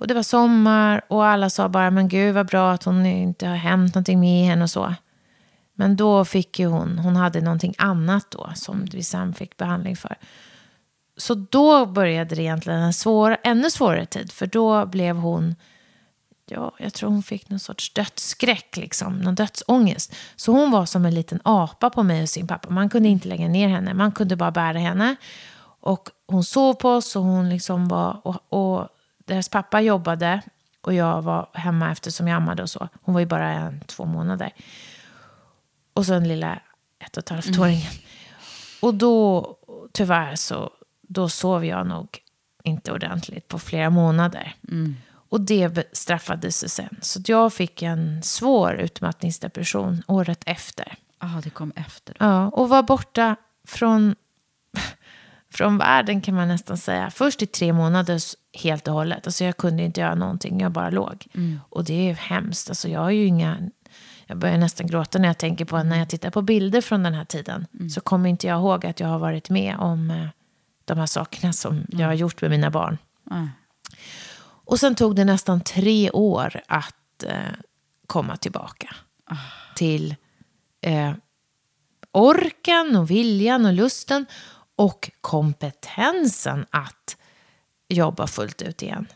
Och 0.00 0.06
det 0.06 0.14
var 0.14 0.22
sommar 0.22 1.02
och 1.08 1.26
alla 1.26 1.50
sa 1.50 1.68
bara, 1.68 1.90
men 1.90 2.08
gud 2.08 2.34
vad 2.34 2.46
bra 2.46 2.72
att 2.72 2.84
hon 2.84 3.06
inte 3.06 3.46
har 3.46 3.56
hänt 3.56 3.94
någonting 3.94 4.20
med 4.20 4.46
henne 4.46 4.62
och 4.62 4.70
så. 4.70 4.94
Men 5.74 5.96
då 5.96 6.24
fick 6.24 6.58
ju 6.58 6.66
hon, 6.66 6.98
hon 6.98 7.16
hade 7.16 7.40
någonting 7.40 7.74
annat 7.78 8.30
då 8.30 8.50
som 8.54 8.84
vi 8.84 9.02
sen 9.02 9.34
fick 9.34 9.56
behandling 9.56 9.96
för. 9.96 10.16
Så 11.16 11.34
då 11.34 11.86
började 11.86 12.34
det 12.34 12.42
egentligen 12.42 12.80
en 12.80 12.92
svår, 12.92 13.36
ännu 13.44 13.70
svårare 13.70 14.06
tid. 14.06 14.32
För 14.32 14.46
då 14.46 14.86
blev 14.86 15.16
hon, 15.16 15.54
ja, 16.46 16.72
jag 16.78 16.94
tror 16.94 17.10
hon 17.10 17.22
fick 17.22 17.50
någon 17.50 17.60
sorts 17.60 17.92
dödsskräck, 17.92 18.76
liksom, 18.76 19.18
någon 19.18 19.34
dödsångest. 19.34 20.14
Så 20.36 20.52
hon 20.52 20.70
var 20.70 20.86
som 20.86 21.06
en 21.06 21.14
liten 21.14 21.40
apa 21.42 21.90
på 21.90 22.02
mig 22.02 22.22
och 22.22 22.28
sin 22.28 22.46
pappa. 22.46 22.70
Man 22.70 22.88
kunde 22.88 23.08
inte 23.08 23.28
lägga 23.28 23.48
ner 23.48 23.68
henne, 23.68 23.94
man 23.94 24.12
kunde 24.12 24.36
bara 24.36 24.50
bära 24.50 24.78
henne. 24.78 25.16
Och 25.80 26.08
hon 26.26 26.44
sov 26.44 26.74
på 26.74 26.90
oss 26.90 27.16
och 27.16 27.22
hon 27.22 27.48
liksom 27.48 27.88
var, 27.88 28.20
och, 28.24 28.52
och 28.52 28.88
deras 29.30 29.48
pappa 29.48 29.80
jobbade 29.80 30.42
och 30.80 30.94
jag 30.94 31.22
var 31.22 31.48
hemma 31.52 31.92
eftersom 31.92 32.28
jag 32.28 32.36
ammade 32.36 32.62
och 32.62 32.70
så. 32.70 32.88
Hon 33.02 33.14
var 33.14 33.20
ju 33.20 33.26
bara 33.26 33.48
en, 33.48 33.80
två 33.80 34.04
månader. 34.04 34.52
Och 35.94 36.06
så 36.06 36.12
den 36.12 36.28
lilla 36.28 36.60
ett 36.98 37.16
och 37.16 37.22
ett 37.22 37.28
halvt 37.28 37.58
åringen. 37.58 37.92
Och 38.82 38.94
då, 38.94 39.56
tyvärr 39.92 40.36
så, 40.36 40.70
då 41.02 41.28
sov 41.28 41.64
jag 41.64 41.86
nog 41.86 42.18
inte 42.64 42.92
ordentligt 42.92 43.48
på 43.48 43.58
flera 43.58 43.90
månader. 43.90 44.54
Och 45.12 45.40
det 45.40 45.96
straffade 45.96 46.52
sig 46.52 46.68
sen. 46.68 46.96
Så 47.02 47.20
jag 47.26 47.52
fick 47.52 47.82
en 47.82 48.22
svår 48.22 48.74
utmattningsdepression 48.74 50.02
året 50.06 50.42
efter. 50.46 50.94
Ja, 51.20 51.40
det 51.44 51.50
kom 51.50 51.72
efter. 51.76 52.16
Ja, 52.18 52.48
och 52.48 52.68
var 52.68 52.82
borta 52.82 53.36
från, 53.66 54.14
från 55.52 55.78
världen 55.78 56.20
kan 56.20 56.34
man 56.34 56.48
nästan 56.48 56.76
säga. 56.78 57.10
Först 57.10 57.42
i 57.42 57.46
tre 57.46 57.72
månader 57.72 58.20
helt 58.58 58.88
och 58.88 58.94
hållet. 58.94 59.26
Alltså 59.26 59.44
jag 59.44 59.56
kunde 59.56 59.82
inte 59.82 60.00
göra 60.00 60.14
någonting, 60.14 60.60
jag 60.60 60.72
bara 60.72 60.90
låg. 60.90 61.26
Och 61.68 61.84
det 61.84 61.94
är 61.94 62.08
ju 62.08 62.12
hemskt. 62.12 62.68
Alltså 62.68 62.88
jag 62.88 63.00
har 63.00 63.10
ju 63.10 63.26
inga... 63.26 63.56
Jag 64.26 64.38
börjar 64.38 64.58
nästan 64.58 64.86
gråta 64.86 65.18
när 65.18 65.28
jag 65.28 65.38
tänker 65.38 65.64
på 65.64 65.82
när 65.82 65.98
jag 65.98 66.08
tittar 66.08 66.30
på 66.30 66.42
bilder 66.42 66.80
från 66.80 67.02
den 67.02 67.14
här 67.14 67.24
tiden. 67.24 67.66
Så 67.94 68.00
kommer 68.00 68.28
inte 68.28 68.46
jag 68.46 68.58
ihåg 68.58 68.86
att 68.86 69.00
jag 69.00 69.08
har 69.08 69.18
varit 69.18 69.50
med 69.50 69.76
om 69.78 70.10
eh, 70.10 70.26
de 70.84 70.98
här 70.98 71.06
sakerna 71.06 71.52
som 71.52 71.86
jag 71.88 72.06
har 72.06 72.14
gjort 72.14 72.40
med 72.42 72.50
mina 72.50 72.70
barn. 72.70 72.98
Och 74.64 74.80
sen 74.80 74.94
tog 74.94 75.16
det 75.16 75.24
nästan 75.24 75.60
tre 75.60 76.10
år 76.10 76.60
att 76.66 77.22
eh, 77.26 77.32
komma 78.06 78.36
tillbaka 78.36 78.94
till 79.76 80.14
eh, 80.80 81.12
orken 82.12 82.96
och 82.96 83.10
viljan 83.10 83.66
och 83.66 83.72
lusten 83.72 84.26
och 84.80 85.10
kompetensen 85.20 86.66
att 86.70 87.16
jobba 87.88 88.26
fullt 88.26 88.62
ut 88.62 88.82
igen. 88.82 89.06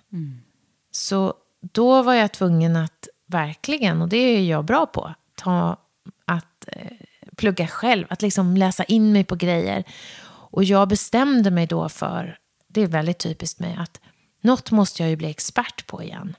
Så 0.91 1.35
då 1.61 2.03
var 2.03 2.15
jag 2.15 2.33
tvungen 2.33 2.77
att 2.77 3.09
verkligen, 3.27 4.03
och 4.03 4.09
det 4.09 4.17
är 4.17 4.45
jag 4.45 4.65
bra 4.65 4.87
på, 4.87 5.15
ta, 5.35 5.77
att 6.25 6.65
eh, 6.67 6.93
plugga 7.37 7.67
själv, 7.67 8.07
att 8.11 8.23
liksom 8.23 8.57
läsa 8.57 8.85
in 8.85 9.13
mig 9.13 9.25
på 9.25 9.37
grejer. 9.37 9.85
Och 10.27 10.65
jag 10.65 10.89
bestämde 10.89 11.51
mig 11.51 11.67
då 11.67 11.89
för, 11.89 12.39
det 12.69 12.81
är 12.81 12.87
väldigt 12.87 13.19
typiskt 13.19 13.61
mig, 13.61 13.77
att 13.79 14.01
något 14.41 14.71
måste 14.71 15.03
jag 15.03 15.11
ju 15.11 15.17
bli 15.17 15.31
expert 15.31 15.87
på 15.87 16.03
igen. 16.03 16.37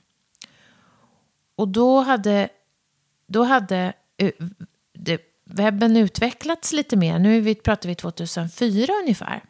Och 1.56 1.68
då 1.68 2.00
hade, 2.00 2.48
då 3.26 3.42
hade 3.42 3.92
eh, 4.16 4.32
det, 4.92 5.20
webben 5.46 5.96
utvecklats 5.96 6.72
lite 6.72 6.96
mer. 6.96 7.18
Nu 7.18 7.40
vi, 7.40 7.54
pratar 7.54 7.88
vi 7.88 7.94
2004 7.94 8.92
ungefär. 9.02 9.42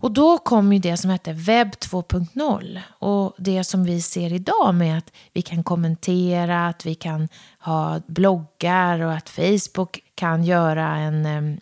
Och 0.00 0.12
då 0.12 0.38
kom 0.38 0.72
ju 0.72 0.78
det 0.78 0.96
som 0.96 1.10
hette 1.10 1.32
webb 1.32 1.68
2.0. 1.68 2.80
Och 2.98 3.34
det 3.38 3.64
som 3.64 3.84
vi 3.84 4.02
ser 4.02 4.32
idag 4.32 4.74
med 4.74 4.98
att 4.98 5.12
vi 5.32 5.42
kan 5.42 5.64
kommentera, 5.64 6.68
att 6.68 6.86
vi 6.86 6.94
kan 6.94 7.28
ha 7.58 8.00
bloggar 8.06 9.00
och 9.00 9.12
att 9.12 9.28
Facebook 9.28 10.00
kan 10.14 10.44
göra 10.44 10.96
en... 10.96 11.60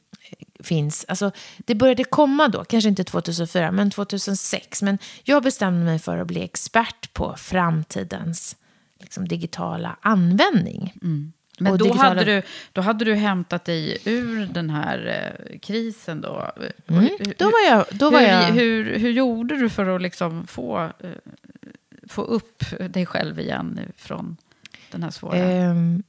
finns. 0.60 1.04
Alltså, 1.08 1.30
det 1.58 1.74
började 1.74 2.04
komma 2.04 2.48
då, 2.48 2.64
kanske 2.64 2.88
inte 2.88 3.04
2004, 3.04 3.72
men 3.72 3.90
2006. 3.90 4.82
Men 4.82 4.98
jag 5.24 5.42
bestämde 5.42 5.84
mig 5.84 5.98
för 5.98 6.18
att 6.18 6.26
bli 6.26 6.42
expert 6.42 7.12
på 7.12 7.34
framtidens 7.36 8.56
liksom, 9.00 9.28
digitala 9.28 9.96
användning. 10.02 10.92
Men 11.58 11.72
Och 11.72 11.78
då, 11.78 11.84
digitala- 11.84 12.08
hade 12.08 12.24
du, 12.24 12.42
då 12.72 12.80
hade 12.80 13.04
du 13.04 13.14
hämtat 13.14 13.64
dig 13.64 13.98
ur 14.04 14.46
den 14.46 14.70
här 14.70 15.06
eh, 15.50 15.58
krisen 15.58 16.20
då? 16.20 16.50
Mm, 16.88 17.02
Hur- 17.04 17.34
då 17.38 17.44
var 17.44 17.68
jag- 17.70 17.86
då 17.90 18.10
var 18.10 18.20
hur, 18.20 18.26
jag- 18.28 18.42
Hur, 18.52 18.98
hur 18.98 19.10
gjorde 19.10 19.56
du 19.58 19.70
för 19.70 19.86
att 19.96 20.02
liksom 20.02 20.46
få, 20.46 20.82
eh, 20.82 21.10
få 22.08 22.22
upp 22.22 22.64
dig 22.90 23.06
själv 23.06 23.40
igen 23.40 23.80
från 23.96 24.36
den 24.90 25.02
här 25.02 25.10
svåra... 25.10 25.36
Ehm, 25.38 26.02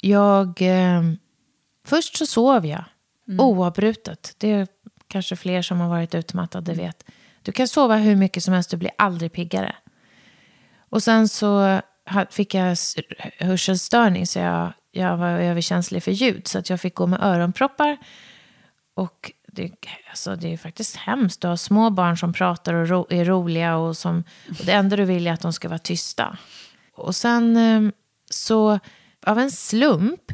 jag... 0.00 0.58
ehm, 0.60 1.18
först 1.86 2.16
så 2.16 2.26
sov 2.26 2.66
jag 2.66 2.84
oavbrutet. 3.38 4.34
Det 4.38 4.52
är 4.52 4.66
kanske 5.08 5.36
fler 5.36 5.62
som 5.62 5.80
har 5.80 5.88
varit 5.88 6.14
utmattade 6.14 6.74
vet. 6.74 7.04
Du 7.42 7.52
kan 7.52 7.68
sova 7.68 7.96
hur 7.96 8.16
mycket 8.16 8.42
som 8.42 8.54
helst, 8.54 8.70
du 8.70 8.76
blir 8.76 8.90
aldrig 8.98 9.32
piggare. 9.32 9.76
Och 10.88 11.02
sen 11.02 11.28
så 11.28 11.80
fick 12.30 12.54
jag 12.54 12.76
hörselstörning 13.38 14.26
så 14.26 14.38
jag, 14.38 14.72
jag 14.92 15.16
var 15.16 15.28
överkänslig 15.28 16.02
för 16.02 16.10
ljud. 16.10 16.48
Så 16.48 16.58
att 16.58 16.70
jag 16.70 16.80
fick 16.80 16.94
gå 16.94 17.06
med 17.06 17.22
öronproppar. 17.22 17.96
Och 18.94 19.32
det, 19.46 19.72
alltså 20.10 20.36
det 20.36 20.52
är 20.52 20.56
faktiskt 20.56 20.96
hemskt. 20.96 21.44
att 21.44 21.48
ha 21.48 21.56
små 21.56 21.90
barn 21.90 22.16
som 22.16 22.32
pratar 22.32 22.74
och 22.74 22.88
ro, 22.88 23.06
är 23.10 23.24
roliga. 23.24 23.76
Och, 23.76 23.96
som, 23.96 24.24
och 24.48 24.64
det 24.64 24.72
enda 24.72 24.96
du 24.96 25.04
vill 25.04 25.26
är 25.26 25.32
att 25.32 25.40
de 25.40 25.52
ska 25.52 25.68
vara 25.68 25.78
tysta. 25.78 26.38
och 26.94 27.16
sen 27.16 27.56
ehm, 27.56 27.92
så, 28.30 28.78
av 29.26 29.38
en 29.38 29.50
slump, 29.50 30.32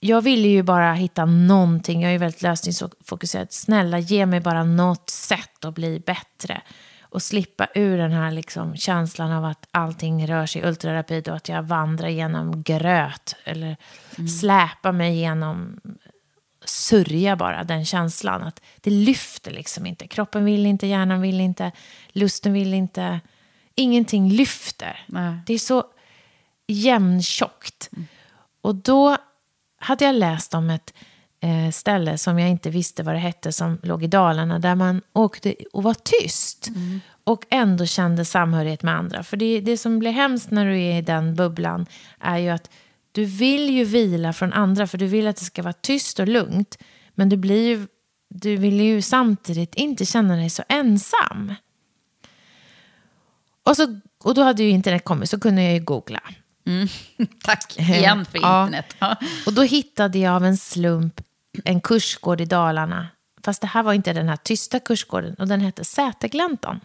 jag 0.00 0.20
ville 0.20 0.48
ju 0.48 0.62
bara 0.62 0.92
hitta 0.94 1.24
någonting, 1.24 2.02
jag 2.02 2.08
är 2.08 2.12
ju 2.12 2.18
väldigt 2.18 2.42
lösningsfokuserad. 2.42 3.52
Snälla, 3.52 3.98
ge 3.98 4.26
mig 4.26 4.40
bara 4.40 4.64
något 4.64 5.10
sätt 5.10 5.64
att 5.64 5.74
bli 5.74 6.00
bättre. 6.00 6.62
Och 7.18 7.22
slippa 7.22 7.66
ur 7.74 7.98
den 7.98 8.12
här 8.12 8.30
liksom 8.30 8.76
känslan 8.76 9.32
av 9.32 9.44
att 9.44 9.68
allting 9.70 10.26
rör 10.26 10.46
sig 10.46 10.64
ultrarapid 10.64 11.28
och 11.28 11.36
att 11.36 11.48
jag 11.48 11.62
vandrar 11.62 12.08
genom 12.08 12.62
gröt. 12.62 13.36
Eller 13.44 13.76
Mm. 14.18 14.28
släpar 14.28 14.92
mig 14.92 15.18
genom 15.18 15.80
sörja 16.64 17.36
bara, 17.36 17.64
den 17.64 17.84
känslan. 17.84 18.42
Att 18.42 18.60
det 18.80 18.90
lyfter 18.90 19.50
liksom 19.50 19.86
inte. 19.86 20.06
Kroppen 20.06 20.44
vill 20.44 20.66
inte, 20.66 20.86
hjärnan 20.86 21.20
vill 21.20 21.40
inte, 21.40 21.72
lusten 22.08 22.52
vill 22.52 22.74
inte. 22.74 23.20
Ingenting 23.74 24.30
lyfter. 24.32 25.04
Nej. 25.06 25.38
Det 25.46 25.54
är 25.54 25.58
så 25.58 25.84
jämntjockt. 26.66 27.90
Och 28.60 28.74
då 28.74 29.16
hade 29.78 30.04
jag 30.04 30.14
läst 30.14 30.54
om 30.54 30.70
ett 30.70 30.94
eh, 31.40 31.70
ställe 31.70 32.18
som 32.18 32.38
jag 32.38 32.50
inte 32.50 32.70
visste 32.70 33.02
vad 33.02 33.14
det 33.14 33.18
hette, 33.18 33.52
som 33.52 33.78
låg 33.82 34.04
i 34.04 34.06
Dalarna, 34.06 34.58
där 34.58 34.74
man 34.74 35.02
åkte 35.12 35.54
och 35.72 35.82
var 35.82 35.94
tyst. 35.94 36.70
Och 37.24 37.44
ändå 37.50 37.86
kände 37.86 38.24
samhörighet 38.24 38.82
med 38.82 38.94
andra. 38.94 39.22
För 39.22 39.36
det, 39.36 39.60
det 39.60 39.76
som 39.76 39.98
blir 39.98 40.10
hemskt 40.10 40.50
när 40.50 40.66
du 40.66 40.80
är 40.80 40.98
i 40.98 41.02
den 41.02 41.34
bubblan 41.34 41.86
är 42.20 42.38
ju 42.38 42.48
att 42.48 42.70
du 43.12 43.24
vill 43.24 43.70
ju 43.70 43.84
vila 43.84 44.32
från 44.32 44.52
andra, 44.52 44.86
för 44.86 44.98
du 44.98 45.06
vill 45.06 45.26
att 45.26 45.36
det 45.36 45.44
ska 45.44 45.62
vara 45.62 45.72
tyst 45.72 46.20
och 46.20 46.28
lugnt. 46.28 46.78
Men 47.14 47.28
du, 47.28 47.36
blir 47.36 47.68
ju, 47.68 47.86
du 48.28 48.56
vill 48.56 48.80
ju 48.80 49.02
samtidigt 49.02 49.74
inte 49.74 50.06
känna 50.06 50.36
dig 50.36 50.50
så 50.50 50.62
ensam. 50.68 51.54
Och, 53.62 53.76
så, 53.76 54.00
och 54.24 54.34
då 54.34 54.42
hade 54.42 54.62
ju 54.62 54.70
internet 54.70 55.04
kommit, 55.04 55.30
så 55.30 55.40
kunde 55.40 55.62
jag 55.62 55.74
ju 55.74 55.80
googla. 55.80 56.20
Tack 57.44 57.78
igen 57.78 58.24
för 58.24 58.38
internet. 58.38 58.96
Ja. 58.98 59.16
Och 59.46 59.52
då 59.52 59.62
hittade 59.62 60.18
jag 60.18 60.34
av 60.34 60.44
en 60.44 60.56
slump 60.56 61.20
en 61.64 61.80
kursgård 61.80 62.40
i 62.40 62.44
Dalarna. 62.44 63.08
Fast 63.44 63.60
det 63.60 63.66
här 63.66 63.82
var 63.82 63.92
inte 63.92 64.12
den 64.12 64.28
här 64.28 64.36
tysta 64.36 64.80
kursgården. 64.80 65.34
Och 65.34 65.48
den 65.48 65.60
hette 65.60 65.84
Sätergläntan. 65.84 66.80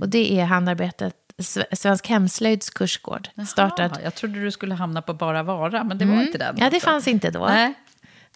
Och 0.00 0.08
det 0.08 0.40
är 0.40 0.44
handarbetet, 0.44 1.14
Sve- 1.38 1.74
Svensk 1.76 2.06
Hemslöjds 2.08 2.70
kursgård. 2.70 3.28
Startad. 3.48 3.90
Jaha, 3.94 4.00
jag 4.04 4.14
trodde 4.14 4.40
du 4.40 4.50
skulle 4.50 4.74
hamna 4.74 5.02
på 5.02 5.14
Bara 5.14 5.42
Vara, 5.42 5.84
men 5.84 5.98
det 5.98 6.04
var 6.04 6.22
inte 6.22 6.38
den. 6.38 6.48
Mm. 6.50 6.62
Ja, 6.64 6.70
det 6.70 6.80
fanns 6.80 7.08
inte 7.08 7.30
då. 7.30 7.46
Nej. 7.46 7.74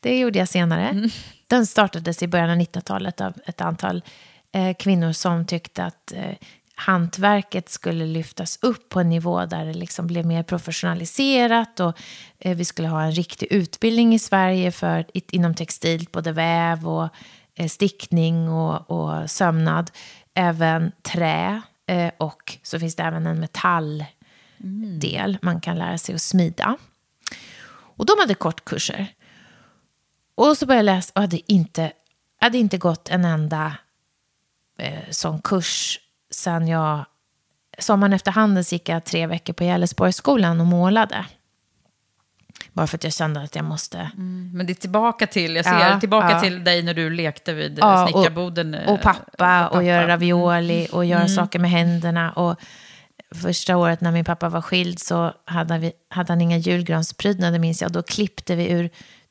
Det 0.01 0.19
gjorde 0.19 0.39
jag 0.39 0.49
senare. 0.49 1.11
Den 1.47 1.67
startades 1.67 2.23
i 2.23 2.27
början 2.29 2.51
av 2.51 2.57
1900-talet 2.57 3.21
av 3.21 3.35
ett 3.47 3.61
antal 3.61 4.03
eh, 4.53 4.77
kvinnor 4.77 5.13
som 5.13 5.47
tyckte 5.47 5.85
att 5.85 6.13
eh, 6.13 6.35
hantverket 6.75 7.69
skulle 7.69 8.07
lyftas 8.07 8.59
upp 8.63 8.89
på 8.89 9.01
en 9.01 9.09
nivå 9.09 9.47
där 9.47 9.65
det 9.67 9.75
liksom 9.75 10.07
blev 10.07 10.27
mer 10.27 10.43
professionaliserat 10.43 11.81
och 11.81 11.99
eh, 12.39 12.57
vi 12.57 12.65
skulle 12.65 12.89
ha 12.89 13.03
en 13.03 13.13
riktig 13.13 13.53
utbildning 13.53 14.15
i 14.15 14.19
Sverige 14.19 14.73
för, 14.73 15.05
inom 15.13 15.55
textil, 15.55 16.09
både 16.13 16.33
väv 16.33 16.89
och 16.89 17.09
eh, 17.55 17.69
stickning 17.69 18.49
och, 18.49 18.91
och 18.91 19.31
sömnad. 19.31 19.91
Även 20.35 20.93
trä 21.03 21.63
eh, 21.87 22.11
och 22.19 22.59
så 22.63 22.79
finns 22.79 22.97
det 22.97 23.03
även 23.03 23.27
en 23.27 23.41
metalldel 23.41 25.39
man 25.43 25.61
kan 25.61 25.79
lära 25.79 25.99
sig 25.99 26.15
att 26.15 26.23
smida. 26.23 26.77
Och 27.97 28.07
de 28.07 28.13
hade 28.21 28.35
kortkurser. 28.35 29.07
Och 30.35 30.59
så 30.59 30.67
började 30.67 30.91
jag 30.91 30.97
läsa 30.97 31.13
och 31.15 31.21
hade 31.21 31.53
inte, 31.53 31.93
hade 32.41 32.59
inte 32.59 32.79
gått 32.79 33.09
en 33.09 33.25
enda 33.25 33.77
eh, 34.79 35.11
sån 35.11 35.41
kurs 35.41 36.01
sen 36.35 36.69
jag... 36.69 37.05
Sommaren 37.79 38.13
efter 38.13 38.31
Handels 38.33 38.73
gick 38.73 38.89
jag 38.89 39.05
tre 39.05 39.27
veckor 39.27 39.53
på 39.53 39.65
Gällesborgsskolan 39.65 40.61
och 40.61 40.67
målade. 40.67 41.25
Bara 42.73 42.87
för 42.87 42.99
att 42.99 43.05
jag 43.05 43.13
kände 43.13 43.43
att 43.43 43.57
jag 43.57 43.65
måste... 43.65 44.11
Men 44.53 44.67
det 44.67 44.73
är 44.73 44.75
tillbaka 44.75 45.27
till, 45.27 45.57
jag 45.57 45.65
ser 45.65 45.79
Ja, 45.91 46.01
tillbaka 46.01 46.31
ja. 46.31 46.41
till 46.41 46.65
dig 46.65 46.83
när 46.83 46.95
du 46.95 47.11
lekte 47.11 47.53
vid 47.55 47.79
Ja, 47.79 47.95
ja, 47.95 48.03
och- 48.05 48.11
snickarboden. 48.11 48.75
eh, 48.75 48.89
Och 48.93 49.03
pappa, 49.03 49.69
och 49.69 49.85
göra 49.85 50.01
pappa. 50.01 50.13
ravioli 50.13 50.89
och 50.93 51.05
göra 51.05 51.21
Mm. 51.21 51.29
saker 51.29 51.59
med 51.59 51.71
händerna. 51.71 52.33
Och 52.33 52.57
första 53.35 53.77
året 53.77 54.01
när 54.01 54.13
min 54.13 54.25
pappa 54.25 54.49
var 54.49 54.63
skild 54.63 54.99
så 54.99 55.33
hade, 55.45 55.79
vi, 55.79 55.93
hade 56.11 56.33
han 56.33 56.41
inga 56.41 56.57
julgransprydnader 56.57 57.59
minns 57.59 57.83
jag. 57.83 57.93
Då 57.93 58.03
klippte 58.03 58.57
vi 58.57 58.71
ur 58.71 58.91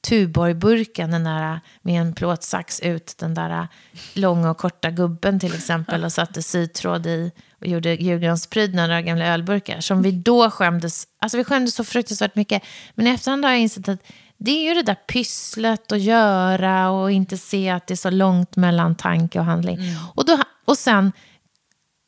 Tuborgburken 0.10 1.12
den 1.12 1.24
där, 1.24 1.60
med 1.82 2.02
en 2.02 2.14
plåtsax 2.14 2.80
ut 2.80 3.16
den 3.18 3.34
där 3.34 3.68
långa 4.14 4.52
och 4.52 4.58
korta 4.58 4.92
gubben 4.92 5.40
till 5.40 5.56
exempel 5.56 6.04
och 6.04 6.14
satte 6.14 6.44
sytråd 6.44 7.06
i 7.06 7.32
och 7.62 7.68
gjorde 7.68 7.96
julgransprydnader 7.96 8.98
av 8.98 9.02
gamla 9.02 9.26
ölburkar 9.26 9.82
som 9.82 10.02
vi 10.02 10.12
då 10.12 10.52
skämdes, 10.52 11.08
alltså 11.22 11.38
vi 11.38 11.44
skämdes 11.44 11.76
så 11.76 11.84
fruktansvärt 11.84 12.36
mycket. 12.36 12.64
Men 12.96 13.08
i 13.08 13.10
efterhand 13.10 13.46
har 13.46 13.52
jag 13.52 13.62
insett 13.62 13.90
att 13.90 14.04
det 14.38 14.52
är 14.52 14.70
ju 14.70 14.74
det 14.74 14.84
där 14.84 14.96
pysslet 14.96 15.92
att 15.92 16.02
göra 16.02 16.90
och 16.90 17.12
inte 17.12 17.38
se 17.38 17.70
att 17.70 17.88
det 17.88 17.94
är 17.94 17.96
så 17.96 18.10
långt 18.10 18.56
mellan 18.56 18.96
tanke 18.96 19.40
och 19.40 19.46
handling. 19.46 19.80
Och, 20.16 20.26
då, 20.26 20.40
och 20.66 20.78
sen 20.78 21.12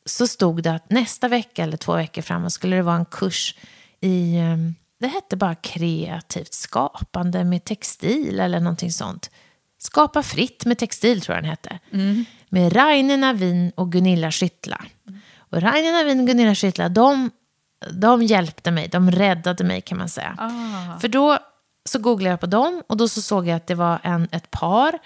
så 0.06 0.26
stod 0.26 0.62
det 0.62 0.72
att 0.72 0.90
nästa 0.90 1.28
vecka 1.28 1.62
eller 1.62 1.76
två 1.76 1.96
veckor 1.96 2.22
framåt 2.22 2.52
skulle 2.52 2.76
det 2.76 2.82
vara 2.82 2.96
en 2.96 3.04
kurs 3.04 3.54
i, 4.00 4.36
eh, 4.36 4.56
det 5.00 5.06
hette 5.06 5.36
bara 5.36 5.54
kreativt 5.54 6.54
skapande 6.54 7.44
med 7.44 7.64
textil 7.64 8.40
eller 8.40 8.60
någonting 8.60 8.92
sånt. 8.92 9.30
Skapa 9.78 10.22
fritt 10.22 10.64
med 10.64 10.78
textil 10.78 11.20
tror 11.20 11.34
jag 11.36 11.44
den 11.44 11.50
hette. 11.50 11.78
Med 12.48 12.76
Raine 12.76 13.16
Navin 13.16 13.72
och 13.74 13.92
Gunilla 13.92 14.32
Skyttla. 14.32 14.84
Och 15.38 15.62
Raine 15.62 15.92
Navin 15.92 16.20
och 16.20 16.26
Gunilla 16.26 16.54
Skyttla, 16.54 16.88
de, 16.88 17.30
de 17.92 18.22
hjälpte 18.22 18.70
mig, 18.70 18.88
de 18.88 19.10
räddade 19.10 19.64
mig 19.64 19.80
kan 19.80 19.98
man 19.98 20.08
säga. 20.08 20.34
För 21.00 21.08
då 21.08 21.38
så 21.84 21.98
googlade 21.98 22.30
jag 22.30 22.40
på 22.40 22.46
dem 22.46 22.82
och 22.86 22.96
då 22.96 23.08
så 23.08 23.22
såg 23.22 23.46
jag 23.46 23.56
att 23.56 23.66
det 23.66 23.74
var 23.74 24.00
en, 24.02 24.28
ett 24.32 24.50
par. 24.50 24.98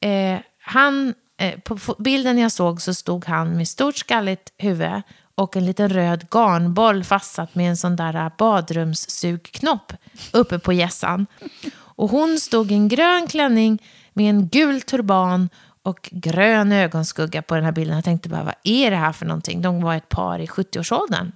Eh, 0.00 0.38
han, 0.62 1.14
eh, 1.38 1.58
på 1.60 1.78
bilden 1.98 2.38
jag 2.38 2.52
såg 2.52 2.82
så 2.82 2.94
stod 2.94 3.24
han 3.24 3.56
med 3.56 3.68
stort 3.68 3.96
skalligt 3.96 4.52
huvud 4.58 5.02
och 5.34 5.56
en 5.56 5.66
liten 5.66 5.88
röd 5.88 6.26
garnboll 6.30 7.04
fastsatt 7.04 7.54
med 7.54 7.70
en 7.70 7.76
sån 7.76 7.96
där 7.96 8.14
eh, 8.14 8.32
badrumssugknopp 8.38 9.92
uppe 10.32 10.58
på 10.58 10.72
hjässan. 10.72 11.26
Och 11.76 12.10
hon 12.10 12.40
stod 12.40 12.70
i 12.70 12.74
en 12.74 12.88
grön 12.88 13.26
klänning 13.26 13.82
med 14.12 14.30
en 14.30 14.48
gul 14.48 14.82
turban 14.82 15.48
och 15.82 16.08
grön 16.12 16.72
ögonskugga 16.72 17.42
på 17.42 17.54
den 17.54 17.64
här 17.64 17.72
bilden. 17.72 17.94
Jag 17.96 18.04
tänkte 18.04 18.28
bara, 18.28 18.42
vad 18.42 18.54
är 18.64 18.90
det 18.90 18.96
här 18.96 19.12
för 19.12 19.26
någonting? 19.26 19.62
De 19.62 19.82
var 19.82 19.94
ett 19.94 20.08
par 20.08 20.38
i 20.38 20.46
70-årsåldern. 20.46 21.32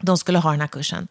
De 0.00 0.18
skulle 0.18 0.38
ha 0.38 0.50
den 0.50 0.60
här 0.60 0.68
kursen. 0.68 1.08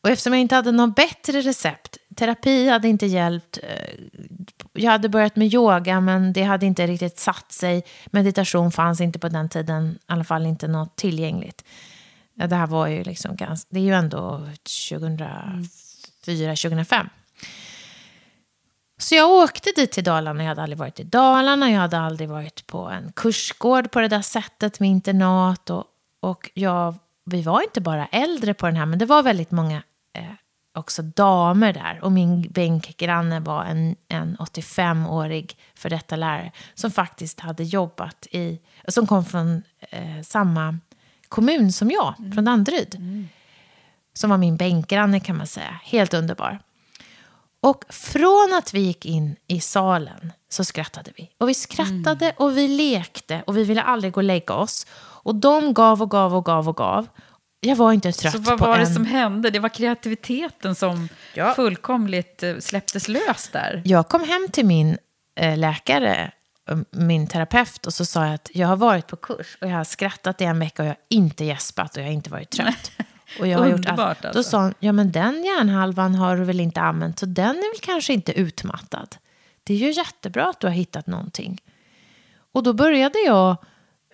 Och 0.00 0.10
eftersom 0.10 0.32
jag 0.32 0.40
inte 0.40 0.54
hade 0.54 0.72
något 0.72 0.96
bättre 0.96 1.40
recept, 1.40 1.96
terapi 2.16 2.68
hade 2.68 2.88
inte 2.88 3.06
hjälpt, 3.06 3.58
eh, 3.62 3.94
jag 4.72 4.90
hade 4.90 5.08
börjat 5.08 5.36
med 5.36 5.54
yoga 5.54 6.00
men 6.00 6.32
det 6.32 6.42
hade 6.42 6.66
inte 6.66 6.86
riktigt 6.86 7.18
satt 7.18 7.52
sig, 7.52 7.84
meditation 8.06 8.72
fanns 8.72 9.00
inte 9.00 9.18
på 9.18 9.28
den 9.28 9.48
tiden, 9.48 9.98
i 10.00 10.04
alla 10.06 10.24
fall 10.24 10.46
inte 10.46 10.68
något 10.68 10.96
tillgängligt. 10.96 11.64
Det 12.34 12.56
här 12.56 12.66
var 12.66 12.86
ju 12.86 13.04
liksom 13.04 13.36
ganska, 13.36 13.68
det 13.70 13.80
är 13.80 13.84
ju 13.84 13.94
ändå 13.94 14.48
2004, 14.90 16.56
2005. 16.56 17.08
Så 18.98 19.14
jag 19.14 19.30
åkte 19.30 19.70
dit 19.76 19.92
till 19.92 20.04
Dalarna. 20.04 20.42
Jag 20.42 20.48
hade 20.48 20.62
aldrig 20.62 20.78
varit 20.78 21.00
i 21.00 21.04
Dalarna. 21.04 21.70
Jag 21.70 21.80
hade 21.80 21.98
aldrig 21.98 22.28
varit 22.28 22.66
på 22.66 22.88
en 22.88 23.12
kursgård 23.12 23.90
på 23.90 24.00
det 24.00 24.08
där 24.08 24.22
sättet 24.22 24.80
med 24.80 24.88
internat. 24.88 25.70
Och, 25.70 25.84
och 26.20 26.50
jag, 26.54 26.94
vi 27.24 27.42
var 27.42 27.62
inte 27.62 27.80
bara 27.80 28.06
äldre 28.06 28.54
på 28.54 28.66
den 28.66 28.76
här, 28.76 28.86
men 28.86 28.98
det 28.98 29.06
var 29.06 29.22
väldigt 29.22 29.50
många 29.50 29.82
eh, 30.12 30.24
också 30.76 31.02
damer 31.02 31.72
där. 31.72 31.98
Och 32.02 32.12
min 32.12 32.42
bänkgranne 32.42 33.40
var 33.40 33.64
en, 33.64 33.96
en 34.08 34.36
85-årig 34.36 35.56
för 35.74 35.90
detta 35.90 36.16
lärare 36.16 36.52
som 36.74 36.90
faktiskt 36.90 37.40
hade 37.40 37.64
jobbat 37.64 38.26
i, 38.30 38.60
som 38.88 39.06
kom 39.06 39.24
från 39.24 39.62
eh, 39.90 40.22
samma 40.22 40.78
kommun 41.28 41.72
som 41.72 41.90
jag, 41.90 42.14
från 42.34 42.44
Danderyd. 42.44 42.96
Som 44.14 44.30
var 44.30 44.38
min 44.38 44.56
bänkgranne 44.56 45.20
kan 45.20 45.36
man 45.36 45.46
säga. 45.46 45.80
Helt 45.82 46.14
underbar. 46.14 46.58
Och 47.60 47.84
från 47.88 48.54
att 48.58 48.74
vi 48.74 48.80
gick 48.80 49.06
in 49.06 49.36
i 49.46 49.60
salen 49.60 50.32
så 50.48 50.64
skrattade 50.64 51.10
vi. 51.16 51.30
Och 51.38 51.48
vi 51.48 51.54
skrattade 51.54 52.32
och 52.36 52.56
vi 52.56 52.68
lekte 52.68 53.42
och 53.46 53.56
vi 53.56 53.64
ville 53.64 53.82
aldrig 53.82 54.12
gå 54.12 54.18
och 54.18 54.24
lägga 54.24 54.54
oss. 54.54 54.86
Och 54.94 55.34
de 55.34 55.74
gav 55.74 56.02
och 56.02 56.10
gav 56.10 56.34
och 56.34 56.44
gav 56.44 56.68
och 56.68 56.76
gav. 56.76 57.06
Jag 57.60 57.76
var 57.76 57.92
inte 57.92 58.12
trött 58.12 58.32
Så 58.32 58.38
vad 58.38 58.58
på 58.58 58.66
var 58.66 58.74
en... 58.74 58.80
det 58.80 58.86
som 58.86 59.04
hände? 59.04 59.50
Det 59.50 59.58
var 59.58 59.68
kreativiteten 59.68 60.74
som 60.74 61.08
fullkomligt 61.56 62.42
eh, 62.42 62.58
släpptes 62.58 63.08
lös 63.08 63.48
där. 63.52 63.82
Jag 63.84 64.08
kom 64.08 64.24
hem 64.24 64.48
till 64.52 64.66
min 64.66 64.98
eh, 65.40 65.58
läkare, 65.58 66.30
eh, 66.70 66.78
min 66.90 67.26
terapeut, 67.26 67.86
och 67.86 67.94
så 67.94 68.04
sa 68.04 68.24
jag 68.24 68.34
att 68.34 68.50
jag 68.54 68.68
har 68.68 68.76
varit 68.76 69.06
på 69.06 69.16
kurs 69.16 69.58
och 69.60 69.68
jag 69.68 69.76
har 69.76 69.84
skrattat 69.84 70.40
i 70.40 70.44
en 70.44 70.58
vecka 70.58 70.82
och 70.82 70.86
jag 70.86 70.92
har 70.92 71.00
inte 71.08 71.44
gäspat 71.44 71.96
och 71.96 72.02
jag 72.02 72.06
har 72.06 72.12
inte 72.12 72.30
varit 72.30 72.50
trött. 72.50 72.92
Och 73.40 73.46
jag 73.46 73.58
har 73.58 73.68
gjort 73.68 73.86
allt. 73.86 74.22
Då 74.22 74.28
alltså. 74.28 74.42
sa 74.42 74.62
hon, 74.62 74.74
ja 74.78 74.92
men 74.92 75.12
den 75.12 75.44
hjärnhalvan 75.44 76.14
har 76.14 76.36
du 76.36 76.44
väl 76.44 76.60
inte 76.60 76.80
använt, 76.80 77.18
så 77.18 77.26
den 77.26 77.56
är 77.56 77.74
väl 77.74 77.80
kanske 77.82 78.12
inte 78.12 78.32
utmattad. 78.32 79.16
Det 79.64 79.74
är 79.74 79.78
ju 79.78 79.90
jättebra 79.90 80.48
att 80.48 80.60
du 80.60 80.66
har 80.66 80.74
hittat 80.74 81.06
någonting. 81.06 81.60
Och 82.52 82.62
då 82.62 82.72
började 82.72 83.18
jag 83.18 83.56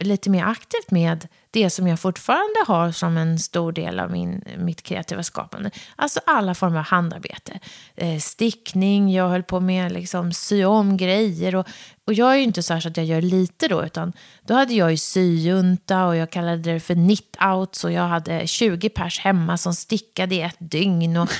lite 0.00 0.30
mer 0.30 0.44
aktivt 0.44 0.90
med 0.90 1.28
det 1.52 1.70
som 1.70 1.88
jag 1.88 2.00
fortfarande 2.00 2.64
har 2.66 2.92
som 2.92 3.16
en 3.16 3.38
stor 3.38 3.72
del 3.72 4.00
av 4.00 4.10
min, 4.10 4.44
mitt 4.58 4.82
kreativa 4.82 5.22
skapande. 5.22 5.70
Alltså 5.96 6.20
alla 6.26 6.54
former 6.54 6.78
av 6.78 6.84
handarbete. 6.84 7.60
Eh, 7.94 8.18
stickning, 8.18 9.12
jag 9.12 9.28
höll 9.28 9.42
på 9.42 9.60
med 9.60 9.92
liksom 9.92 10.32
sy 10.32 10.64
om 10.64 10.96
grejer. 10.96 11.54
Och, 11.54 11.66
och 12.06 12.14
jag 12.14 12.32
är 12.32 12.36
ju 12.36 12.42
inte 12.42 12.62
så, 12.62 12.80
så 12.80 12.88
att 12.88 12.96
jag 12.96 13.06
gör 13.06 13.22
lite 13.22 13.68
då, 13.68 13.84
utan 13.84 14.12
då 14.46 14.54
hade 14.54 14.74
jag 14.74 14.90
ju 14.90 14.96
syjunta 14.96 16.06
och 16.06 16.16
jag 16.16 16.30
kallade 16.30 16.72
det 16.72 16.80
för 16.80 16.94
knit-outs 16.94 17.84
och 17.84 17.92
jag 17.92 18.08
hade 18.08 18.46
20 18.46 18.88
pers 18.88 19.20
hemma 19.20 19.58
som 19.58 19.74
stickade 19.74 20.34
i 20.34 20.40
ett 20.40 20.56
dygn. 20.58 21.16
Och 21.16 21.30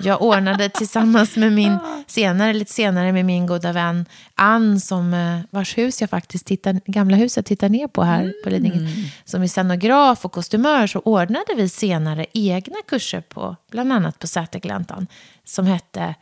jag 0.00 0.22
ordnade 0.22 0.68
tillsammans 0.68 1.36
med 1.36 1.52
min, 1.52 1.78
senare, 2.06 2.52
lite 2.52 2.72
senare 2.72 3.12
med 3.12 3.24
min 3.24 3.46
goda 3.46 3.72
vän 3.72 4.06
Ann, 4.34 4.80
som, 4.80 5.14
eh, 5.14 5.40
vars 5.50 5.78
hus 5.78 6.00
jag 6.00 6.10
faktiskt 6.10 6.46
tittar, 6.46 6.80
gamla 6.86 7.16
huset 7.16 7.46
tittar 7.46 7.68
ner 7.68 7.88
på 7.88 8.02
här 8.02 8.32
på 8.44 8.50
Lidingö, 8.50 8.88
som 9.24 9.42
är 9.42 9.46
scenograf 9.46 10.24
och 10.24 10.32
kostymör, 10.32 10.86
så 10.86 10.98
ordnade 10.98 11.54
vi 11.56 11.68
senare 11.68 12.26
egna 12.32 12.76
kurser 12.88 13.20
på, 13.20 13.56
bland 13.70 13.92
annat 13.92 14.18
på 14.18 14.26
Sätergläntan, 14.26 15.06
som 15.44 15.66
hette 15.66 16.14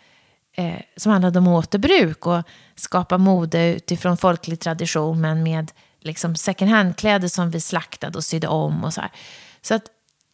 eh, 0.54 0.80
som 0.96 1.12
handlade 1.12 1.38
om 1.38 1.48
återbruk 1.48 2.26
och 2.26 2.42
skapa 2.76 3.18
mode 3.18 3.74
utifrån 3.74 4.16
folklig 4.16 4.60
tradition 4.60 5.20
men 5.20 5.42
med 5.42 5.72
liksom 6.00 6.36
second 6.36 6.70
hand-kläder 6.70 7.28
som 7.28 7.50
vi 7.50 7.60
slaktade 7.60 8.18
och 8.18 8.24
sydde 8.24 8.48
om 8.48 8.84
och 8.84 8.94
så 8.94 9.00
här. 9.00 9.10
Så 9.62 9.74
att 9.74 9.84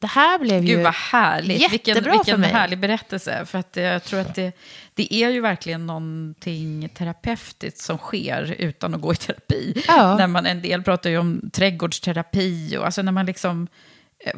det 0.00 0.06
här 0.06 0.38
blev 0.38 0.64
ju 0.64 0.76
Gud 0.76 0.84
vad 0.84 0.94
härligt. 0.94 1.60
jättebra 1.60 1.94
vilken, 1.94 2.12
vilken 2.12 2.34
för 2.34 2.38
mig. 2.38 2.50
härlig 2.50 2.78
berättelse. 2.78 3.46
För 3.46 3.58
att 3.58 3.76
jag 3.76 4.04
tror 4.04 4.20
att 4.20 4.34
det, 4.34 4.52
det 4.94 5.14
är 5.14 5.30
ju 5.30 5.40
verkligen 5.40 5.86
någonting 5.86 6.88
terapeutiskt 6.88 7.80
som 7.80 7.98
sker 7.98 8.54
utan 8.58 8.94
att 8.94 9.00
gå 9.00 9.12
i 9.12 9.16
terapi. 9.16 9.82
Ja. 9.88 10.16
När 10.16 10.26
man, 10.26 10.46
en 10.46 10.62
del 10.62 10.82
pratar 10.82 11.10
ju 11.10 11.18
om 11.18 11.50
trädgårdsterapi. 11.52 12.76
Och, 12.78 12.84
alltså 12.84 13.02
när 13.02 13.12
man 13.12 13.26
liksom 13.26 13.68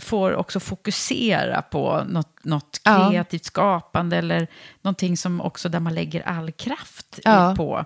får 0.00 0.32
också 0.36 0.60
fokusera 0.60 1.62
på 1.62 2.04
något, 2.08 2.44
något 2.44 2.80
Ja. 2.84 3.08
kreativt 3.10 3.44
skapande 3.44 4.16
eller 4.16 4.46
någonting 4.82 5.16
som 5.16 5.40
också 5.40 5.68
där 5.68 5.80
man 5.80 5.94
lägger 5.94 6.28
all 6.28 6.52
kraft 6.52 7.18
Ja. 7.24 7.54
på 7.56 7.84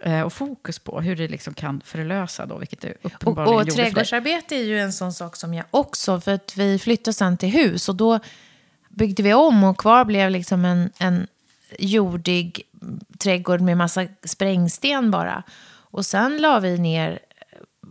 eh, 0.00 0.20
och 0.20 0.32
fokus 0.32 0.78
på 0.78 1.00
hur 1.00 1.16
det 1.16 1.28
liksom 1.28 1.54
kan 1.54 1.80
förlösa 1.84 2.46
då, 2.46 2.58
vilket 2.58 2.80
det 2.80 2.92
Och, 3.02 3.12
uppenbarligen 3.12 3.54
och 3.58 3.64
dig. 3.66 3.74
trädgårdsarbete 3.74 4.56
är 4.56 4.64
ju 4.64 4.80
en 4.80 4.92
sån 4.92 5.12
sak 5.12 5.36
som 5.36 5.54
jag 5.54 5.66
också, 5.70 6.20
för 6.20 6.34
att 6.34 6.56
vi 6.56 6.78
flyttade 6.78 7.14
sen 7.14 7.36
till 7.36 7.48
hus 7.48 7.88
och 7.88 7.96
då 7.96 8.18
byggde 8.88 9.22
vi 9.22 9.34
om 9.34 9.64
och 9.64 9.78
kvar 9.78 10.04
blev 10.04 10.30
liksom 10.30 10.64
en, 10.64 10.90
en 10.98 11.26
jordig 11.78 12.62
trädgård 13.18 13.60
med 13.60 13.76
massa 13.76 14.06
sprängsten 14.24 15.10
bara. 15.10 15.42
Och 15.92 16.06
sen 16.06 16.36
la 16.42 16.60
vi 16.60 16.78
ner, 16.78 17.18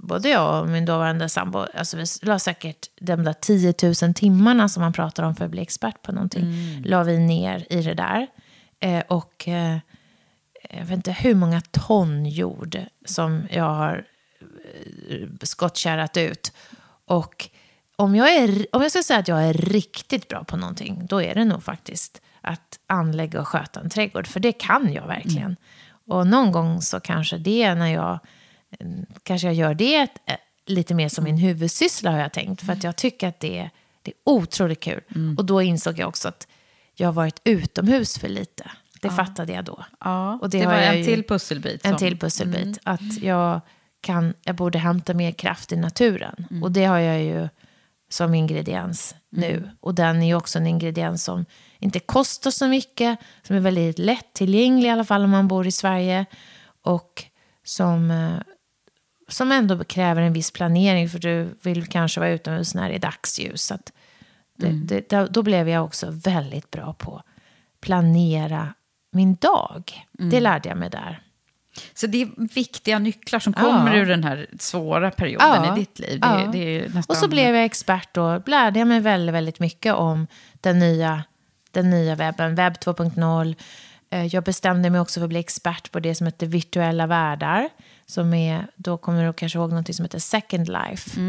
både 0.01 0.29
jag 0.29 0.61
och 0.61 0.69
min 0.69 0.85
dåvarande 0.85 1.29
sambo, 1.29 1.65
alltså 1.73 1.97
vi 1.97 2.05
la 2.21 2.39
säkert 2.39 2.87
de 3.01 3.23
där 3.23 3.33
10 3.33 3.73
000 4.03 4.13
timmarna 4.13 4.69
som 4.69 4.81
man 4.81 4.93
pratar 4.93 5.23
om 5.23 5.35
för 5.35 5.45
att 5.45 5.51
bli 5.51 5.61
expert 5.61 6.01
på 6.01 6.11
någonting, 6.11 6.45
la 6.85 7.03
vi 7.03 7.19
ner 7.19 7.65
i 7.69 7.81
det 7.81 7.93
där. 7.93 8.27
Eh, 8.79 9.03
och 9.07 9.47
eh, 9.47 9.77
jag 10.69 10.81
vet 10.81 10.91
inte 10.91 11.11
hur 11.11 11.35
många 11.35 11.61
ton 11.61 12.25
jord 12.25 12.77
som 13.05 13.47
jag 13.49 13.63
har 13.63 14.05
eh, 15.09 15.27
skottkärrat 15.41 16.17
ut. 16.17 16.53
Och 17.05 17.49
om 17.95 18.15
jag, 18.15 18.35
är, 18.35 18.67
om 18.71 18.81
jag 18.81 18.91
ska 18.91 19.03
säga 19.03 19.19
att 19.19 19.27
jag 19.27 19.43
är 19.43 19.53
riktigt 19.53 20.27
bra 20.27 20.43
på 20.43 20.57
någonting, 20.57 21.05
då 21.05 21.21
är 21.21 21.35
det 21.35 21.45
nog 21.45 21.63
faktiskt 21.63 22.21
att 22.41 22.79
anlägga 22.87 23.41
och 23.41 23.47
sköta 23.47 23.79
en 23.79 23.89
trädgård. 23.89 24.27
För 24.27 24.39
det 24.39 24.51
kan 24.51 24.93
jag 24.93 25.07
verkligen. 25.07 25.55
Och 26.07 26.27
någon 26.27 26.51
gång 26.51 26.81
så 26.81 26.99
kanske 26.99 27.37
det 27.37 27.75
när 27.75 27.93
jag, 27.93 28.19
kanske 29.23 29.47
jag 29.47 29.53
gör 29.55 29.73
det 29.73 30.01
eh, 30.25 30.35
lite 30.65 30.93
mer 30.93 31.09
som 31.09 31.23
min 31.23 31.37
huvudsyssla 31.37 32.11
har 32.11 32.19
jag 32.19 32.33
tänkt. 32.33 32.61
För 32.65 32.73
att 32.73 32.83
jag 32.83 32.95
tycker 32.95 33.27
att 33.27 33.39
det, 33.39 33.69
det 34.01 34.11
är 34.11 34.15
otroligt 34.25 34.79
kul. 34.79 35.01
Och 35.37 35.45
då 35.45 35.61
insåg 35.61 35.99
jag 35.99 36.09
också 36.09 36.27
att 36.27 36.47
jag 36.95 37.07
har 37.07 37.13
varit 37.13 37.41
utomhus 37.43 38.17
för 38.17 38.29
lite. 38.29 38.71
Det 39.01 39.09
fattade 39.09 39.53
jag 39.53 39.65
då. 39.65 39.85
Ja, 39.99 40.39
Och 40.41 40.49
det, 40.49 40.59
det 40.59 40.65
var 40.65 40.73
en 40.73 40.97
ju- 40.97 41.03
till 41.05 41.23
pusselbit. 41.23 41.85
En 41.85 41.91
som- 41.91 41.97
till 41.97 42.19
pusselbit. 42.19 42.61
Mm. 42.63 42.75
Att 42.83 43.23
jag, 43.23 43.61
kan, 44.01 44.33
jag 44.43 44.55
borde 44.55 44.79
hämta 44.79 45.13
mer 45.13 45.31
kraft 45.31 45.71
i 45.71 45.75
naturen. 45.75 46.47
Och 46.63 46.71
det 46.71 46.85
har 46.85 46.97
jag 46.97 47.23
ju 47.23 47.49
som 48.09 48.33
ingrediens 48.33 49.15
nu. 49.29 49.69
Och 49.79 49.95
den 49.95 50.21
är 50.21 50.27
ju 50.27 50.35
också 50.35 50.59
en 50.59 50.67
ingrediens 50.67 51.23
som 51.23 51.45
inte 51.79 51.99
kostar 51.99 52.51
så 52.51 52.67
mycket. 52.67 53.19
Som 53.43 53.55
är 53.55 53.59
väldigt 53.59 53.99
lättillgänglig 53.99 54.87
i 54.87 54.91
alla 54.91 55.05
fall 55.05 55.23
om 55.23 55.29
man 55.29 55.47
bor 55.47 55.67
i 55.67 55.71
Sverige. 55.71 56.25
Och 56.81 57.23
som, 57.63 58.11
eh, 58.11 58.33
som 59.29 59.51
ändå 59.51 59.83
kräver 59.83 60.21
en 60.21 60.33
viss 60.33 60.51
planering. 60.51 61.09
För 61.09 61.19
du 61.19 61.57
vill 61.61 61.87
kanske 61.87 62.19
vara 62.19 62.29
utomhus 62.29 62.75
när 62.75 62.89
det 62.89 62.95
är 62.95 62.99
dagsljus. 62.99 63.63
Så 63.63 63.77
det, 64.57 64.71
det, 65.09 65.27
då- 65.29 65.43
blev 65.43 65.69
jag 65.69 65.85
också 65.85 66.07
väldigt 66.11 66.71
bra 66.71 66.93
på 66.93 67.15
att 67.15 67.25
planera 67.81 68.73
min 69.11 69.35
dag. 69.35 70.05
Det 70.11 70.39
lärde 70.39 70.69
jag 70.69 70.77
mig 70.77 70.89
där. 70.89 71.19
Så 71.93 72.07
det 72.07 72.21
är 72.21 72.53
viktiga 72.55 72.99
nycklar 72.99 73.39
som 73.39 73.53
Ja. 73.57 73.63
kommer 73.63 73.95
ur 73.95 74.05
den 74.05 74.23
här 74.23 74.47
svåra 74.59 75.11
perioden 75.11 75.63
Ja. 75.63 75.75
i 75.77 75.79
ditt 75.79 75.99
liv. 75.99 76.19
Det, 76.19 76.27
Ja. 76.27 76.49
det 76.51 76.81
nästan... 76.93 77.03
Och 77.07 77.17
så 77.17 77.27
blev 77.27 77.55
jag 77.55 77.65
expert 77.65 78.09
då. 78.13 78.41
Lärde 78.45 78.79
jag 78.79 78.87
mig 78.87 78.99
väldigt, 78.99 79.35
väldigt 79.35 79.59
mycket 79.59 79.93
om 79.93 80.27
den 80.61 80.79
nya, 80.79 81.23
den 81.71 81.89
nya 81.89 82.15
webben, 82.15 82.55
webb 82.55 82.73
2.0. 82.73 83.55
Eh, 84.09 84.25
Jag 84.25 84.43
bestämde 84.43 84.89
mig 84.89 85.01
också 85.01 85.19
för 85.19 85.25
att 85.25 85.29
bli 85.29 85.39
expert 85.39 85.91
på 85.91 85.99
det 85.99 86.15
som 86.15 86.27
heter 86.27 86.47
virtuella 86.47 87.07
världar. 87.07 87.69
Som 88.09 88.33
är, 88.33 88.67
då 88.75 88.97
kommer 88.97 89.25
du 89.25 89.33
kanske 89.33 89.59
ihåg 89.59 89.73
något 89.73 89.95
som 89.95 90.05
heter 90.05 90.19
Second 90.19 90.67
Life. 90.67 91.19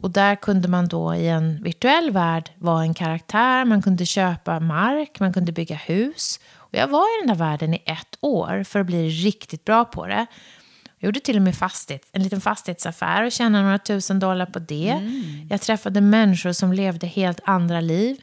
Och 0.00 0.10
där 0.10 0.34
kunde 0.36 0.68
man 0.68 0.88
då 0.88 1.14
i 1.14 1.28
en 1.28 1.62
virtuell 1.62 2.10
värld 2.10 2.50
vara 2.58 2.82
en 2.82 2.94
karaktär, 2.94 3.64
man 3.64 3.82
kunde 3.82 4.06
köpa 4.06 4.60
mark, 4.60 5.20
man 5.20 5.32
kunde 5.32 5.52
bygga 5.52 5.76
hus. 5.76 6.40
Och 6.56 6.74
jag 6.74 6.88
var 6.88 7.00
i 7.02 7.26
den 7.26 7.28
där 7.38 7.44
världen 7.44 7.74
i 7.74 7.82
ett 7.86 8.16
år 8.20 8.64
för 8.64 8.80
att 8.80 8.86
bli 8.86 9.08
riktigt 9.08 9.64
bra 9.64 9.84
på 9.84 10.06
det. 10.06 10.26
Jag 10.98 11.06
gjorde 11.08 11.20
till 11.20 11.36
och 11.36 11.42
med 11.42 11.54
fastighet, 11.56 12.02
en 12.12 12.22
liten 12.22 12.40
fastighetsaffär 12.40 13.24
och 13.24 13.32
tjänade 13.32 13.64
några 13.64 13.78
tusen 13.78 14.18
dollar 14.20 14.46
på 14.46 14.58
det. 14.58 14.98
Jag 15.50 15.60
träffade 15.60 16.00
människor 16.00 16.52
som 16.52 16.72
levde 16.72 17.06
helt 17.06 17.40
andra 17.44 17.80
liv. 17.80 18.20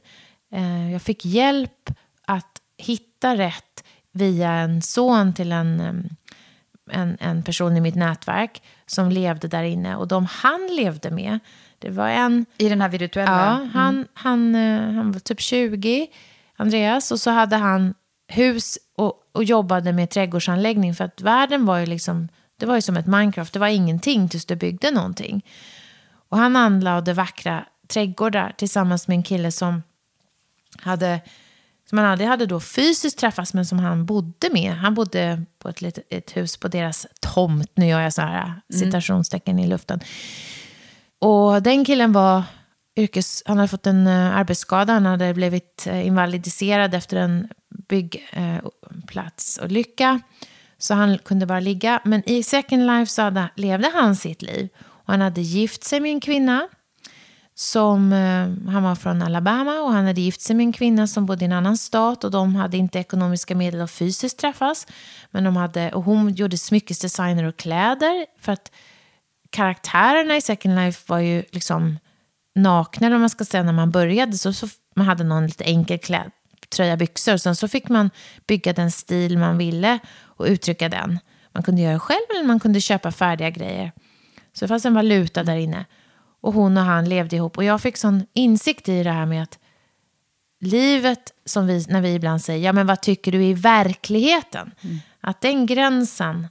Eh, 0.54 0.92
Jag 0.92 1.02
fick 1.02 1.26
hjälp 1.26 1.90
att 2.28 2.62
hitta 2.78 3.38
rätt 3.38 3.84
via 4.12 4.52
en 4.52 4.82
son 4.82 5.34
till 5.34 5.52
en, 5.52 5.80
em, 5.80 6.10
en, 6.92 7.18
en 7.20 7.44
person 7.44 7.78
i 7.78 7.82
mitt 7.82 7.96
nätverk 7.96 8.62
som 8.86 9.10
levde 9.10 9.48
där 9.48 9.64
inne. 9.64 9.96
Och 9.96 10.08
de 10.08 10.26
han 10.26 10.70
levde 10.72 11.12
med, 11.12 11.40
det 11.80 11.90
var 11.90 12.08
en... 12.08 12.46
I 12.58 12.70
den 12.70 12.82
här 12.82 12.90
virtuella? 12.90 13.32
Ja, 13.32 13.80
han, 13.80 14.08
han, 14.14 14.56
eh, 14.56 14.94
han 14.94 15.12
var 15.12 15.20
typ 15.20 15.42
20, 15.42 16.08
Andreas. 16.56 17.12
Och 17.12 17.20
så 17.20 17.32
hade 17.32 17.56
han 17.56 17.94
hus 18.28 18.78
och, 18.96 19.14
och 19.32 19.44
jobbade 19.44 19.94
med 19.94 20.10
trädgårdsanläggning. 20.10 20.96
För 20.96 21.04
att 21.04 21.22
världen 21.22 21.66
var 21.66 21.78
ju 21.78 21.86
liksom, 21.86 22.28
det 22.60 22.66
var 22.66 22.76
ju 22.76 22.82
som 22.82 22.98
ett 22.98 23.08
Minecraft. 23.08 23.54
Det 23.54 23.60
var 23.60 23.68
ingenting 23.68 24.30
tills 24.30 24.46
du 24.46 24.56
byggde 24.56 24.92
någonting. 24.92 25.46
Och 26.30 26.38
han 26.38 26.56
anlade 26.56 27.14
vackra 27.14 27.66
trädgårdar 27.88 28.54
tillsammans 28.58 29.08
med 29.08 29.16
en 29.16 29.24
kille 29.24 29.52
som 29.52 29.84
hade 30.82 31.22
som 31.90 31.98
han 31.98 32.08
aldrig 32.08 32.30
hade 32.30 32.46
då 32.46 32.60
fysiskt 32.60 33.20
träffats 33.20 33.54
men 33.54 33.66
som 33.66 33.80
han 33.80 34.06
bodde 34.06 34.50
med. 34.52 34.74
Han 34.74 34.94
bodde 34.94 35.46
på 35.60 35.70
ett, 35.70 35.82
litet, 35.82 36.08
ett 36.10 36.38
hus 36.38 36.58
på 36.58 36.68
deras 36.68 37.08
tomt. 37.22 37.72
Nu 37.76 37.88
gör 37.88 38.02
jag 38.02 38.14
så 38.14 38.22
här 38.22 38.62
citationstecken 38.74 39.60
i 39.60 39.68
luften. 39.68 40.00
Och 41.20 41.64
den 41.64 41.86
killen 41.86 42.12
var 42.12 42.44
yrkes... 42.96 43.44
Han 43.46 43.58
hade 43.58 43.68
fått 43.68 43.88
en 43.88 44.08
uh, 44.08 44.38
arbetsskada. 44.38 44.94
Han 44.94 45.06
hade 45.06 45.34
blivit 45.34 45.88
uh, 45.88 46.08
invalidiserad 46.08 46.94
efter 46.94 47.18
en 47.18 47.48
byggplatsolycka. 47.90 50.20
så 50.78 50.94
han 50.94 51.18
kunde 51.18 51.46
bara 51.46 51.60
ligga. 51.60 52.02
Men 52.06 52.30
i 52.30 52.44
Second 52.44 52.88
Life 52.88 53.12
så 53.12 53.22
hade, 53.22 53.50
levde 53.56 53.92
han 53.94 54.16
sitt 54.16 54.42
liv. 54.42 54.70
Och 54.78 55.14
han 55.14 55.22
hade 55.22 55.42
gift 55.42 55.84
sig 55.84 56.00
med 56.00 56.12
en 56.12 56.20
kvinna. 56.20 56.68
Som, 57.58 58.14
eh, 58.14 58.72
han 58.74 58.84
var 58.84 58.96
från 58.96 59.22
Alabama 59.22 59.82
och 59.82 59.92
han 59.94 60.06
hade 60.06 60.22
gift 60.22 60.42
sig 60.42 60.56
med 60.56 60.64
en 60.64 60.74
kvinna 60.74 61.08
som 61.08 61.26
bodde 61.26 61.42
i 61.42 61.46
en 61.46 61.52
annan 61.52 61.78
stat. 61.78 62.24
Och 62.24 62.32
de 62.32 62.56
hade 62.56 62.78
inte 62.78 63.00
ekonomiska 63.00 63.56
medel 63.56 63.82
att 63.82 63.92
fysiskt 63.92 64.40
träffas. 64.40 64.88
Men 65.32 65.44
de 65.44 65.56
hade, 65.56 65.92
och 65.92 66.04
hon 66.04 66.34
gjorde 66.34 66.58
smyckesdesigner 66.58 67.44
och 67.44 67.58
kläder. 67.58 68.26
För 68.42 68.52
att 68.52 68.72
karaktärerna 69.50 70.38
i 70.38 70.42
Second 70.42 70.76
Life 70.76 71.04
var 71.08 71.20
ju 71.20 71.44
liksom 71.52 71.98
nakna, 72.56 73.08
eller 73.08 73.16
vad 73.16 73.22
man 73.22 73.30
ska 73.30 73.46
säga, 73.46 73.64
när 73.64 73.74
man 73.74 73.92
började. 73.92 74.38
Så, 74.38 74.54
så 74.54 74.68
man 74.96 75.06
hade 75.06 75.24
någon 75.24 75.48
lite 75.48 75.64
enkel 75.64 76.00
kläd, 76.00 76.32
tröja, 76.76 76.98
byxor. 76.98 77.34
och 77.34 77.42
Sen 77.42 77.56
så 77.56 77.68
fick 77.68 77.90
man 77.90 78.10
bygga 78.48 78.74
den 78.74 78.92
stil 78.92 79.38
man 79.38 79.58
ville 79.58 80.00
och 80.22 80.46
uttrycka 80.46 80.90
den. 80.90 81.20
Man 81.52 81.64
kunde 81.64 81.82
göra 81.82 82.00
själv 82.00 82.26
eller 82.36 82.48
man 82.48 82.60
kunde 82.60 82.82
köpa 82.82 83.12
färdiga 83.12 83.50
grejer. 83.50 83.92
Så 84.54 84.66
det 84.66 84.68
fanns 84.68 84.86
en 84.86 84.94
valuta 84.94 85.44
där 85.44 85.56
inne. 85.56 85.86
Och 86.46 86.54
hon 86.54 86.78
och 86.78 86.84
han 86.84 87.10
levde 87.10 87.36
ihop. 87.36 87.58
Och 87.58 87.64
jag 87.64 87.82
fick 87.82 87.98
sån 87.98 88.26
insikt 88.34 88.90
i 88.90 89.04
det 89.04 89.12
här 89.12 89.26
med 89.26 89.44
att 89.44 89.60
livet, 90.62 91.34
som 91.46 91.68
vi, 91.68 91.86
när 91.90 92.02
vi 92.02 92.14
ibland 92.14 92.42
säger, 92.42 92.66
ja 92.66 92.74
men 92.74 92.88
vad 92.88 93.02
tycker 93.02 93.32
du 93.32 93.44
i 93.44 93.54
verkligheten? 93.54 94.72
Att 95.22 95.42
den 95.42 95.66
gränsen 95.66 96.48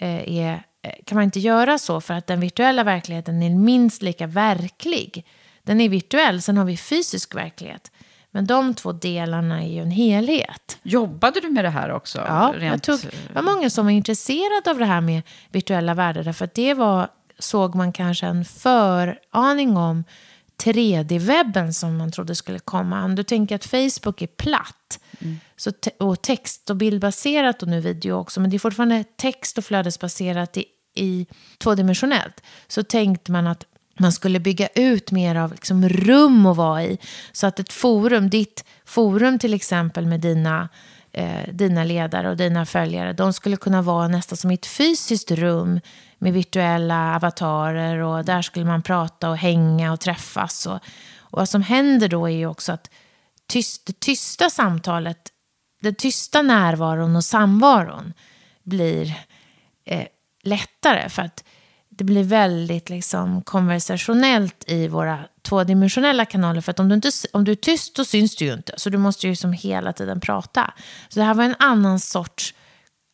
eh, 0.00 0.38
är 0.38 0.62
eh, 0.82 0.92
kan 1.06 1.16
man 1.16 1.24
inte 1.24 1.40
göra 1.40 1.78
så 1.78 2.00
för 2.00 2.14
att 2.14 2.26
den 2.26 2.40
virtuella 2.40 2.84
verkligheten 2.84 3.42
är 3.42 3.50
minst 3.50 4.02
lika 4.02 4.26
verklig. 4.26 5.26
Den 5.62 5.80
är 5.80 5.88
virtuell, 5.88 6.42
sen 6.42 6.56
har 6.56 6.64
vi 6.64 6.76
fysisk 6.76 7.34
verklighet. 7.34 7.90
Men 8.30 8.46
de 8.46 8.74
två 8.74 8.92
delarna 8.92 9.62
är 9.62 9.68
ju 9.68 9.80
en 9.80 9.90
helhet. 9.90 10.78
Jobbade 10.82 11.40
du 11.40 11.50
med 11.50 11.64
det 11.64 11.70
här 11.70 11.90
också? 11.90 12.18
Ja, 12.18 12.54
jag 12.60 12.82
tog, 12.82 13.00
det 13.00 13.34
var 13.34 13.42
många 13.42 13.70
som 13.70 13.86
var 13.86 13.92
intresserade 13.92 14.70
av 14.70 14.78
det 14.78 14.84
här 14.84 15.00
med 15.00 15.22
virtuella 15.50 15.94
världar. 15.94 16.32
För 16.32 16.44
att 16.44 16.54
det 16.54 16.74
var, 16.74 17.08
såg 17.38 17.74
man 17.74 17.92
kanske 17.92 18.26
en 18.26 18.44
föraning 18.44 19.76
om 19.76 20.04
3D-webben 20.62 21.72
som 21.72 21.96
man 21.96 22.12
trodde 22.12 22.34
skulle 22.34 22.58
komma. 22.58 23.04
Om 23.04 23.14
du 23.14 23.22
tänker 23.22 23.54
att 23.54 23.64
Facebook 23.64 24.22
är 24.22 24.26
platt 24.26 25.00
mm. 25.20 25.40
så 25.56 25.72
te 25.72 25.90
och 25.98 26.22
text 26.22 26.70
och 26.70 26.76
bildbaserat 26.76 27.62
och 27.62 27.68
nu 27.68 27.80
video 27.80 28.14
också. 28.14 28.40
Men 28.40 28.50
det 28.50 28.56
är 28.56 28.58
fortfarande 28.58 29.04
text 29.16 29.58
och 29.58 29.64
flödesbaserat 29.64 30.56
i, 30.56 30.64
i 30.94 31.26
tvådimensionellt. 31.58 32.42
Så 32.68 32.82
tänkte 32.82 33.32
man 33.32 33.46
att 33.46 33.64
man 33.98 34.12
skulle 34.12 34.40
bygga 34.40 34.68
ut 34.74 35.10
mer 35.10 35.34
av 35.34 35.50
liksom 35.50 35.88
rum 35.88 36.46
att 36.46 36.56
vara 36.56 36.84
i. 36.84 36.98
Så 37.32 37.46
att 37.46 37.60
ett 37.60 37.72
forum, 37.72 38.30
ditt 38.30 38.64
forum 38.84 39.38
till 39.38 39.54
exempel 39.54 40.06
med 40.06 40.20
dina, 40.20 40.68
eh, 41.14 41.52
dina 41.52 41.84
ledare 41.84 42.30
och 42.30 42.36
dina 42.36 42.66
följare, 42.66 43.12
de 43.12 43.32
skulle 43.32 43.56
kunna 43.56 43.82
vara 43.82 44.08
nästan 44.08 44.36
som 44.36 44.50
i 44.50 44.54
ett 44.54 44.66
fysiskt 44.66 45.30
rum 45.30 45.80
med 46.18 46.32
virtuella 46.32 47.16
avatarer 47.16 47.98
och 47.98 48.24
där 48.24 48.42
skulle 48.42 48.66
man 48.66 48.82
prata 48.82 49.30
och 49.30 49.36
hänga 49.36 49.92
och 49.92 50.00
träffas. 50.00 50.66
Och, 50.66 50.78
och 51.16 51.38
vad 51.38 51.48
som 51.48 51.62
händer 51.62 52.08
då 52.08 52.26
är 52.26 52.32
ju 52.32 52.46
också 52.46 52.72
att 52.72 52.90
tyst, 53.46 53.86
det 53.86 54.00
tysta 54.00 54.50
samtalet, 54.50 55.28
den 55.82 55.94
tysta 55.94 56.42
närvaron 56.42 57.16
och 57.16 57.24
samvaron 57.24 58.12
blir 58.62 59.14
eh, 59.84 60.06
lättare. 60.42 61.08
För 61.08 61.22
att 61.22 61.44
det 61.88 62.04
blir 62.04 62.24
väldigt 62.24 62.90
liksom, 62.90 63.42
konversationellt 63.42 64.64
i 64.66 64.88
våra 64.88 65.18
tvådimensionella 65.44 66.24
kanaler. 66.24 66.60
För 66.60 66.70
att 66.70 66.80
om 66.80 66.88
du, 66.88 66.94
inte, 66.94 67.10
om 67.32 67.44
du 67.44 67.52
är 67.52 67.56
tyst 67.56 67.96
så 67.96 68.04
syns 68.04 68.36
du 68.36 68.44
ju 68.44 68.52
inte. 68.52 68.72
Så 68.76 68.90
du 68.90 68.98
måste 68.98 69.28
ju 69.28 69.36
som 69.36 69.52
hela 69.52 69.92
tiden 69.92 70.20
prata. 70.20 70.74
Så 71.08 71.20
det 71.20 71.24
här 71.24 71.34
var 71.34 71.44
en 71.44 71.54
annan 71.58 72.00
sorts 72.00 72.54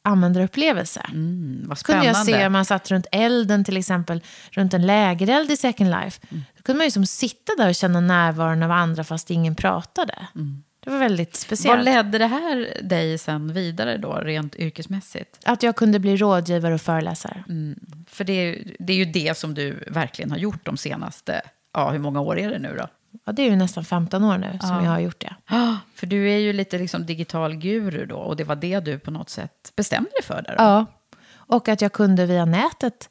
användarupplevelse. 0.05 1.01
Mm, 1.09 1.63
vad 1.67 1.83
kunde 1.83 2.07
jag 2.07 2.27
se 2.27 2.47
om 2.47 2.53
man 2.53 2.65
satt 2.65 2.91
runt 2.91 3.07
elden 3.13 3.65
till 3.65 3.77
exempel, 3.77 4.23
runt 4.51 4.75
en 4.75 4.87
lägereld 4.87 5.51
i 5.51 5.57
Second 5.57 5.91
Life. 5.91 6.21
Mm. 6.31 6.45
Då 6.57 6.63
kunde 6.63 6.77
man 6.79 6.87
ju 6.87 6.91
som 6.91 7.07
sitta 7.07 7.53
där 7.59 7.69
och 7.69 7.75
känna 7.75 8.01
närvaron 8.01 8.63
av 8.63 8.71
andra 8.71 9.05
fast 9.05 9.31
ingen 9.31 9.55
pratade. 9.55 10.15
Mm. 10.35 10.63
Det 10.85 10.91
var 10.91 10.99
väldigt 10.99 11.37
speciellt. 11.37 11.77
Vad 11.77 11.85
ledde 11.85 12.19
det 12.19 12.27
här 12.27 12.83
dig 12.83 13.19
sen 13.19 13.53
vidare 13.53 13.97
då, 13.97 14.13
rent 14.13 14.57
yrkesmässigt? 14.57 15.39
Att 15.45 15.63
jag 15.63 15.77
kunde 15.77 15.99
bli 15.99 16.17
rådgivare 16.17 16.75
och 16.75 16.81
föreläsare. 16.81 17.45
Mm. 17.49 17.79
För 18.09 18.25
det 18.25 18.33
är, 18.33 18.75
det 18.79 18.93
är 18.93 18.97
ju 18.97 19.05
det 19.05 19.39
som 19.39 19.55
du 19.55 19.85
verkligen 19.87 20.31
har 20.31 20.39
gjort 20.39 20.67
de 20.67 20.77
senaste, 20.77 21.43
ja 21.73 21.91
hur 21.91 21.99
många 21.99 22.21
år 22.21 22.39
är 22.39 22.51
det 22.51 22.59
nu 22.59 22.77
då? 22.77 22.89
Ja, 23.25 23.33
det 23.33 23.43
är 23.43 23.51
ju 23.51 23.57
nästan 23.57 23.85
15 23.85 24.25
år 24.25 24.39
nu 24.39 24.59
som 24.61 24.77
ja. 24.77 24.85
jag 24.85 24.91
har 24.91 25.01
gjort 25.01 25.21
det. 25.21 25.35
Ja, 25.51 25.79
för 25.95 26.07
du 26.07 26.31
är 26.31 26.39
ju 26.39 26.53
lite 26.53 26.79
liksom 26.79 27.07
digital 27.07 27.57
guru 27.57 28.07
då, 28.07 28.17
och 28.17 28.37
det 28.37 28.45
var 28.45 28.57
det 28.57 28.81
du 28.81 28.99
på 28.99 29.11
något 29.11 29.31
sätt 29.31 29.73
bestämde 29.77 30.11
dig 30.11 30.23
för 30.23 30.43
där 30.43 30.57
då? 30.57 30.63
Ja, 30.63 30.87
och 31.33 31.69
att 31.69 31.81
jag 31.81 31.93
kunde 31.93 32.27
via 32.27 32.45
nätet 32.45 33.11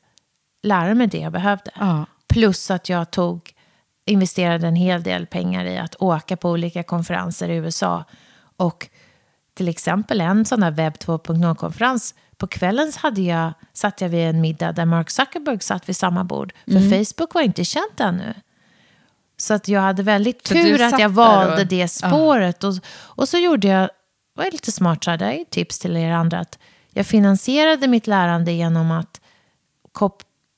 lära 0.64 0.96
mig 0.96 1.08
det 1.08 1.20
jag 1.20 1.32
behövde. 1.32 1.72
Ja. 1.76 2.06
Plus 2.28 2.72
att 2.72 2.90
jag 2.90 3.12
tog 3.12 3.54
investerade 4.06 4.68
en 4.68 4.76
hel 4.76 5.04
del 5.04 5.26
pengar 5.26 5.66
i 5.66 5.78
att 5.78 5.96
åka 6.00 6.38
på 6.38 6.50
olika 6.50 6.84
konferenser 6.84 7.50
i 7.50 7.56
USA. 7.56 8.04
Och 8.58 8.90
till 9.54 9.68
exempel 9.68 10.22
en 10.22 10.46
sån 10.46 10.60
där 10.60 10.72
webb 10.72 10.94
2.0-konferens. 10.94 12.16
På 12.38 12.48
kvällen 12.48 12.92
hade 12.98 13.22
jag, 13.22 13.54
satt 13.74 14.02
jag 14.02 14.10
vid 14.10 14.28
en 14.28 14.42
middag 14.42 14.72
där 14.72 14.86
Mark 14.86 15.10
Zuckerberg 15.10 15.60
satt 15.60 15.90
vid 15.90 15.96
samma 15.96 16.24
bord. 16.24 16.54
För 16.66 16.72
mm. 16.72 17.06
Facebook 17.06 17.34
var 17.34 17.42
inte 17.42 17.66
känt 17.66 18.00
ännu. 18.00 18.34
Så 19.42 19.54
att 19.54 19.68
jag 19.68 19.82
hade 19.82 20.04
väldigt 20.04 20.44
tur 20.44 20.82
att 20.82 21.00
jag 21.00 21.10
valde 21.10 21.62
och... 21.62 21.68
det 21.68 21.88
spåret. 21.88 22.64
Och, 22.64 22.74
och 22.90 23.30
så 23.30 23.38
gjorde 23.38 23.68
jag, 23.68 23.90
var 24.36 24.44
jag 24.44 24.54
lite 24.54 24.72
smart, 24.72 25.04
så 25.04 25.12
hade 25.12 25.36
jag 25.36 25.50
tips 25.50 25.80
till 25.80 25.98
er 25.98 26.12
andra. 26.12 26.40
Att 26.40 26.60
jag 26.94 27.06
finansierade 27.06 27.88
mitt 27.88 28.08
lärande 28.08 28.52
genom 28.52 28.92
att 28.92 29.22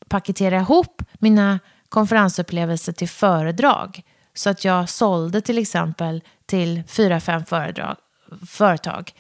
paketera 0.08 0.60
ihop 0.60 1.02
mina 1.14 1.60
konferensupplevelser 1.90 2.94
till 2.94 3.10
föredrag. 3.10 4.04
Så 4.34 4.50
att 4.50 4.66
jag 4.66 4.90
sålde 4.90 5.42
till 5.42 5.58
exempel 5.58 6.24
till 6.46 6.84
fyra, 6.88 7.20
fem 7.20 7.46
föredrag, 7.46 7.96
företag 8.48 9.14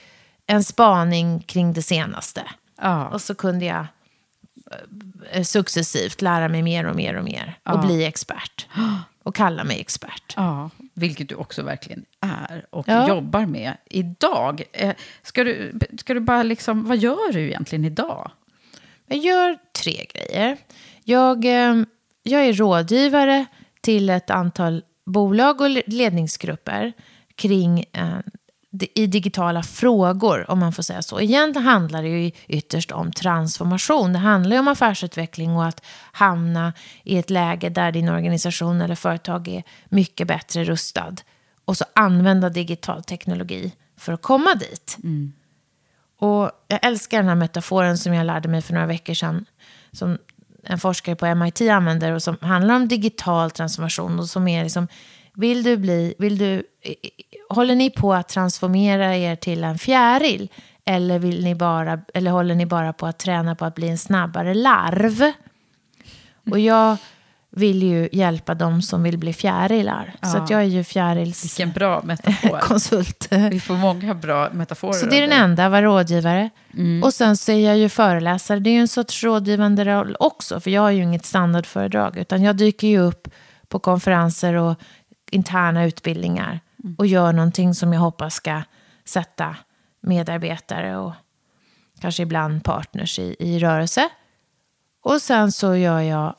en 0.47 0.63
spaning 0.63 1.39
kring 1.39 1.73
det 1.73 1.81
senaste. 1.81 2.41
Ja. 2.81 3.07
Och 3.07 3.21
så 3.21 3.35
kunde 3.35 3.65
jag 3.65 3.85
eh, 5.31 5.43
successivt 5.43 6.21
lära 6.21 6.47
mig 6.47 6.61
mer 6.63 6.85
och 6.85 6.95
mer 6.95 7.15
och 7.15 7.23
mer. 7.23 7.57
Ja. 7.63 7.73
Och 7.73 7.79
bli 7.79 8.05
expert. 8.05 8.67
Och 9.23 9.35
kalla 9.35 9.63
mig 9.63 9.79
expert. 9.79 10.33
Ja, 10.35 10.69
vilket 10.93 11.29
du 11.29 11.35
också 11.35 11.63
verkligen 11.63 12.05
är 12.21 12.65
och 12.69 12.87
ja. 12.87 13.07
jobbar 13.07 13.45
med 13.45 13.77
idag. 13.85 14.63
Eh, 14.71 14.95
ska 15.21 15.43
du, 15.43 15.79
ska 15.97 16.13
du 16.13 16.19
bara 16.19 16.43
liksom, 16.43 16.85
vad 16.85 16.97
gör 16.97 17.33
du 17.33 17.39
egentligen 17.39 17.85
idag? 17.85 18.31
Jag 19.07 19.17
gör 19.17 19.57
tre 19.83 20.05
grejer. 20.13 20.57
Jag 21.03 21.45
eh, 21.45 21.83
jag 22.23 22.45
är 22.45 22.53
rådgivare 22.53 23.45
till 23.81 24.09
ett 24.09 24.29
antal 24.29 24.83
bolag 25.05 25.61
och 25.61 25.69
ledningsgrupper 25.85 26.93
kring 27.35 27.85
eh, 27.93 28.17
i 28.79 29.07
digitala 29.07 29.63
frågor, 29.63 30.51
om 30.51 30.59
man 30.59 30.73
får 30.73 30.83
säga 30.83 31.01
så. 31.01 31.21
Egentligen 31.21 31.67
handlar 31.67 32.03
det 32.03 32.09
ju 32.09 32.31
ytterst 32.47 32.91
om 32.91 33.11
transformation. 33.11 34.13
Det 34.13 34.19
handlar 34.19 34.55
ju 34.55 34.59
om 34.59 34.67
affärsutveckling 34.67 35.55
och 35.55 35.65
att 35.65 35.85
hamna 36.11 36.73
i 37.03 37.17
ett 37.17 37.29
läge 37.29 37.69
där 37.69 37.91
din 37.91 38.09
organisation 38.09 38.81
eller 38.81 38.95
företag 38.95 39.47
är 39.47 39.63
mycket 39.89 40.27
bättre 40.27 40.63
rustad. 40.63 41.15
Och 41.65 41.77
så 41.77 41.85
använda 41.95 42.49
digital 42.49 43.03
teknologi 43.03 43.71
för 43.97 44.13
att 44.13 44.21
komma 44.21 44.55
dit. 44.55 44.97
Mm. 45.03 45.33
Och 46.19 46.51
jag 46.67 46.79
älskar 46.81 47.17
den 47.17 47.27
här 47.27 47.35
metaforen 47.35 47.97
som 47.97 48.13
jag 48.13 48.25
lärde 48.25 48.49
mig 48.49 48.61
för 48.61 48.73
några 48.73 48.87
veckor 48.87 49.13
sedan. 49.13 49.45
Som 49.91 50.17
en 50.63 50.79
forskare 50.79 51.15
på 51.15 51.35
MIT 51.35 51.61
använder 51.61 52.11
och 52.11 52.23
som 52.23 52.37
handlar 52.41 52.75
om 52.75 52.87
digital 52.87 53.51
transformation 53.51 54.19
och 54.19 54.29
som 54.29 54.47
är 54.47 54.63
liksom, 54.63 54.87
vill 55.33 55.63
du 55.63 55.77
bli, 55.77 56.13
vill 56.19 56.37
du, 56.37 56.63
håller 57.49 57.75
ni 57.75 57.89
på 57.89 58.13
att 58.13 58.29
transformera 58.29 59.17
er 59.17 59.35
till 59.35 59.63
en 59.63 59.77
fjäril? 59.77 60.49
Eller, 60.85 61.19
vill 61.19 61.43
ni 61.43 61.55
bara, 61.55 62.01
eller 62.13 62.31
håller 62.31 62.55
ni 62.55 62.65
bara 62.65 62.93
på 62.93 63.07
att 63.07 63.19
träna 63.19 63.55
på 63.55 63.65
att 63.65 63.75
bli 63.75 63.89
en 63.89 63.97
snabbare 63.97 64.53
larv? 64.53 65.31
Och 66.51 66.59
jag 66.59 66.97
vill 67.49 67.83
ju 67.83 68.09
hjälpa 68.11 68.55
dem 68.55 68.81
som 68.81 69.03
vill 69.03 69.17
bli 69.17 69.33
fjärilar. 69.33 70.13
Ja. 70.21 70.27
Så 70.27 70.37
att 70.37 70.49
jag 70.49 70.61
är 70.61 70.65
ju 70.65 70.83
fjärils... 70.83 71.43
Vilken 71.43 71.71
bra 71.71 72.01
metafor. 72.03 72.59
konsult. 72.61 73.27
Vi 73.51 73.59
får 73.59 73.73
många 73.73 74.13
bra 74.13 74.49
metaforer. 74.53 74.93
Så 74.93 75.05
det 75.05 75.17
är 75.17 75.21
den 75.21 75.41
enda, 75.41 75.69
vara 75.69 75.81
rådgivare. 75.81 76.49
Mm. 76.73 77.03
Och 77.03 77.13
sen 77.13 77.37
så 77.37 77.51
är 77.51 77.67
jag 77.67 77.77
ju 77.77 77.89
föreläsare. 77.89 78.59
Det 78.59 78.69
är 78.69 78.73
ju 78.73 78.79
en 78.79 78.87
sorts 78.87 79.23
rådgivande 79.23 79.85
roll 79.85 80.15
också. 80.19 80.59
För 80.59 80.71
jag 80.71 80.81
har 80.81 80.89
ju 80.89 81.03
inget 81.03 81.25
standardföredrag. 81.25 82.17
Utan 82.17 82.43
jag 82.43 82.55
dyker 82.55 82.87
ju 82.87 82.99
upp 82.99 83.27
på 83.67 83.79
konferenser 83.79 84.53
och 84.53 84.75
interna 85.31 85.85
utbildningar. 85.85 86.59
Mm. 86.83 86.95
Och 86.95 87.07
gör 87.07 87.33
någonting 87.33 87.75
som 87.75 87.93
jag 87.93 88.01
hoppas 88.01 88.33
ska 88.35 88.61
sätta 89.05 89.55
medarbetare 90.01 90.97
och 90.97 91.13
kanske 91.99 92.23
ibland 92.23 92.63
partners 92.63 93.19
i, 93.19 93.35
i 93.39 93.59
rörelse. 93.59 94.09
Och 95.01 95.21
sen 95.21 95.51
så 95.51 95.75
gör 95.75 95.99
jag 95.99 96.35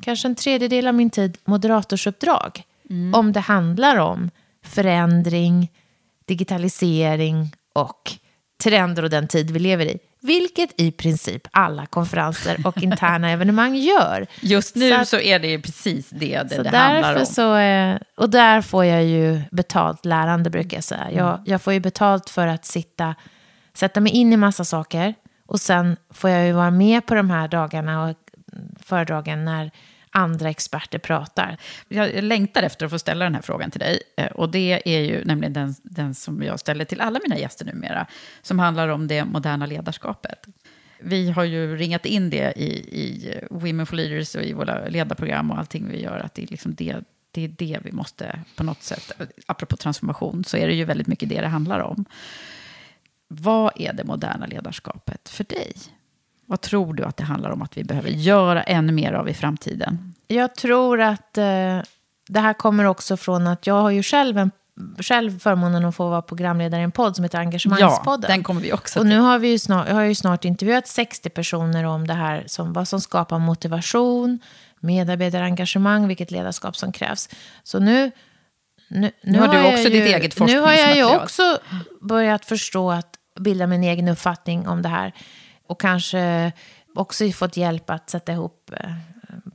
kanske 0.00 0.28
en 0.28 0.34
tredjedel 0.34 0.88
av 0.88 0.94
min 0.94 1.10
tid 1.10 1.38
moderatorsuppdrag. 1.44 2.62
Mm. 2.90 3.14
Om 3.14 3.32
det 3.32 3.40
handlar 3.40 3.96
om 3.96 4.30
förändring, 4.62 5.72
digitalisering 6.24 7.52
och 7.72 8.12
trender 8.62 9.02
och 9.02 9.10
den 9.10 9.28
tid 9.28 9.50
vi 9.50 9.58
lever 9.58 9.86
i. 9.86 9.98
Vilket 10.20 10.80
i 10.80 10.90
princip 10.90 11.46
alla 11.50 11.86
konferenser 11.86 12.56
och 12.64 12.82
interna 12.82 13.30
evenemang 13.30 13.76
gör. 13.76 14.26
Just 14.40 14.74
nu 14.74 14.90
så, 14.90 14.96
att, 14.96 15.08
så 15.08 15.20
är 15.20 15.38
det 15.38 15.58
precis 15.58 16.10
det 16.10 16.42
det, 16.42 16.62
det 16.62 16.78
handlar 16.78 17.16
om. 17.20 17.26
Så, 17.26 17.56
och 18.16 18.30
där 18.30 18.62
får 18.62 18.84
jag 18.84 19.04
ju 19.04 19.40
betalt 19.50 20.04
lärande 20.04 20.50
brukar 20.50 20.76
jag 20.76 20.84
säga. 20.84 21.10
Jag, 21.10 21.28
mm. 21.28 21.40
jag 21.44 21.62
får 21.62 21.72
ju 21.72 21.80
betalt 21.80 22.30
för 22.30 22.46
att 22.46 22.64
sitta, 22.64 23.14
sätta 23.74 24.00
mig 24.00 24.12
in 24.12 24.32
i 24.32 24.36
massa 24.36 24.64
saker. 24.64 25.14
Och 25.46 25.60
sen 25.60 25.96
får 26.10 26.30
jag 26.30 26.46
ju 26.46 26.52
vara 26.52 26.70
med 26.70 27.06
på 27.06 27.14
de 27.14 27.30
här 27.30 27.48
dagarna 27.48 28.04
och 28.04 28.16
föredragen 28.80 29.44
när 29.44 29.70
andra 30.10 30.50
experter 30.50 30.98
pratar. 30.98 31.56
Jag 31.88 32.24
längtar 32.24 32.62
efter 32.62 32.86
att 32.86 32.92
få 32.92 32.98
ställa 32.98 33.24
den 33.24 33.34
här 33.34 33.42
frågan 33.42 33.70
till 33.70 33.80
dig. 33.80 34.02
Eh, 34.16 34.26
och 34.26 34.50
det 34.50 34.82
är 34.84 35.00
ju 35.00 35.24
nämligen 35.24 35.52
den, 35.52 35.74
den 35.82 36.14
som 36.14 36.42
jag 36.42 36.60
ställer 36.60 36.84
till 36.84 37.00
alla 37.00 37.20
mina 37.22 37.38
gäster 37.38 37.64
numera. 37.64 38.06
Som 38.42 38.58
handlar 38.58 38.88
om 38.88 39.08
det 39.08 39.24
moderna 39.24 39.66
ledarskapet. 39.66 40.46
Vi 41.00 41.30
har 41.30 41.44
ju 41.44 41.76
ringat 41.76 42.06
in 42.06 42.30
det 42.30 42.52
i, 42.56 42.70
i 43.00 43.34
Women 43.50 43.86
for 43.86 43.96
Leaders 43.96 44.34
och 44.34 44.42
i 44.42 44.52
våra 44.52 44.88
ledarprogram 44.88 45.50
och 45.50 45.58
allting 45.58 45.88
vi 45.88 46.02
gör. 46.02 46.18
Att 46.18 46.34
det 46.34 46.42
är 46.42 46.46
liksom 46.46 46.74
det, 46.74 46.96
det 47.30 47.44
är 47.44 47.48
det 47.48 47.78
vi 47.82 47.92
måste 47.92 48.40
på 48.56 48.62
något 48.62 48.82
sätt, 48.82 49.12
apropå 49.46 49.76
transformation, 49.76 50.44
så 50.44 50.56
är 50.56 50.66
det 50.66 50.74
ju 50.74 50.84
väldigt 50.84 51.06
mycket 51.06 51.28
det 51.28 51.40
det 51.40 51.46
handlar 51.46 51.80
om. 51.80 52.04
Vad 53.28 53.72
är 53.76 53.92
det 53.92 54.04
moderna 54.04 54.46
ledarskapet 54.46 55.28
för 55.28 55.44
dig? 55.44 55.72
Vad 56.50 56.60
tror 56.60 56.94
du 56.94 57.04
att 57.04 57.16
det 57.16 57.24
handlar 57.24 57.50
om 57.50 57.62
att 57.62 57.76
vi 57.76 57.84
behöver 57.84 58.08
göra 58.08 58.62
ännu 58.62 58.92
mer 58.92 59.12
av 59.12 59.28
i 59.28 59.34
framtiden? 59.34 60.14
Jag 60.28 60.54
tror 60.54 61.00
att 61.00 61.38
eh, 61.38 61.78
det 62.28 62.40
här 62.40 62.52
kommer 62.52 62.84
också 62.84 63.16
från 63.16 63.46
att 63.46 63.66
jag 63.66 63.74
har 63.82 63.90
ju 63.90 64.02
själv, 64.02 64.38
en, 64.38 64.50
själv 64.98 65.38
förmånen 65.38 65.84
att 65.84 65.96
få 65.96 66.08
vara 66.08 66.22
programledare 66.22 66.80
i 66.80 66.84
en 66.84 66.90
podd 66.92 67.16
som 67.16 67.22
heter 67.24 67.38
Engagemangspodden. 67.38 68.30
Ja, 68.30 68.34
den 68.36 68.42
kommer 68.42 68.60
vi 68.60 68.72
också 68.72 68.98
Och 68.98 69.04
till. 69.04 69.08
nu 69.08 69.18
har 69.18 69.38
vi 69.38 69.48
ju 69.48 69.58
snart, 69.58 69.88
jag 69.88 69.94
har 69.94 70.02
ju 70.02 70.14
snart 70.14 70.44
intervjuat 70.44 70.86
60 70.88 71.30
personer 71.30 71.84
om 71.84 72.06
det 72.06 72.14
här, 72.14 72.44
som, 72.46 72.72
vad 72.72 72.88
som 72.88 73.00
skapar 73.00 73.38
motivation, 73.38 74.38
medarbetarengagemang, 74.80 76.08
vilket 76.08 76.30
ledarskap 76.30 76.76
som 76.76 76.92
krävs. 76.92 77.28
Så 77.62 77.78
nu... 77.78 78.10
Nu, 78.88 79.10
Nu 79.22 79.38
har 79.40 79.48
du 79.48 79.74
också 79.74 79.88
ditt 79.90 80.06
eget 80.06 80.38
Nu 80.40 80.60
har 80.60 80.72
jag 80.72 80.96
ju 80.96 81.02
forskningsmaterial. 81.04 81.22
också 81.22 81.58
börjat 82.00 82.44
förstå 82.44 82.90
att 82.90 83.16
bilda 83.40 83.66
min 83.66 83.84
egen 83.84 84.08
uppfattning 84.08 84.68
om 84.68 84.82
det 84.82 84.88
här. 84.88 85.12
Och 85.70 85.80
kanske 85.80 86.52
också 86.94 87.30
fått 87.30 87.56
hjälp 87.56 87.90
att 87.90 88.10
sätta 88.10 88.32
ihop 88.32 88.70
eh, 88.76 88.90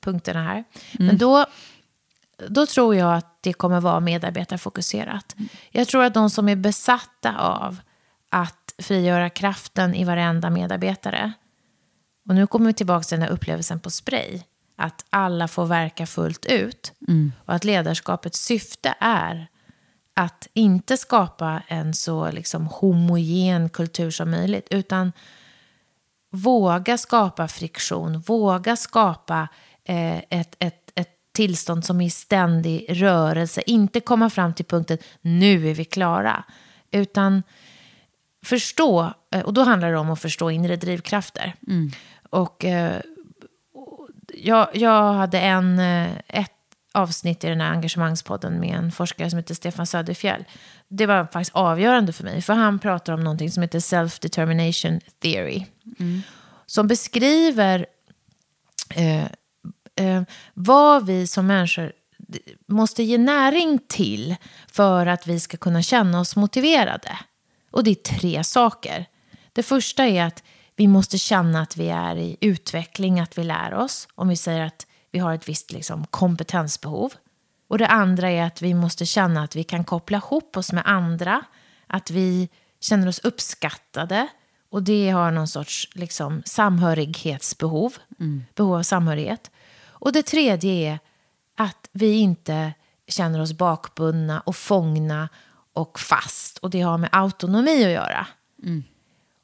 punkterna 0.02 0.44
här. 0.44 0.64
Men 0.92 1.18
då, 1.18 1.46
då 2.50 2.66
tror 2.66 2.96
jag 2.96 3.16
att 3.16 3.38
det 3.42 3.54
kommer 3.54 3.82
vara 3.82 4.00
medarbetarfokuserat. 4.00 5.36
Jag 5.72 5.88
tror 5.88 6.04
att 6.04 6.14
de 6.14 6.30
som 6.30 6.50
är 6.50 6.56
besatta 6.56 7.38
av 7.38 7.80
att 8.30 8.74
frigöra 8.78 9.30
kraften 9.30 9.96
i 9.96 10.04
varenda 10.04 10.50
medarbetare. 10.50 11.34
Och 12.30 12.36
nu 12.36 12.48
kommer 12.48 12.68
vi 12.68 12.74
tillbaka 12.74 13.04
till 13.04 13.18
den 13.20 13.28
här 13.28 13.34
upplevelsen 13.34 13.80
på 13.80 13.90
spray. 13.90 14.42
Att 14.78 15.06
alla 15.10 15.48
får 15.48 15.66
verka 15.66 16.06
fullt 16.06 16.46
ut. 16.46 16.94
Och 17.46 17.54
att 17.54 17.64
ledarskapets 17.64 18.40
syfte 18.40 18.96
är 19.00 19.48
att 20.14 20.48
inte 20.54 20.98
skapa 20.98 21.62
en 21.68 21.94
så 21.94 22.32
liksom 22.32 22.68
homogen 22.68 23.70
kultur 23.70 24.12
som 24.12 24.32
möjligt. 24.32 24.68
Utan 24.70 25.12
våga 26.36 26.98
skapa 26.98 27.48
friktion, 27.48 28.20
våga 28.20 28.76
skapa 28.76 29.48
eh, 29.84 30.18
ett, 30.18 30.56
ett, 30.60 30.92
ett 30.96 31.10
tillstånd 31.34 31.86
som 31.86 32.02
är 32.02 32.06
i 32.06 32.10
ständig 32.10 32.86
rörelse. 32.90 33.62
Inte 33.66 34.00
komma 34.00 34.30
fram 34.30 34.54
till 34.54 34.66
punkten 34.66 34.98
nu 35.22 35.70
är 35.70 35.74
vi 35.74 35.86
klara. 35.86 36.44
Utan 36.92 37.44
förstå, 38.46 39.14
eh, 39.32 39.42
och 39.42 39.54
då 39.54 39.64
handlar 39.64 39.92
det 39.92 39.98
om 39.98 40.10
att 40.10 40.22
förstå 40.22 40.52
inre 40.52 40.76
drivkrafter. 40.76 41.54
Och 42.30 42.66
eh, 42.66 43.02
jag, 44.34 44.68
jag 44.74 45.14
hade 45.14 45.40
en, 45.40 45.80
eh, 45.80 46.10
ett 46.28 46.55
avsnitt 46.96 47.44
i 47.44 47.48
den 47.48 47.62
här 47.62 47.72
engagemangspodden 47.72 48.60
med 48.60 48.78
en 48.78 48.92
forskare 48.92 49.30
som 49.30 49.38
heter 49.38 49.56
Stefan 49.56 49.88
Söderfjell. 49.88 50.46
Det 50.88 51.06
var 51.06 51.26
faktiskt 51.26 51.56
avgörande 51.56 52.14
för 52.14 52.24
mig, 52.24 52.42
för 52.42 52.54
han 52.54 52.80
pratar 52.80 53.14
om 53.14 53.24
någonting 53.24 53.52
som 53.52 53.64
heter 53.64 53.80
self-determination 53.80 55.02
theory. 55.20 55.66
Som 56.66 56.88
beskriver 56.88 57.86
eh, 58.96 59.24
eh, 59.96 60.24
vad 60.54 61.06
vi 61.06 61.28
som 61.28 61.48
människor 61.48 61.92
måste 62.68 63.04
ge 63.04 63.18
näring 63.18 63.80
till 63.88 64.36
för 64.72 65.06
att 65.06 65.28
vi 65.28 65.40
ska 65.40 65.58
kunna 65.58 65.82
känna 65.82 66.20
oss 66.20 66.36
motiverade. 66.36 67.20
Och 67.72 67.84
det 67.84 67.92
är 67.92 67.96
tre 67.96 68.44
saker. 68.44 69.06
Det 69.54 69.64
första 69.64 70.06
är 70.06 70.24
att 70.24 70.44
vi 70.76 70.88
måste 70.88 71.18
känna 71.18 71.62
att 71.62 71.78
vi 71.78 71.90
är 71.90 72.16
i 72.16 72.38
utveckling, 72.42 73.20
att 73.20 73.38
vi 73.38 73.44
lär 73.44 73.74
oss. 73.74 74.08
Om 74.16 74.28
vi 74.28 74.36
säger 74.36 74.62
att 74.62 74.88
vi 75.16 75.20
har 75.20 75.34
ett 75.34 75.50
visst 75.50 75.72
liksom, 75.72 76.06
kompetensbehov. 76.08 77.14
Och 77.68 77.78
det 77.78 77.88
andra 77.88 78.30
är 78.30 78.44
att 78.44 78.62
vi 78.62 78.74
måste 78.74 79.06
känna 79.06 79.44
att 79.44 79.56
vi 79.56 79.64
kan 79.64 79.84
koppla 79.84 80.18
ihop 80.18 80.58
oss 80.58 80.72
med 80.72 80.84
andra. 80.86 81.44
Att 81.88 82.10
vi 82.12 82.50
känner 82.82 83.08
oss 83.08 83.20
uppskattade. 83.20 84.28
Och 84.70 84.84
det 84.84 85.10
har 85.10 85.32
någon 85.32 85.48
sorts 85.48 85.90
liksom, 85.94 86.42
samhörighetsbehov. 86.46 87.94
Behov 88.56 88.76
av 88.76 88.84
samhörighet. 88.84 89.52
Och 89.84 90.14
det 90.14 90.24
tredje 90.24 90.72
är 90.72 91.00
att 91.58 91.90
vi 91.92 92.12
inte 92.12 92.74
känner 93.08 93.42
oss 93.42 93.54
bakbundna 93.54 94.40
och 94.40 94.56
fångna 94.56 95.30
och 95.74 96.00
fast. 96.00 96.58
Och 96.58 96.70
det 96.70 96.82
har 96.82 96.98
med 96.98 97.10
autonomi 97.12 97.86
att 97.86 97.92
göra. 97.92 98.28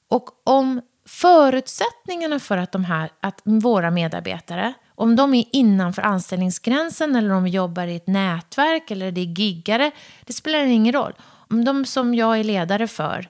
Och 0.07 0.29
om 0.43 0.81
förutsättningarna 1.05 2.39
för 2.39 2.57
att, 2.57 2.71
de 2.71 2.85
här, 2.85 3.09
att 3.19 3.41
våra 3.43 3.91
medarbetare, 3.91 4.73
om 5.01 5.15
de 5.15 5.33
är 5.33 5.45
innanför 5.51 6.01
anställningsgränsen 6.01 7.15
eller 7.15 7.31
om 7.31 7.43
de 7.43 7.49
jobbar 7.49 7.87
i 7.87 7.95
ett 7.95 8.07
nätverk 8.07 8.91
eller 8.91 9.11
det 9.11 9.21
är 9.21 9.39
giggare, 9.39 9.91
det 10.25 10.33
spelar 10.33 10.59
ingen 10.59 10.93
roll. 10.93 11.13
Om 11.49 11.65
de 11.65 11.85
som 11.85 12.15
jag 12.15 12.39
är 12.39 12.43
ledare 12.43 12.87
för 12.87 13.29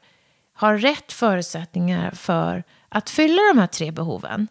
har 0.53 0.77
rätt 0.77 1.11
förutsättningar 1.11 2.11
för 2.11 2.63
att 2.89 3.09
fylla 3.09 3.41
de 3.53 3.59
här 3.59 3.67
tre 3.67 3.91
behoven, 3.91 4.47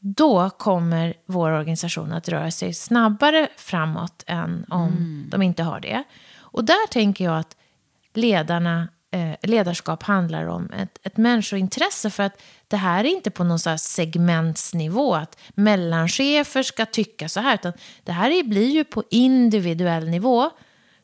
då 0.00 0.50
kommer 0.50 1.14
vår 1.26 1.50
organisation 1.50 2.12
att 2.12 2.28
röra 2.28 2.50
sig 2.50 2.74
snabbare 2.74 3.48
framåt 3.56 4.24
än 4.26 4.66
om 4.68 5.24
de 5.30 5.42
inte 5.42 5.62
har 5.62 5.80
det. 5.80 6.04
Och 6.36 6.64
där 6.64 6.86
tänker 6.90 7.24
jag 7.24 7.38
att 7.38 7.56
ledarna, 8.14 8.88
eh, 9.14 9.34
ledarskap 9.42 10.02
handlar 10.02 10.46
om 10.46 10.70
ett, 10.70 10.98
ett 11.02 11.16
människointresse. 11.16 12.10
För 12.10 12.22
att 12.22 12.42
det 12.68 12.76
här 12.76 13.04
är 13.04 13.08
inte 13.08 13.30
på 13.30 13.44
någon 13.44 13.58
så 13.58 13.78
segmentsnivå, 13.78 15.14
att 15.14 15.38
mellanchefer 15.54 16.62
ska 16.62 16.86
tycka 16.86 17.28
så 17.28 17.40
här. 17.40 17.54
Utan 17.54 17.72
det 18.04 18.12
här 18.12 18.30
är, 18.30 18.42
blir 18.42 18.70
ju 18.70 18.84
på 18.84 19.04
individuell 19.10 20.08
nivå. 20.08 20.50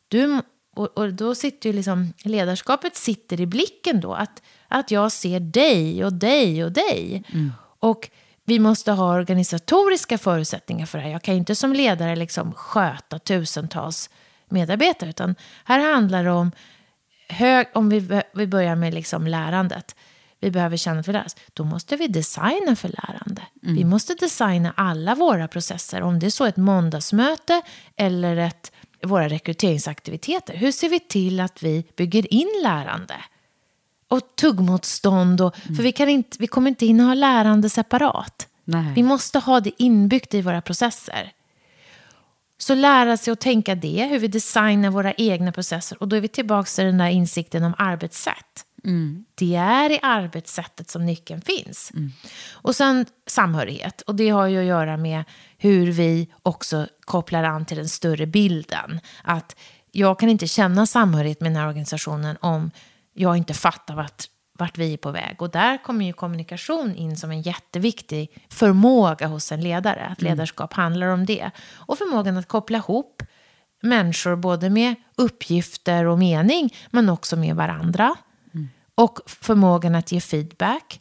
Du, 0.09 0.43
och, 0.77 0.99
och 0.99 1.13
då 1.13 1.35
sitter 1.35 1.69
ju 1.69 1.77
liksom, 1.77 2.13
ledarskapet 2.25 2.97
sitter 2.97 3.41
i 3.41 3.47
blicken 3.47 4.01
då. 4.01 4.15
Att, 4.15 4.43
att 4.69 4.91
jag 4.91 5.13
ser 5.13 5.41
dig 5.41 6.05
och 6.05 6.13
dig 6.13 6.65
och 6.65 6.73
dig. 6.73 7.25
Och 7.81 8.11
vi 8.45 8.59
måste 8.59 8.93
ha 8.93 9.15
organisatoriska 9.15 10.19
förutsättningar 10.19 10.87
för 10.87 10.99
det 10.99 11.05
här. 11.05 11.11
Jag 11.11 11.23
kan 11.23 11.35
ju 11.35 11.39
inte 11.39 11.55
som 11.55 11.73
ledare 11.73 12.17
liksom 12.17 12.53
sköta 12.53 13.19
tusentals 13.19 14.11
medarbetare. 14.49 15.11
Utan 15.11 15.35
här 15.65 15.93
handlar 15.93 16.25
det 16.25 16.31
om, 16.31 16.53
hög, 17.31 17.67
om 17.75 17.89
vi, 17.89 18.23
vi 18.35 18.47
börjar 18.47 18.77
med 18.77 18.95
liksom 18.95 19.27
lärandet. 19.27 19.95
Vi 20.41 20.51
behöver 20.51 20.77
känna 20.77 21.03
lär 21.07 21.25
oss. 21.25 21.37
Då 21.53 21.65
måste 21.65 21.97
vi 21.97 22.09
designa 22.09 22.77
för 22.77 22.89
lärande. 22.89 23.43
Vi 23.63 23.85
måste 23.85 24.15
designa 24.15 24.73
alla 24.77 25.15
våra 25.15 25.49
processer. 25.49 26.03
Om 26.03 26.19
det 26.19 26.27
är 26.27 26.31
så 26.31 26.45
ett 26.45 26.57
måndagsmöte 26.57 27.63
eller 27.97 28.37
ett, 28.37 28.73
våra 29.03 29.29
rekryteringsaktiviteter. 29.29 30.55
Hur 30.55 30.73
ser 30.73 30.89
vi 30.89 31.01
till 31.01 31.41
att 31.41 31.63
vi 31.63 31.85
bygger 31.97 32.35
in 32.35 32.49
lärande? 32.63 33.15
Och 34.09 34.37
tuggmotstånd. 34.37 35.41
Och, 35.41 35.57
För 35.57 35.83
vi, 35.83 35.93
kan 35.93 36.09
inte, 36.09 36.37
vi 36.41 36.47
kommer 36.47 36.69
inte 36.69 36.87
in 36.87 37.01
och 37.01 37.07
ha 37.07 37.15
lärande 37.15 37.71
separat. 37.71 38.49
Nej. 38.65 38.93
Vi 38.95 39.03
måste 39.03 39.39
ha 39.39 39.61
det 39.61 39.83
inbyggt 39.83 40.35
i 40.35 40.43
våra 40.43 40.63
processer. 40.63 41.33
Så 42.63 42.75
lära 42.75 43.17
sig 43.17 43.33
att 43.33 43.41
tänka 43.41 43.75
det, 43.75 44.09
hur 44.11 44.19
vi 44.19 44.29
designar 44.29 44.91
våra 44.91 45.13
egna 45.13 45.53
processer. 45.53 46.03
Och 46.03 46.09
då 46.09 46.17
är 46.17 46.21
vi 46.21 46.29
tillbaka 46.29 46.67
till 46.67 46.85
den 46.85 46.99
där 46.99 47.09
insikten 47.09 47.65
om 47.65 47.75
arbetssätt. 47.79 48.65
Det 49.35 49.55
är 49.55 49.91
i 49.91 49.99
arbetssättet 50.03 50.91
som 50.91 51.07
nyckeln 51.07 51.41
finns. 51.41 51.93
Och 52.53 52.77
sen 52.77 53.07
samhörighet. 53.27 54.01
Och 54.01 54.15
det 54.15 54.29
har 54.29 54.47
ju 54.47 54.59
att 54.59 54.65
göra 54.65 54.97
med 54.97 55.25
hur 55.59 55.93
vi 55.93 56.33
också 56.43 56.87
kopplar 57.01 57.45
an 57.45 57.65
till 57.65 57.77
den 57.77 57.89
större 57.89 58.27
bilden. 58.27 59.01
Att 59.25 59.57
jag 59.93 60.19
kan 60.19 60.29
inte 60.29 60.47
känna 60.47 60.87
samhörighet 60.87 61.41
med 61.41 61.51
den 61.51 61.57
här 61.57 61.69
organisationen 61.69 62.37
om 62.41 62.71
jag 63.15 63.37
inte 63.37 63.55
fattar 63.55 63.95
vart, 63.95 64.25
vart 64.61 64.79
vi 64.79 64.93
är 64.93 64.97
på 64.97 65.11
väg. 65.11 65.43
Och 65.43 65.51
där 65.51 65.83
kommer 65.83 66.05
ju 66.05 66.13
kommunikation 66.13 66.95
in 66.95 67.17
som 67.17 67.31
en 67.31 67.43
jätteviktig 67.43 68.31
förmåga 68.49 69.27
hos 69.27 69.53
en 69.53 69.61
ledare. 69.61 70.07
Att 70.07 70.23
ledarskap 70.23 70.73
handlar 70.73 71.07
om 71.07 71.27
det. 71.27 71.51
Och 71.73 71.99
förmågan 71.99 72.37
att 72.37 72.49
koppla 72.49 72.79
ihop 72.79 73.23
människor 73.83 74.37
både 74.37 74.71
med 74.71 74.95
uppgifter 75.17 76.05
och 76.05 76.19
mening, 76.19 76.75
men 76.91 77.09
också 77.09 77.37
med 77.37 77.57
varandra. 77.57 78.15
Och 78.95 79.19
förmågan 79.27 79.95
att 79.95 80.13
ge 80.13 80.21
feedback. 80.21 81.01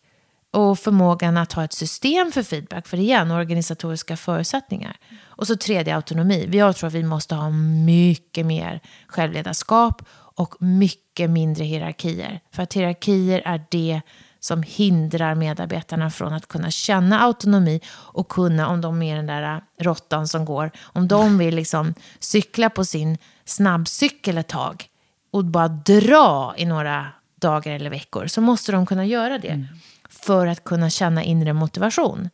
Och 0.52 0.80
förmågan 0.80 1.38
att 1.38 1.54
ha 1.54 1.64
ett 1.64 1.74
system 1.74 2.32
för 2.32 2.44
feedback. 2.44 2.88
För 2.88 2.98
igen, 2.98 3.32
organisatoriska 3.32 4.18
förutsättningar. 4.18 4.98
Och 5.26 5.48
så 5.48 5.56
tredje, 5.56 5.96
autonomi. 5.96 6.50
Jag 6.52 6.76
tror 6.76 6.88
att 6.88 6.94
vi 6.94 7.04
måste 7.04 7.36
ha 7.36 7.50
mycket 7.86 8.46
mer 8.46 8.82
självledarskap 9.08 10.02
och 10.40 10.56
mycket 10.60 11.30
mindre 11.30 11.64
hierarkier. 11.64 12.40
För 12.52 12.64
att 12.64 12.74
hierarkier 12.74 13.42
är 13.46 13.62
det 13.70 14.02
som 14.40 14.64
hindrar 14.64 15.36
medarbetarna 15.36 16.10
från 16.10 16.34
att 16.34 16.48
kunna 16.48 16.72
känna 16.72 17.20
autonomi 17.20 17.82
och 17.90 18.30
kunna, 18.30 18.68
om 18.68 18.82
de 18.82 19.02
är 19.02 19.16
den 19.16 19.26
där 19.26 19.62
råttan 19.80 20.28
som 20.28 20.46
går, 20.46 20.72
om 20.82 21.08
de 21.08 21.38
vill 21.38 21.56
liksom 21.56 21.94
cykla 22.20 22.70
på 22.70 22.86
sin 22.86 23.18
snabbcykel 23.46 24.38
ett 24.38 24.48
tag 24.48 24.86
och 25.32 25.46
bara 25.46 25.68
dra 25.68 26.54
i 26.58 26.66
några 26.66 27.08
dagar 27.36 27.72
eller 27.72 27.90
veckor, 27.90 28.28
så 28.28 28.42
måste 28.42 28.72
de 28.72 28.86
kunna 28.86 29.06
göra 29.06 29.38
det 29.38 29.66
för 30.10 30.48
att 30.48 30.64
kunna 30.64 30.90
känna 30.90 31.24
inre 31.24 31.54
motivation. 31.54 32.30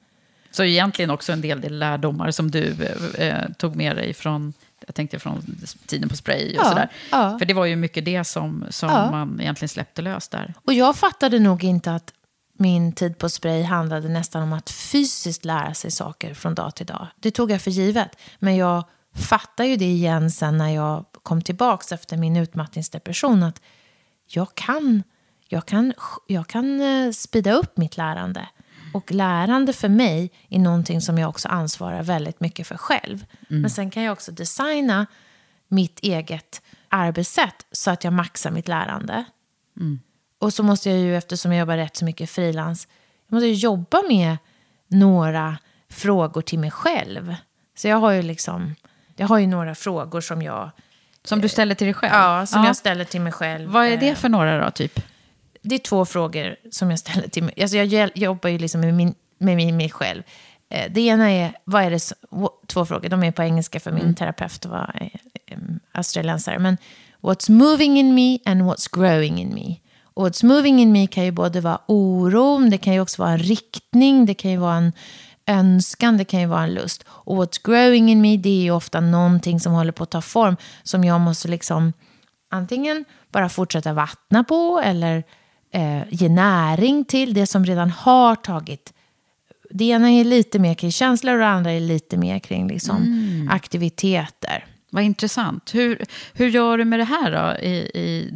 Så 0.51 0.63
egentligen 0.63 1.11
också 1.11 1.31
en 1.31 1.41
del, 1.41 1.61
del 1.61 1.79
lärdomar 1.79 2.31
som 2.31 2.51
du 2.51 2.75
eh, 3.17 3.43
tog 3.57 3.75
med 3.75 3.95
dig 3.95 4.13
från, 4.13 4.53
jag 4.85 4.95
tänkte 4.95 5.19
från 5.19 5.55
tiden 5.85 6.09
på 6.09 6.15
spray 6.15 6.49
och 6.57 6.63
Ja, 6.65 6.69
sådär. 6.69 6.89
ja. 7.11 7.37
För 7.39 7.45
det 7.45 7.53
var 7.53 7.65
ju 7.65 7.75
mycket 7.75 8.05
det 8.05 8.23
som, 8.23 8.65
som 8.69 8.89
Ja. 8.89 9.11
man 9.11 9.41
egentligen 9.41 9.69
släppte 9.69 10.01
lös 10.01 10.27
där. 10.27 10.53
Och 10.65 10.73
jag 10.73 10.95
fattade 10.95 11.39
nog 11.39 11.63
inte 11.63 11.91
att 11.95 12.13
min 12.57 12.93
tid 12.93 13.17
på 13.17 13.29
Spray 13.29 13.63
handlade 13.63 14.09
nästan 14.09 14.43
om 14.43 14.53
att 14.53 14.69
fysiskt 14.69 15.45
lära 15.45 15.73
sig 15.73 15.91
saker 15.91 16.33
från 16.33 16.55
dag 16.55 16.75
till 16.75 16.85
dag. 16.85 17.07
Det 17.19 17.31
tog 17.31 17.51
jag 17.51 17.61
för 17.61 17.71
givet. 17.71 18.09
Men 18.39 18.55
jag 18.55 18.83
fattar 19.15 19.63
ju 19.63 19.75
det 19.75 19.85
igen 19.91 20.31
sen 20.31 20.57
när 20.57 20.69
jag 20.69 21.05
kom 21.23 21.41
tillbaka 21.41 21.95
efter 21.95 22.17
min 22.17 22.37
utmattningsdepression. 22.37 23.43
Att 23.43 23.61
jag 24.27 24.55
kan, 24.55 25.03
jag 25.47 25.65
kan, 25.65 25.93
jag 26.27 26.47
kan 26.47 26.81
eh, 26.81 27.11
spida 27.11 27.51
upp 27.53 27.77
mitt 27.77 27.97
lärande. 27.97 28.47
Och 28.95 29.11
lärande 29.11 29.73
för 29.73 29.89
mig 29.89 30.31
är 30.49 30.59
någonting 30.59 31.01
som 31.01 31.17
jag 31.17 31.29
också 31.29 31.47
ansvarar 31.47 32.03
väldigt 32.03 32.39
mycket 32.39 32.67
för 32.67 32.77
själv. 32.77 33.25
Mm. 33.49 33.61
Men 33.61 33.69
sen 33.69 33.91
kan 33.91 34.03
jag 34.03 34.13
också 34.13 34.31
designa 34.31 35.05
mitt 35.67 35.99
eget 35.99 36.61
arbetssätt 36.89 37.65
så 37.71 37.91
att 37.91 38.03
jag 38.03 38.13
maxar 38.13 38.51
mitt 38.51 38.67
lärande. 38.67 39.25
Mm. 39.77 39.99
Och 40.39 40.53
så 40.53 40.63
måste 40.63 40.89
jag 40.89 40.99
ju, 40.99 41.17
eftersom 41.17 41.51
jag 41.51 41.59
jobbar 41.59 41.77
rätt 41.77 41.95
så 41.95 42.05
mycket 42.05 42.29
frilans, 42.29 42.87
jag 43.27 43.35
måste 43.35 43.47
jobba 43.47 44.01
med 44.09 44.37
några 44.87 45.57
frågor 45.89 46.41
till 46.41 46.59
mig 46.59 46.71
själv. 46.71 47.35
Så 47.77 47.87
jag 47.87 47.97
har 47.97 48.11
ju 48.11 48.21
liksom, 48.21 48.75
jag 49.15 49.27
har 49.27 49.37
ju 49.37 49.47
några 49.47 49.75
frågor 49.75 50.21
som 50.21 50.41
jag... 50.41 50.71
Som 51.23 51.41
du 51.41 51.49
ställer 51.49 51.75
till 51.75 51.87
dig 51.87 51.93
själv? 51.93 52.13
Ja, 52.13 52.45
som 52.45 52.63
jag 52.63 52.75
ställer 52.75 53.05
till 53.05 53.21
mig 53.21 53.31
själv. 53.31 53.69
Vad 53.69 53.85
är 53.85 53.97
det 53.97 54.09
Eh, 54.09 54.15
för 54.15 54.29
några 54.29 54.65
då, 54.65 54.71
typ? 54.71 54.99
Det 55.69 55.75
är 55.75 55.79
två 55.79 56.05
frågor 56.05 56.55
som 56.71 56.89
jag 56.89 56.99
ställer 56.99 57.27
till 57.27 57.43
mig. 57.43 57.53
Alltså 57.61 57.77
jag 57.77 58.11
jobbar 58.17 58.49
ju 58.49 58.57
liksom 58.57 58.81
med, 58.81 58.93
min, 58.93 59.13
med 59.37 59.55
mig, 59.55 59.71
mig 59.71 59.89
själv. 59.89 60.23
Eh, 60.69 60.91
Det 60.91 61.01
ena 61.01 61.31
är, 61.31 61.53
vad 61.63 61.83
är 61.83 61.91
det, 61.91 62.13
två 62.67 62.85
frågor, 62.85 63.09
de 63.09 63.23
är 63.23 63.31
på 63.31 63.43
engelska 63.43 63.79
för 63.79 63.91
min 63.91 64.01
Mm. 64.01 64.15
terapeut 64.15 64.65
var 64.65 65.09
eh, 65.47 65.57
australiensare. 65.91 66.59
Men 66.59 66.77
what's 67.21 67.51
moving 67.51 67.97
in 67.99 68.15
me 68.15 68.39
and 68.45 68.61
what's 68.61 68.87
growing 68.91 69.41
in 69.41 69.53
me. 69.53 69.75
Och 70.03 70.27
what's 70.27 70.45
moving 70.45 70.79
in 70.79 70.91
me 70.91 71.07
kan 71.07 71.25
ju 71.25 71.31
både 71.31 71.61
vara 71.61 71.79
oron, 71.87 72.69
det 72.69 72.77
kan 72.77 72.93
ju 72.93 72.99
också 72.99 73.21
vara 73.21 73.31
en 73.31 73.39
riktning, 73.39 74.25
det 74.25 74.33
kan 74.33 74.51
ju 74.51 74.57
vara 74.57 74.75
en 74.75 74.91
önskan, 75.47 76.17
det 76.17 76.25
kan 76.25 76.39
ju 76.39 76.45
vara 76.45 76.63
en 76.63 76.73
lust. 76.73 77.03
Och 77.07 77.43
what's 77.43 77.59
growing 77.63 78.09
in 78.11 78.21
me, 78.21 78.37
det 78.37 78.49
är 78.49 78.63
ju 78.63 78.71
ofta 78.71 78.99
någonting 78.99 79.59
som 79.59 79.73
håller 79.73 79.91
på 79.91 80.03
att 80.03 80.11
ta 80.11 80.21
form, 80.21 80.55
som 80.83 81.03
jag 81.03 81.21
måste 81.21 81.47
liksom 81.47 81.93
antingen 82.51 83.05
bara 83.31 83.49
fortsätta 83.49 83.93
vattna 83.93 84.43
på 84.43 84.81
eller 84.85 85.23
eh, 85.75 86.01
ge 86.09 86.29
näring 86.29 87.05
till 87.05 87.33
det 87.33 87.45
som 87.47 87.65
redan 87.65 87.89
har 87.89 88.35
tagit. 88.35 88.93
Det 89.69 89.85
ena 89.85 90.11
är 90.11 90.23
lite 90.23 90.59
mer 90.59 90.73
kring 90.73 90.91
känslor 90.91 91.33
och 91.33 91.39
det 91.39 91.47
andra 91.47 91.71
är 91.71 91.79
lite 91.79 92.17
mer 92.17 92.39
kring 92.39 92.67
liksom, 92.67 92.95
Mm. 92.97 93.49
aktiviteter. 93.51 94.65
Vad 94.89 95.03
intressant. 95.03 95.75
Hur, 95.75 96.05
hur 96.33 96.47
gör 96.47 96.77
du 96.77 96.85
med 96.85 96.99
det 96.99 97.03
här 97.03 97.31
då? 97.31 97.65
I, 97.65 97.75
i, 97.75 98.33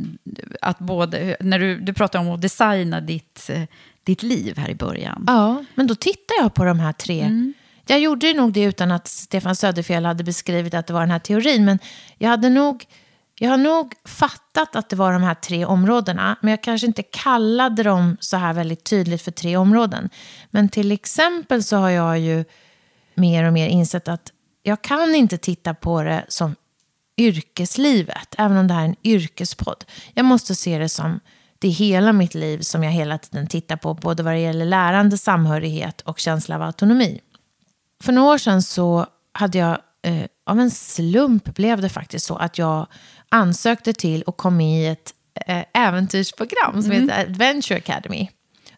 att 0.61 0.79
både, 0.79 1.37
när 1.39 1.59
du, 1.59 1.79
du 1.79 1.93
pratar 1.93 2.19
om 2.19 2.29
att 2.29 2.41
designa 2.41 3.01
ditt, 3.01 3.49
eh, 3.53 3.61
ditt 4.03 4.23
liv 4.23 4.57
här 4.57 4.69
i 4.69 4.75
början. 4.75 5.23
Ja, 5.27 5.63
men 5.75 5.87
då 5.87 5.95
tittar 5.95 6.35
jag 6.41 6.53
på 6.53 6.63
de 6.65 6.79
här 6.79 6.93
tre. 6.93 7.51
Jag 7.87 7.99
gjorde 7.99 8.33
nog 8.33 8.53
det 8.53 8.63
utan 8.63 8.91
att 8.91 9.07
Stefan 9.07 9.55
Söderfjell 9.55 10.05
hade 10.05 10.23
beskrivit 10.23 10.73
att 10.73 10.87
det 10.87 10.93
var 10.93 11.01
den 11.01 11.11
här 11.11 11.19
teorin. 11.19 11.65
Men 11.65 11.79
jag, 12.17 12.29
hade 12.29 12.49
nog, 12.49 12.85
jag 13.41 13.49
har 13.49 13.57
nog 13.57 13.93
fattat 14.05 14.75
att 14.75 14.89
det 14.89 14.95
var 14.95 15.13
de 15.13 15.23
här 15.23 15.33
tre 15.33 15.65
områdena. 15.65 16.35
Men 16.41 16.51
jag 16.51 16.63
kanske 16.63 16.87
inte 16.87 17.03
kallade 17.03 17.83
dem 17.83 18.17
så 18.19 18.37
här 18.37 18.53
väldigt 18.53 18.83
tydligt 18.83 19.21
för 19.21 19.31
tre 19.31 19.57
områden. 19.57 20.09
Men 20.49 20.69
till 20.69 20.91
exempel 20.91 21.63
så 21.63 21.77
har 21.77 21.89
jag 21.89 22.19
ju 22.19 22.45
mer 23.15 23.43
och 23.43 23.53
mer 23.53 23.67
insett 23.67 24.07
att 24.07 24.31
jag 24.63 24.81
kan 24.81 25.15
inte 25.15 25.37
titta 25.37 25.73
på 25.73 26.03
det 26.03 26.25
som 26.27 26.55
yrkeslivet, 27.17 28.35
även 28.37 28.57
om 28.57 28.67
det 28.67 28.73
här 28.73 28.81
är 28.81 28.85
en 28.85 28.95
yrkespodd. 29.03 29.85
Jag 30.13 30.25
måste 30.25 30.55
se 30.55 30.77
det 30.77 30.89
som 30.89 31.19
det 31.59 31.67
är 31.67 31.71
hela 31.71 32.13
mitt 32.13 32.33
liv 32.33 32.59
som 32.59 32.83
jag 32.83 32.91
hela 32.91 33.17
tiden 33.17 33.47
tittar 33.47 33.77
på, 33.77 33.93
både 33.93 34.23
vad 34.23 34.33
det 34.33 34.39
gäller 34.39 34.65
lärande, 34.65 35.17
samhörighet 35.17 36.01
och 36.01 36.19
känsla 36.19 36.55
av 36.55 36.61
autonomi. 36.61 37.21
För 38.03 38.13
några 38.13 38.33
år 38.33 38.37
sedan 38.37 38.61
så 38.61 39.05
hade 39.31 39.57
jag, 39.57 39.77
eh, 40.01 40.25
av 40.45 40.59
en 40.59 40.71
slump 40.71 41.55
blev 41.55 41.81
det 41.81 41.89
faktiskt 41.89 42.25
så 42.25 42.35
att 42.35 42.57
jag 42.57 42.87
ansökte 43.29 43.93
till 43.93 44.21
och 44.23 44.37
kom 44.37 44.57
med 44.57 44.81
i 44.81 44.85
ett 44.85 45.13
eh, 45.47 45.63
äventyrsprogram 45.73 46.81
som 46.81 46.91
Mm. 46.91 47.01
heter 47.09 47.21
Adventure 47.21 47.77
Academy. 47.77 48.29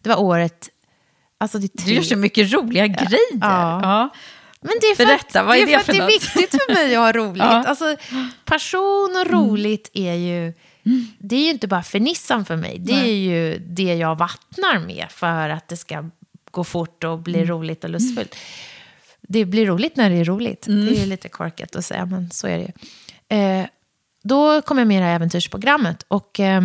Det 0.02 0.08
var 0.08 0.20
året, 0.20 0.68
alltså 1.38 1.58
det 1.58 1.64
är 1.74 1.78
tre... 1.78 1.86
Du 1.86 1.94
gör 1.94 2.02
så 2.02 2.16
mycket 2.16 2.52
roliga 2.52 2.86
grejer. 2.86 3.18
Ja. 3.40 3.80
Ja. 3.82 4.08
Men 4.60 4.72
det 4.80 4.86
är 4.86 4.94
för 4.96 5.06
Berätta, 5.06 5.40
att, 5.40 5.46
vad 5.46 5.56
är 5.56 5.60
det 5.60 5.66
det 5.66 5.74
är 5.74 5.78
för, 5.78 5.84
för 5.84 5.92
att 5.92 5.98
det 6.08 6.14
är 6.14 6.20
viktigt 6.20 6.50
för 6.50 6.74
mig 6.74 6.96
att 6.96 7.00
ha 7.02 7.12
roligt. 7.22 7.42
Ja. 7.42 7.52
Mm. 7.56 7.66
Alltså, 7.66 7.96
passion 8.44 9.16
och 9.20 9.30
roligt 9.30 9.90
är 9.94 10.14
ju... 10.14 10.52
Det 11.18 11.36
är 11.36 11.40
ju 11.44 11.50
inte 11.50 11.68
bara 11.68 11.82
fernissan 11.82 12.44
för 12.44 12.56
mig. 12.56 12.78
Det 12.78 12.92
är 12.92 12.96
Nej. 12.96 13.24
ju 13.24 13.58
det 13.58 13.94
jag 13.94 14.18
vattnar 14.18 14.78
med 14.86 15.06
för 15.10 15.48
att 15.48 15.68
det 15.68 15.76
ska 15.76 16.10
gå 16.50 16.64
fort 16.64 17.04
och 17.04 17.18
bli 17.18 17.34
Mm. 17.34 17.46
roligt 17.48 17.84
och 17.84 17.90
lustfullt. 17.90 18.36
Det 19.20 19.44
blir 19.44 19.66
roligt 19.66 19.96
när 19.96 20.10
det 20.10 20.16
är 20.16 20.24
roligt. 20.24 20.66
Mm. 20.66 20.86
Det 20.86 20.92
är 20.96 21.00
ju 21.00 21.06
lite 21.06 21.28
korkat 21.28 21.76
att 21.76 21.84
säga, 21.84 22.06
men 22.06 22.30
så 22.30 22.46
är 22.48 22.58
det 22.58 22.64
ju. 22.64 23.38
Eh, 23.38 23.66
då 24.22 24.62
kom 24.62 24.78
jag 24.78 24.86
med 24.86 24.96
i 24.96 25.00
det 25.00 25.06
här 25.06 25.14
äventyrsprogrammet 25.14 26.04
och 26.08 26.40
eh, 26.40 26.62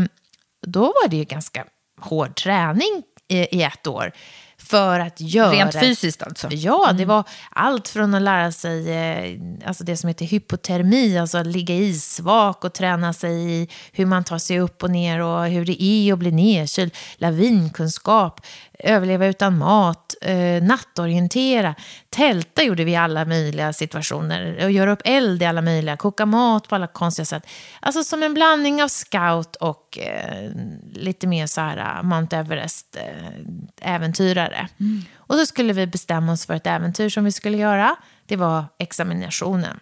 då 0.67 0.81
var 0.81 1.07
det 1.07 1.17
ju 1.17 1.23
ganska 1.23 1.65
hård 2.01 2.35
träning 2.35 3.03
i, 3.27 3.57
i 3.57 3.63
ett 3.63 3.87
år. 3.87 4.11
För 4.59 4.99
att 4.99 5.21
göra... 5.21 5.51
Rent 5.51 5.79
fysiskt 5.79 6.23
alltså? 6.23 6.47
Ja, 6.51 6.93
det 6.93 7.05
var 7.05 7.23
allt 7.51 7.87
från 7.87 8.13
att 8.13 8.21
lära 8.21 8.51
sig 8.51 8.91
eh, 8.91 9.39
alltså 9.67 9.83
det 9.83 9.97
som 9.97 10.07
heter 10.07 10.25
hypotermi, 10.25 11.17
alltså 11.17 11.37
att 11.37 11.47
ligga 11.47 11.75
isvak 11.75 12.63
och 12.63 12.73
träna 12.73 13.13
sig 13.13 13.61
i 13.61 13.69
hur 13.91 14.05
man 14.05 14.23
tar 14.23 14.37
sig 14.37 14.59
upp 14.59 14.83
och 14.83 14.91
ner 14.91 15.21
och 15.21 15.45
hur 15.45 15.65
det 15.65 15.83
är 15.83 16.13
att 16.13 16.19
bli 16.19 16.31
nedkyld, 16.31 16.93
lavinkunskap, 17.17 18.41
överleva 18.79 19.25
utan 19.25 19.57
mat, 19.57 20.15
eh, 20.21 20.63
nattorientera, 20.63 21.75
tälta 22.09 22.63
gjorde 22.63 22.83
vi 22.83 22.91
i 22.91 22.95
alla 22.95 23.25
möjliga 23.25 23.73
situationer, 23.73 24.63
och 24.63 24.71
göra 24.71 24.91
upp 24.91 25.01
eld 25.05 25.41
i 25.41 25.45
alla 25.45 25.61
möjliga, 25.61 25.97
koka 25.97 26.25
mat 26.25 26.67
på 26.67 26.75
alla 26.75 26.87
konstiga 26.87 27.25
sätt. 27.25 27.47
Alltså 27.79 28.03
som 28.03 28.23
en 28.23 28.33
blandning 28.33 28.83
av 28.83 28.87
scout 28.87 29.55
och 29.55 29.97
eh, 29.97 30.51
lite 30.93 31.27
mer 31.27 31.47
så 31.47 31.61
här 31.61 31.77
eh, 31.77 32.03
Mount 32.03 32.37
Everest-äventyrare. 32.37 34.67
Och 35.15 35.35
så 35.35 35.45
skulle 35.45 35.73
vi 35.73 35.87
bestämma 35.87 36.31
oss 36.31 36.45
för 36.45 36.53
ett 36.53 36.67
äventyr 36.67 37.09
som 37.09 37.23
vi 37.23 37.31
skulle 37.31 37.57
göra. 37.57 37.95
Det 38.25 38.35
var 38.35 38.65
examinationen. 38.79 39.79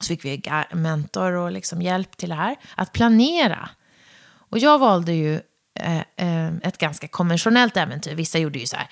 Så 0.00 0.06
fick 0.06 0.24
vi 0.24 0.42
mentor 0.72 1.32
och 1.32 1.52
liksom 1.52 1.82
hjälp 1.82 2.16
till 2.16 2.28
det 2.28 2.34
här. 2.34 2.56
Att 2.74 2.92
planera. 2.92 3.68
Och 4.50 4.58
jag 4.58 4.78
valde 4.78 5.12
ju 5.12 5.40
ett 6.62 6.78
ganska 6.78 7.08
konventionellt 7.08 7.76
äventyr. 7.76 8.14
Vissa 8.14 8.38
gjorde 8.38 8.58
ju 8.58 8.66
så 8.66 8.76
här 8.76 8.88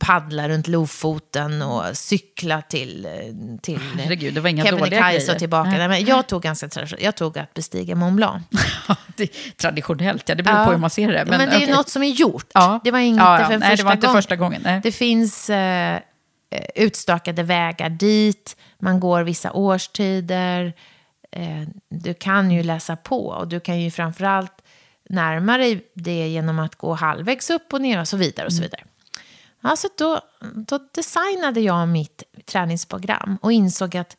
paddla 0.00 0.48
runt 0.48 0.68
Lofoten 0.68 1.62
och 1.62 1.96
cykla 1.96 2.62
till, 2.62 3.06
eh, 3.06 3.12
till 3.62 3.80
Herregud, 3.98 4.34
det 4.34 4.40
var 4.40 4.48
inga 4.48 4.64
Kebnekaise 4.64 5.32
och 5.32 5.38
tillbaka. 5.38 5.70
Nej. 5.70 5.88
Men 5.88 6.04
jag 6.04 6.26
tog 6.26 6.42
ganska. 6.42 6.68
Jag 6.98 7.16
tog 7.16 7.38
att 7.38 7.54
bestiga 7.54 7.94
Mont 7.94 8.16
Blanc. 8.16 8.42
Traditionellt, 9.60 10.28
ja. 10.28 10.34
Det 10.34 10.42
beror 10.42 10.64
på 10.64 10.70
hur 10.70 10.78
man 10.78 10.90
ser 10.90 11.12
det. 11.12 11.24
Men, 11.24 11.38
det 11.38 11.44
är 11.44 11.58
ju 11.58 11.64
okej. 11.64 11.74
något 11.74 11.88
som 11.88 12.02
är 12.02 12.08
gjort. 12.08 12.46
Ja. 12.54 12.80
Det 12.84 12.90
var 12.90 12.98
inte 12.98 13.22
Ja, 13.22 13.40
ja. 13.40 13.46
för 13.46 13.58
Nej, 13.58 13.76
det 13.76 13.82
var 13.82 13.92
inte 13.92 14.06
gången. 14.06 14.22
första 14.22 14.36
gången, 14.36 14.62
nej. 14.64 14.80
Det 14.82 14.92
finns 14.92 15.50
eh, 15.50 15.94
eh, 15.94 16.00
utstakade 16.74 17.42
vägar 17.42 17.88
dit. 17.88 18.56
Man 18.78 19.00
går 19.00 19.22
vissa 19.22 19.52
årstider. 19.52 20.72
Eh, 21.32 21.68
du 21.90 22.14
kan 22.14 22.50
ju 22.50 22.62
läsa 22.62 22.96
på 22.96 23.26
och 23.26 23.48
du 23.48 23.60
kan 23.60 23.80
ju 23.80 23.90
framförallt 23.90 24.62
närma 25.10 25.58
dig 25.58 25.90
det 25.94 26.28
genom 26.28 26.58
att 26.58 26.74
gå 26.74 26.94
halvvägs 26.94 27.50
upp 27.50 27.72
och 27.72 27.80
ner 27.80 28.00
och 28.00 28.08
så 28.08 28.16
vidare. 28.16 28.46
och 28.46 28.52
så 28.52 28.62
vidare. 28.62 28.84
Alltså 29.60 29.88
då, 29.98 30.20
då 30.54 30.78
designade 30.94 31.60
jag 31.60 31.88
mitt 31.88 32.22
träningsprogram 32.46 33.38
och 33.42 33.52
insåg 33.52 33.96
att 33.96 34.16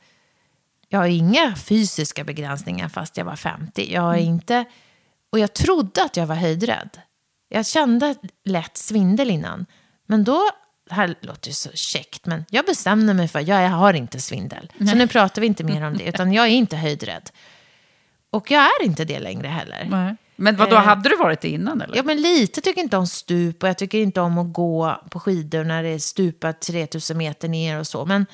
jag 0.87 0.99
har 0.99 1.07
inga 1.07 1.55
fysiska 1.55 2.23
begränsningar 2.23 2.89
fast 2.89 3.17
jag 3.17 3.25
var 3.25 3.35
50. 3.35 3.93
Jag 3.93 4.01
har 4.01 4.15
inte, 4.15 4.65
och 5.29 5.39
jag 5.39 5.53
trodde 5.53 6.03
att 6.03 6.17
jag 6.17 6.27
var 6.27 6.35
höjdrädd. 6.35 7.01
Jag 7.49 7.65
kände 7.65 8.15
lätt 8.45 8.77
svindel 8.77 9.31
innan. 9.31 9.65
Men 10.05 10.23
då, 10.23 10.41
det 10.89 10.95
här 10.95 11.15
låter 11.21 11.47
ju 11.49 11.53
så 11.53 11.71
käckt, 11.73 12.25
men 12.25 12.45
jag 12.49 12.65
bestämde 12.65 13.13
mig 13.13 13.27
för 13.27 13.39
att 13.39 13.47
jag 13.47 13.69
har 13.69 13.93
inte 13.93 14.21
svindel. 14.21 14.71
Så 14.77 14.95
nu 14.95 15.07
pratar 15.07 15.41
vi 15.41 15.47
inte 15.47 15.63
mer 15.63 15.83
om 15.83 15.97
det, 15.97 16.03
utan 16.03 16.33
jag 16.33 16.45
är 16.45 16.51
inte 16.51 16.77
höjdrädd. 16.77 17.29
Och 18.29 18.51
jag 18.51 18.61
är 18.61 18.85
inte 18.85 19.05
det 19.05 19.19
längre 19.19 19.47
heller. 19.47 19.87
Nej. 19.89 20.15
Men 20.35 20.55
vad 20.55 20.69
då 20.69 20.75
Eh, 20.75 20.81
hade 20.81 21.09
du 21.09 21.15
varit 21.15 21.41
det 21.41 21.49
innan 21.49 21.81
eller? 21.81 21.95
Ja, 21.95 22.03
men 22.03 22.21
lite 22.21 22.61
tycker 22.61 22.81
inte 22.81 22.97
om 22.97 23.07
stup 23.07 23.63
och 23.63 23.69
jag 23.69 23.77
tycker 23.77 23.97
inte 23.97 24.21
om 24.21 24.37
att 24.37 24.53
gå 24.53 25.01
på 25.09 25.19
skidor 25.19 25.63
när 25.63 25.83
det 25.83 25.89
är 25.89 25.99
stupat 25.99 26.61
3000 26.61 27.17
meter 27.17 27.49
ner 27.49 27.79
och 27.79 27.87
så. 27.87 28.05
Men 28.05 28.25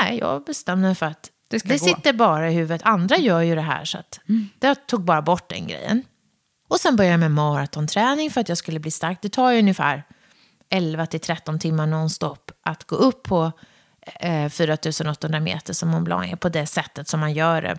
nej, 0.00 0.18
jag 0.18 0.44
bestämde 0.44 0.88
mig 0.88 0.94
för 0.94 1.06
att 1.06 1.30
Det 1.48 1.64
det, 1.64 1.78
sitter 1.78 2.12
bara 2.12 2.50
i 2.50 2.54
huvudet. 2.54 2.82
Andra 2.84 3.16
gör 3.16 3.40
ju 3.40 3.54
det 3.54 3.60
här 3.60 3.84
så 3.84 3.98
att 3.98 4.20
jag 4.60 4.86
tog 4.86 5.04
bara 5.04 5.22
bort 5.22 5.48
den 5.48 5.66
grejen. 5.66 6.02
Och 6.68 6.80
sen 6.80 6.96
började 6.96 7.12
jag 7.12 7.20
med 7.20 7.30
maratonträning 7.30 8.30
för 8.30 8.40
att 8.40 8.48
jag 8.48 8.58
skulle 8.58 8.80
bli 8.80 8.90
stark. 8.90 9.18
Det 9.22 9.28
tar 9.28 9.50
ju 9.50 9.58
ungefär 9.58 10.04
11 10.70 11.06
till 11.06 11.20
13 11.20 11.58
timmar 11.58 11.86
nonstop 11.86 12.50
att 12.62 12.84
gå 12.84 12.96
upp 12.96 13.22
på 13.22 13.52
eh, 14.20 14.48
4800 14.48 15.40
meter 15.40 15.72
som 15.72 15.88
Mont 15.88 16.04
Blanc 16.04 16.32
är 16.32 16.36
på 16.36 16.48
det 16.48 16.66
sättet 16.66 17.08
som 17.08 17.20
man 17.20 17.32
gör 17.32 17.62
det. 17.62 17.78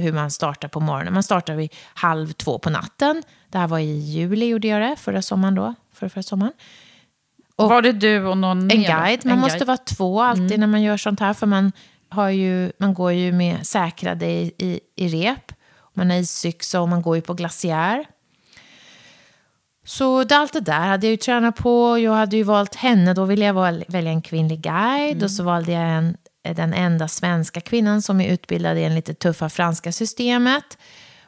Hur 0.00 0.12
man 0.12 0.30
startar 0.30 0.68
på 0.68 0.80
morgonen. 0.80 1.12
Man 1.14 1.22
startar 1.22 1.54
vid 1.54 1.74
halv 1.94 2.32
två 2.32 2.58
på 2.58 2.70
natten. 2.70 3.22
Det 3.50 3.58
här 3.58 3.66
var 3.68 3.78
i 3.78 3.98
juli 3.98 4.46
gjorde 4.46 4.68
jag 4.68 4.82
det, 4.82 4.96
förra 4.96 5.22
sommaren 5.22 5.54
då. 5.54 5.74
för 5.94 6.08
förra 6.08 6.22
sommaren. 6.22 6.52
var 7.56 7.82
det 7.82 7.92
du 7.92 8.26
och 8.26 8.38
någon 8.38 8.58
En 8.60 8.66
mer 8.66 8.76
guide. 8.88 9.20
Man 9.24 9.32
En 9.34 9.40
måste 9.40 9.58
guide. 9.58 9.66
vara 9.66 9.76
två 9.76 10.20
alltid 10.22 10.46
Mm. 10.46 10.60
när 10.60 10.66
man 10.66 10.82
gör 10.82 10.96
sånt 10.96 11.20
här. 11.20 11.34
För 11.34 11.46
man, 11.46 11.72
har 12.08 12.28
ju, 12.28 12.72
man 12.78 12.94
går 12.94 13.12
ju 13.12 13.32
med 13.32 13.66
säkrade 13.66 14.26
i, 14.26 14.52
i, 14.58 14.80
i 14.96 15.08
rep. 15.08 15.52
Man 15.94 16.10
har 16.10 16.16
isyxa 16.16 16.80
och 16.80 16.88
man 16.88 17.02
går 17.02 17.16
ju 17.16 17.22
på 17.22 17.34
glaciär. 17.34 18.04
Så 19.84 20.24
det, 20.24 20.36
allt 20.36 20.52
det 20.52 20.60
där 20.60 20.80
hade 20.86 21.06
jag 21.06 21.10
ju 21.10 21.16
tränat 21.16 21.56
på. 21.56 21.98
Jag 21.98 22.12
hade 22.12 22.36
ju 22.36 22.42
valt 22.42 22.74
henne. 22.74 23.14
Då 23.14 23.24
ville 23.24 23.44
jag 23.44 23.82
välja 23.88 24.10
en 24.12 24.22
kvinnlig 24.22 24.60
guide. 24.60 25.12
Mm. 25.12 25.24
Och 25.24 25.30
så 25.30 25.42
valde 25.42 25.72
jag 25.72 25.82
en, 25.82 26.16
den 26.42 26.74
enda 26.74 27.08
svenska 27.08 27.60
kvinnan 27.60 28.02
som 28.02 28.20
är 28.20 28.32
utbildad 28.32 28.78
i 28.78 28.84
en 28.84 28.94
lite 28.94 29.14
tuffa 29.14 29.48
franska 29.48 29.92
systemet. 29.92 30.78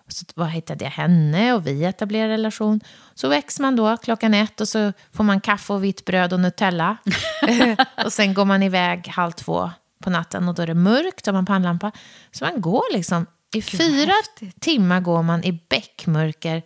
Så 0.09 0.25
vad 0.35 0.49
hittade 0.49 0.85
jag 0.85 0.91
henne 0.91 1.53
och 1.53 1.67
vi 1.67 1.85
etablerade 1.85 2.33
relation. 2.33 2.81
Så 3.15 3.29
väcks 3.29 3.61
man 3.61 3.77
då 3.77 3.97
klockan 3.97 4.35
ett 4.35 4.61
och 4.61 4.69
så 4.69 4.93
får 5.13 5.25
man 5.25 5.41
kaffe 5.41 5.73
och 5.73 5.85
vitt 5.85 6.05
bröd 6.05 6.33
och 6.33 6.41
Nutella. 6.41 6.97
och 8.05 8.13
sen 8.13 8.35
går 8.35 8.45
man 8.45 8.63
iväg 8.63 9.09
halv 9.09 9.33
två 9.33 9.71
på 10.03 10.11
natten 10.11 10.49
och 10.49 10.55
då 10.55 10.63
är 10.63 10.67
det 10.67 10.75
mörkt 10.75 11.29
och 11.29 11.35
man 11.35 11.47
pannlampa. 11.47 11.93
Så 12.31 12.45
man 12.45 12.61
går 12.61 12.93
liksom, 12.93 13.27
i 13.55 13.63
fyra 13.63 14.13
timmar 14.61 15.01
går 15.01 15.23
man 15.23 15.45
i 15.45 15.53
bäckmörker 15.69 16.63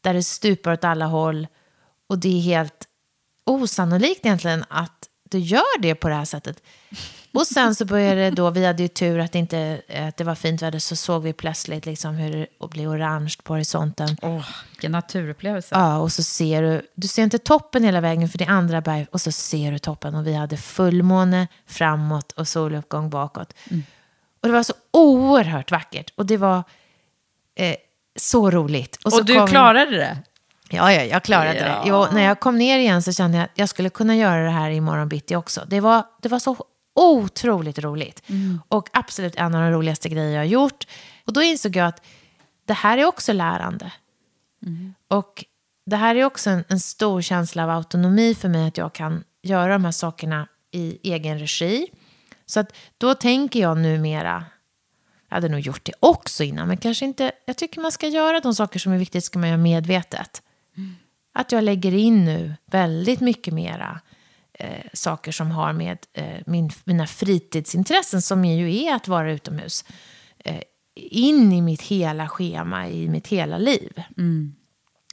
där 0.00 0.14
det 0.14 0.22
stupar 0.22 0.72
åt 0.72 0.84
alla 0.84 1.06
håll. 1.06 1.46
Och 2.08 2.18
det 2.18 2.28
är 2.28 2.40
helt 2.40 2.86
osannolikt 3.46 4.26
egentligen 4.26 4.64
att 4.68 5.08
du 5.30 5.38
gör 5.38 5.80
det 5.80 5.94
på 5.94 6.08
det 6.08 6.14
här 6.14 6.24
sättet. 6.24 6.62
Och 7.36 7.46
sen 7.46 7.74
så 7.74 7.84
började 7.84 8.20
det 8.20 8.30
då, 8.30 8.50
vi 8.50 8.66
hade 8.66 8.82
ju 8.82 8.88
tur 8.88 9.18
att 9.18 9.32
det, 9.32 9.38
inte, 9.38 9.80
att 10.08 10.16
det 10.16 10.24
var 10.24 10.34
fint 10.34 10.62
väder, 10.62 10.78
så 10.78 10.96
såg 10.96 11.22
vi 11.22 11.32
plötsligt 11.32 11.86
liksom 11.86 12.14
hur 12.14 12.32
det 12.60 12.68
blev 12.68 12.90
orange 12.90 13.34
på 13.42 13.52
horisonten. 13.52 14.16
Åh, 14.22 14.44
vilken 14.70 14.92
naturupplevelse. 14.92 15.68
Ja, 15.74 15.98
och 15.98 16.12
så 16.12 16.22
ser 16.22 16.62
du, 16.62 16.82
du 16.94 17.08
ser 17.08 17.22
inte 17.22 17.38
toppen 17.38 17.84
hela 17.84 18.00
vägen 18.00 18.28
för 18.28 18.38
det 18.38 18.44
är 18.44 18.50
andra 18.50 18.80
berg, 18.80 19.06
och 19.10 19.20
så 19.20 19.32
ser 19.32 19.72
du 19.72 19.78
toppen. 19.78 20.14
Och 20.14 20.26
vi 20.26 20.34
hade 20.34 20.56
fullmåne 20.56 21.48
framåt 21.66 22.32
och 22.32 22.48
soluppgång 22.48 23.10
bakåt. 23.10 23.52
Och 24.42 24.48
det 24.48 24.52
var 24.54 24.62
så 24.62 24.74
oerhört 24.90 25.70
vackert. 25.70 26.12
Och 26.16 26.26
det 26.26 26.36
var 26.36 26.62
eh, 27.54 27.76
så 28.18 28.50
roligt. 28.50 28.98
Och, 29.04 29.12
så 29.12 29.20
du 29.20 29.34
kom- 29.34 29.46
klarade 29.48 29.96
det? 29.96 30.18
Ja, 30.70 30.92
ja, 30.92 31.02
jag 31.02 31.22
klarade 31.22 31.58
Ja. 31.58 31.64
det. 31.64 31.88
Jag, 31.88 32.14
när 32.14 32.22
jag 32.22 32.40
kom 32.40 32.58
ner 32.58 32.78
igen 32.78 33.02
så 33.02 33.12
kände 33.12 33.36
jag 33.38 33.44
att 33.44 33.50
jag 33.54 33.68
skulle 33.68 33.90
kunna 33.90 34.16
göra 34.16 34.44
det 34.44 34.50
här 34.50 34.70
imorgon 34.70 35.08
bitti 35.08 35.36
också. 35.36 35.64
Det 35.66 35.80
var, 35.80 36.02
det 36.22 36.28
var 36.28 36.38
så 36.38 36.56
otroligt 36.96 37.78
roligt. 37.78 38.22
Och 38.68 38.88
absolut 38.92 39.36
en 39.36 39.54
av 39.54 39.60
de 39.62 39.70
roligaste 39.70 40.08
grejer 40.08 40.30
jag 40.30 40.40
har 40.40 40.44
gjort. 40.44 40.86
Och 41.26 41.32
då 41.32 41.42
insåg 41.42 41.76
jag 41.76 41.86
att 41.86 42.04
det 42.64 42.72
här 42.72 42.98
är 42.98 43.04
också 43.04 43.32
lärande. 43.32 43.92
Och 45.08 45.44
det 45.86 45.96
här 45.96 46.14
är 46.14 46.24
också 46.24 46.50
en, 46.50 46.64
en 46.68 46.80
stor 46.80 47.22
känsla 47.22 47.64
av 47.64 47.70
autonomi 47.70 48.34
för 48.34 48.48
mig, 48.48 48.68
att 48.68 48.76
jag 48.76 48.92
kan 48.92 49.24
göra 49.42 49.72
de 49.72 49.84
här 49.84 49.92
sakerna 49.92 50.48
i 50.70 50.98
egen 51.12 51.38
regi. 51.38 51.86
Så 52.46 52.60
att 52.60 52.76
då 52.98 53.14
tänker 53.14 53.60
jag 53.60 53.78
numera, 53.78 54.44
jag 55.28 55.36
hade 55.36 55.48
nog 55.48 55.60
gjort 55.60 55.84
det 55.84 55.92
också 56.00 56.44
innan, 56.44 56.68
men 56.68 56.76
kanske 56.76 57.04
inte, 57.04 57.32
jag 57.46 57.56
tycker 57.56 57.80
man 57.80 57.92
ska 57.92 58.08
göra 58.08 58.40
de 58.40 58.54
saker 58.54 58.78
som 58.78 58.92
är 58.92 58.98
viktigt, 58.98 59.24
ska 59.24 59.38
man 59.38 59.48
göra 59.48 59.58
medvetet. 59.58 60.42
Att 61.34 61.52
jag 61.52 61.64
lägger 61.64 61.94
in 61.94 62.24
nu 62.24 62.54
väldigt 62.66 63.20
mycket 63.20 63.54
mera 63.54 64.00
eh, 64.58 64.86
saker 64.92 65.32
som 65.32 65.50
har 65.50 65.72
med 65.72 65.98
eh, 66.12 66.40
min, 66.46 66.70
mina 66.84 67.06
fritidsintressen, 67.06 68.22
som 68.22 68.44
ju 68.44 68.84
är 68.84 68.94
att 68.94 69.08
vara 69.08 69.32
utomhus, 69.32 69.84
eh, 70.38 70.62
in 70.94 71.52
i 71.52 71.62
mitt 71.62 71.82
hela 71.82 72.28
schema, 72.28 72.88
i 72.88 73.08
mitt 73.08 73.26
hela 73.26 73.58
liv. 73.58 74.02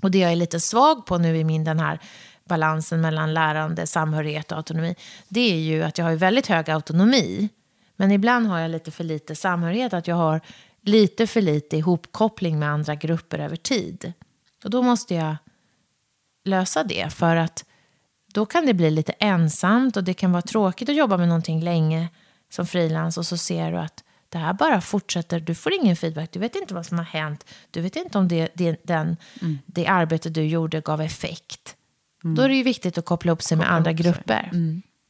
Och 0.01 0.11
det 0.11 0.17
jag 0.17 0.31
är 0.31 0.35
lite 0.35 0.59
svag 0.59 1.05
på 1.05 1.17
nu 1.17 1.37
i 1.37 1.43
min 1.43 1.63
den 1.63 1.79
här 1.79 1.99
balansen 2.45 3.01
mellan 3.01 3.33
lärande, 3.33 3.87
samhörighet 3.87 4.51
och 4.51 4.57
autonomi, 4.57 4.95
det 5.27 5.51
är 5.53 5.57
ju 5.57 5.83
att 5.83 5.97
jag 5.97 6.05
har 6.05 6.15
väldigt 6.15 6.47
hög 6.47 6.69
autonomi. 6.69 7.49
Men 7.95 8.11
ibland 8.11 8.47
har 8.47 8.59
jag 8.59 8.71
lite 8.71 8.91
för 8.91 9.03
lite 9.03 9.35
samhörighet, 9.35 9.93
att 9.93 10.07
jag 10.07 10.15
har 10.15 10.41
lite 10.81 11.27
för 11.27 11.41
lite 11.41 11.77
ihopkoppling 11.77 12.59
med 12.59 12.69
andra 12.69 12.95
grupper 12.95 13.39
över 13.39 13.55
tid. 13.55 14.13
Och 14.63 14.69
då 14.69 14.81
måste 14.81 15.15
jag 15.15 15.35
lösa 16.45 16.83
det, 16.83 17.13
för 17.13 17.35
att 17.35 17.65
då 18.34 18.45
kan 18.45 18.65
det 18.65 18.73
bli 18.73 18.91
lite 18.91 19.11
ensamt 19.19 19.97
och 19.97 20.03
det 20.03 20.14
kan 20.14 20.31
vara 20.31 20.41
tråkigt 20.41 20.89
att 20.89 20.95
jobba 20.95 21.18
med 21.18 21.27
någonting 21.27 21.61
länge 21.61 22.07
som 22.49 22.68
frilans 22.68 23.18
och 23.18 23.26
så 23.26 23.38
ser 23.38 23.72
du 23.72 23.77
att 23.77 24.03
det 24.30 24.38
här 24.38 24.53
bara 24.53 24.81
fortsätter, 24.81 25.39
du 25.39 25.55
får 25.55 25.73
ingen 25.73 25.95
feedback, 25.95 26.31
du 26.31 26.39
vet 26.39 26.55
inte 26.55 26.73
vad 26.73 26.85
som 26.85 26.97
har 26.97 27.05
hänt, 27.05 27.45
du 27.72 27.81
vet 27.81 27.95
inte 27.95 28.18
om 28.18 28.27
det, 28.27 28.51
det, 28.53 28.80
den, 28.84 29.18
det 29.65 29.88
arbete 29.88 30.30
du 30.30 30.43
gjorde 30.43 30.81
gav 30.81 31.01
effekt. 31.01 31.76
Då 32.35 32.41
är 32.41 32.49
det 32.49 32.55
ju 32.55 32.64
viktigt 32.64 32.97
att 32.97 33.05
koppla 33.05 33.31
upp 33.31 33.41
sig 33.41 33.57
med 33.57 33.72
andra 33.72 33.93
grupper. 33.93 34.49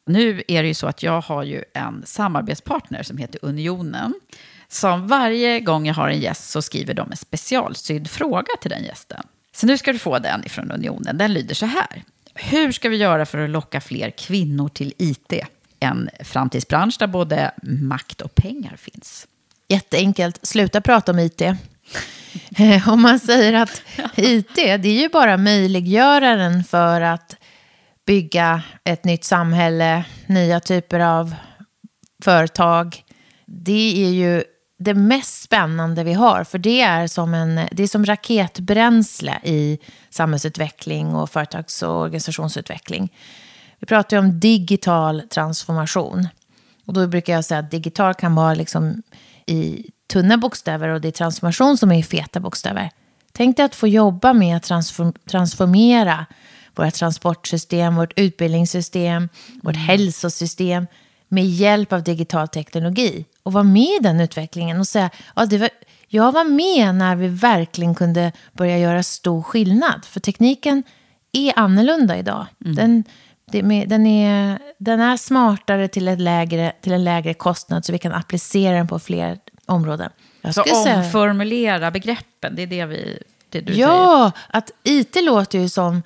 Nu 0.05 0.43
är 0.47 0.61
det 0.61 0.67
ju 0.67 0.73
så 0.73 0.87
att 0.87 1.03
jag 1.03 1.21
har 1.21 1.43
ju 1.43 1.63
en 1.73 2.03
samarbetspartner 2.05 3.03
som 3.03 3.17
heter 3.17 3.39
Unionen. 3.41 4.13
Som 4.67 5.07
varje 5.07 5.59
gång 5.59 5.87
jag 5.87 5.93
har 5.93 6.09
en 6.09 6.19
gäst 6.19 6.49
så 6.49 6.61
skriver 6.61 6.93
de 6.93 7.11
en 7.11 7.17
specialsydd 7.17 8.09
fråga 8.09 8.49
till 8.61 8.71
den 8.71 8.83
gästen. 8.83 9.23
Så 9.55 9.67
nu 9.67 9.77
ska 9.77 9.93
du 9.93 9.99
få 9.99 10.19
den 10.19 10.45
ifrån 10.45 10.71
Unionen. 10.71 11.17
Den 11.17 11.33
lyder 11.33 11.55
så 11.55 11.65
här. 11.65 12.03
Hur 12.35 12.71
ska 12.71 12.89
vi 12.89 12.97
göra 12.97 13.25
för 13.25 13.37
att 13.37 13.49
locka 13.49 13.81
fler 13.81 14.09
kvinnor 14.09 14.69
till 14.69 14.93
IT? 14.97 15.33
En 15.79 16.09
framtidsbransch 16.19 16.95
där 16.99 17.07
både 17.07 17.51
makt 17.63 18.21
och 18.21 18.35
pengar 18.35 18.75
finns. 18.75 19.27
Jätteenkelt, 19.67 20.39
sluta 20.45 20.81
prata 20.81 21.11
om 21.11 21.19
IT. 21.19 21.41
Eh, 22.57 22.89
om 22.89 23.01
man 23.01 23.19
säger 23.19 23.53
att 23.53 23.81
IT, 24.15 24.55
det 24.55 24.85
är 24.85 25.01
ju 25.01 25.09
bara 25.09 25.37
möjliggöraren 25.37 26.63
för 26.63 27.01
att 27.01 27.35
bygga 28.05 28.61
ett 28.83 29.03
nytt 29.03 29.23
samhälle, 29.23 30.05
nya 30.27 30.59
typer 30.59 30.99
av 30.99 31.35
företag. 32.23 33.03
Det 33.45 34.05
är 34.05 34.09
ju 34.09 34.43
det 34.83 34.93
mest 34.93 35.41
spännande 35.43 36.03
vi 36.03 36.13
har, 36.13 36.43
för 36.43 36.57
det 36.57 36.81
är 36.81 37.07
som, 37.07 37.33
en, 37.33 37.59
det 37.71 37.83
är 37.83 37.87
som 37.87 38.05
raketbränsle 38.05 39.39
i 39.43 39.79
samhällsutveckling 40.09 41.15
och 41.15 41.29
företags 41.29 41.83
och 41.83 42.01
organisationsutveckling. 42.01 43.13
Vi 43.79 43.85
pratar 43.85 44.17
ju 44.17 44.23
om 44.23 44.39
digital 44.39 45.21
transformation. 45.21 46.27
Och 46.85 46.93
då 46.93 47.07
brukar 47.07 47.33
jag 47.33 47.45
säga 47.45 47.59
att 47.59 47.71
digital 47.71 48.13
kan 48.13 48.35
vara 48.35 48.53
liksom 48.53 49.03
i 49.45 49.89
tunna 50.13 50.37
bokstäver 50.37 50.89
och 50.89 51.01
det 51.01 51.07
är 51.07 51.11
transformation 51.11 51.77
som 51.77 51.91
är 51.91 51.99
i 51.99 52.03
feta 52.03 52.39
bokstäver. 52.39 52.91
Tänk 53.31 53.57
dig 53.57 53.65
att 53.65 53.75
få 53.75 53.87
jobba 53.87 54.33
med 54.33 54.57
att 54.57 54.63
transform- 54.63 55.17
transformera 55.29 56.25
våra 56.75 56.91
transportsystem, 56.91 57.95
vårt 57.95 58.19
utbildningssystem, 58.19 59.29
vårt 59.63 59.75
hälsosystem 59.75 60.87
med 61.27 61.45
hjälp 61.45 61.93
av 61.93 62.03
digital 62.03 62.47
teknologi. 62.47 63.25
Och 63.43 63.53
vara 63.53 63.63
med 63.63 63.81
i 63.83 63.99
den 64.01 64.19
utvecklingen 64.21 64.79
och 64.79 64.87
säga, 64.87 65.09
ja, 65.35 65.45
det 65.45 65.57
var, 65.57 65.69
jag 66.07 66.31
var 66.31 66.43
med 66.43 66.95
när 66.95 67.15
vi 67.15 67.27
verkligen 67.27 67.95
kunde 67.95 68.31
börja 68.53 68.77
göra 68.77 69.03
stor 69.03 69.41
skillnad. 69.43 70.05
För 70.05 70.19
tekniken 70.19 70.83
är 71.31 71.59
annorlunda 71.59 72.17
idag. 72.17 72.45
Den, 72.57 73.03
det 73.51 73.63
med, 73.63 73.89
den, 73.89 74.07
är, 74.07 74.59
den 74.77 74.99
är 75.01 75.17
smartare 75.17 75.87
till, 75.87 76.07
ett 76.07 76.19
lägre, 76.19 76.73
till 76.81 76.91
en 76.93 77.03
lägre 77.03 77.33
kostnad 77.33 77.85
så 77.85 77.91
vi 77.91 77.97
kan 77.99 78.11
applicera 78.13 78.77
den 78.77 78.87
på 78.87 78.99
fler 78.99 79.39
områden. 79.65 80.09
Jag 80.41 80.53
Så 80.53 80.63
säga- 80.63 80.97
omformulera 80.97 81.91
begreppen, 81.91 82.55
det 82.55 82.61
är 82.61 82.67
det, 82.67 82.85
vi, 82.85 83.23
det 83.49 83.61
du 83.61 83.73
säger. 83.73 83.87
Ja, 83.87 84.31
att 84.49 84.71
IT 84.83 85.15
låter 85.23 85.59
ju 85.59 85.69
som, 85.69 86.03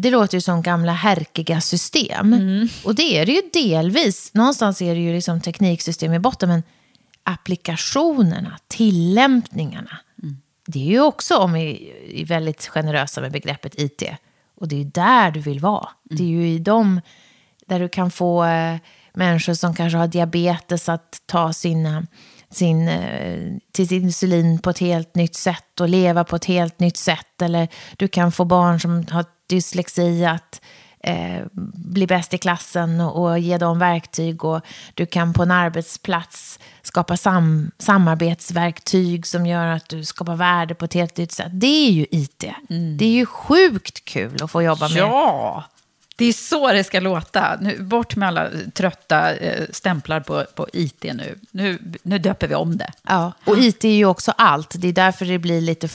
det 0.00 0.10
låter 0.10 0.34
ju 0.36 0.40
som 0.40 0.62
gamla 0.62 0.92
härkiga 0.92 1.60
system. 1.60 2.32
Mm. 2.32 2.68
Och 2.84 2.94
det 2.94 3.18
är 3.18 3.26
det 3.26 3.32
ju 3.32 3.42
delvis. 3.52 4.34
Någonstans 4.34 4.82
är 4.82 4.94
det 4.94 5.00
ju 5.00 5.12
liksom 5.12 5.40
tekniksystem 5.40 6.12
i 6.14 6.18
botten, 6.18 6.48
men 6.48 6.62
applikationerna, 7.22 8.58
tillämpningarna, 8.68 9.98
Mm. 10.22 10.36
det 10.66 10.78
är 10.78 10.90
ju 10.90 11.00
också, 11.00 11.36
om 11.36 11.52
vi 11.52 11.92
är 12.14 12.24
väldigt 12.24 12.66
generösa 12.66 13.20
med 13.20 13.32
begreppet 13.32 13.74
IT, 13.78 14.02
och 14.54 14.68
det 14.68 14.76
är 14.76 14.78
ju 14.78 14.84
där 14.84 15.30
du 15.30 15.40
vill 15.40 15.60
vara. 15.60 15.88
Det 16.02 16.22
är 16.22 16.28
ju 16.28 16.48
i 16.48 16.58
dem 16.58 17.00
där 17.66 17.80
du 17.80 17.88
kan 17.88 18.10
få 18.10 18.44
eh, 18.44 18.76
människor 19.14 19.54
som 19.54 19.74
kanske 19.74 19.98
har 19.98 20.06
diabetes 20.06 20.88
att 20.88 21.22
ta 21.26 21.52
sina, 21.52 22.06
sin, 22.52 22.88
eh, 22.88 23.38
till 23.72 23.88
sin 23.88 24.02
insulin 24.02 24.58
på 24.58 24.70
ett 24.70 24.78
helt 24.78 25.14
nytt 25.14 25.34
sätt 25.34 25.80
och 25.80 25.88
leva 25.88 26.24
på 26.24 26.36
ett 26.36 26.44
helt 26.44 26.80
nytt 26.80 26.96
sätt. 26.96 27.42
Eller 27.42 27.68
du 27.96 28.08
kan 28.08 28.32
få 28.32 28.44
barn 28.44 28.80
som 28.80 29.06
har 29.10 29.24
dyslexi 29.46 30.24
att 30.24 30.60
eh, 31.00 31.42
bli 31.72 32.06
bäst 32.06 32.34
i 32.34 32.38
klassen 32.38 33.00
och, 33.00 33.24
och 33.24 33.38
ge 33.38 33.58
dem 33.58 33.78
verktyg. 33.78 34.44
Och 34.44 34.60
du 34.94 35.06
kan 35.06 35.32
på 35.32 35.42
en 35.42 35.50
arbetsplats 35.50 36.58
skapa 36.82 37.16
sam, 37.16 37.70
samarbetsverktyg 37.78 39.26
som 39.26 39.46
gör 39.46 39.66
att 39.66 39.88
du 39.88 40.04
skapar 40.04 40.36
värde 40.36 40.74
på 40.74 40.84
ett 40.84 40.94
helt 40.94 41.16
nytt 41.16 41.32
sätt. 41.32 41.50
Det 41.52 41.86
är 41.86 41.90
ju 41.90 42.06
IT. 42.10 42.44
Det 42.98 43.04
är 43.04 43.12
ju 43.12 43.26
sjukt 43.26 44.04
kul 44.04 44.42
att 44.42 44.50
få 44.50 44.62
jobba 44.62 44.88
med. 44.88 44.96
Det 46.16 46.24
är 46.24 46.32
så 46.32 46.72
det 46.72 46.84
ska 46.84 47.00
låta. 47.00 47.58
Nu, 47.60 47.82
bort 47.82 48.16
med 48.16 48.28
alla 48.28 48.50
trötta 48.74 49.34
eh, 49.36 49.66
stämplar 49.70 50.20
på, 50.20 50.44
på 50.54 50.68
IT 50.72 51.02
nu. 51.02 51.38
nu. 51.50 51.78
Nu 52.02 52.18
döper 52.18 52.48
vi 52.48 52.54
om 52.54 52.76
det. 52.76 52.92
Ja, 53.02 53.32
och 53.44 53.58
IT 53.58 53.84
är 53.84 53.88
ju 53.88 54.04
också 54.04 54.32
allt. 54.38 54.74
Det 54.78 54.88
är 54.88 54.92
därför 54.92 55.24
det 55.24 55.38
blir 55.38 55.60
lite, 55.60 55.88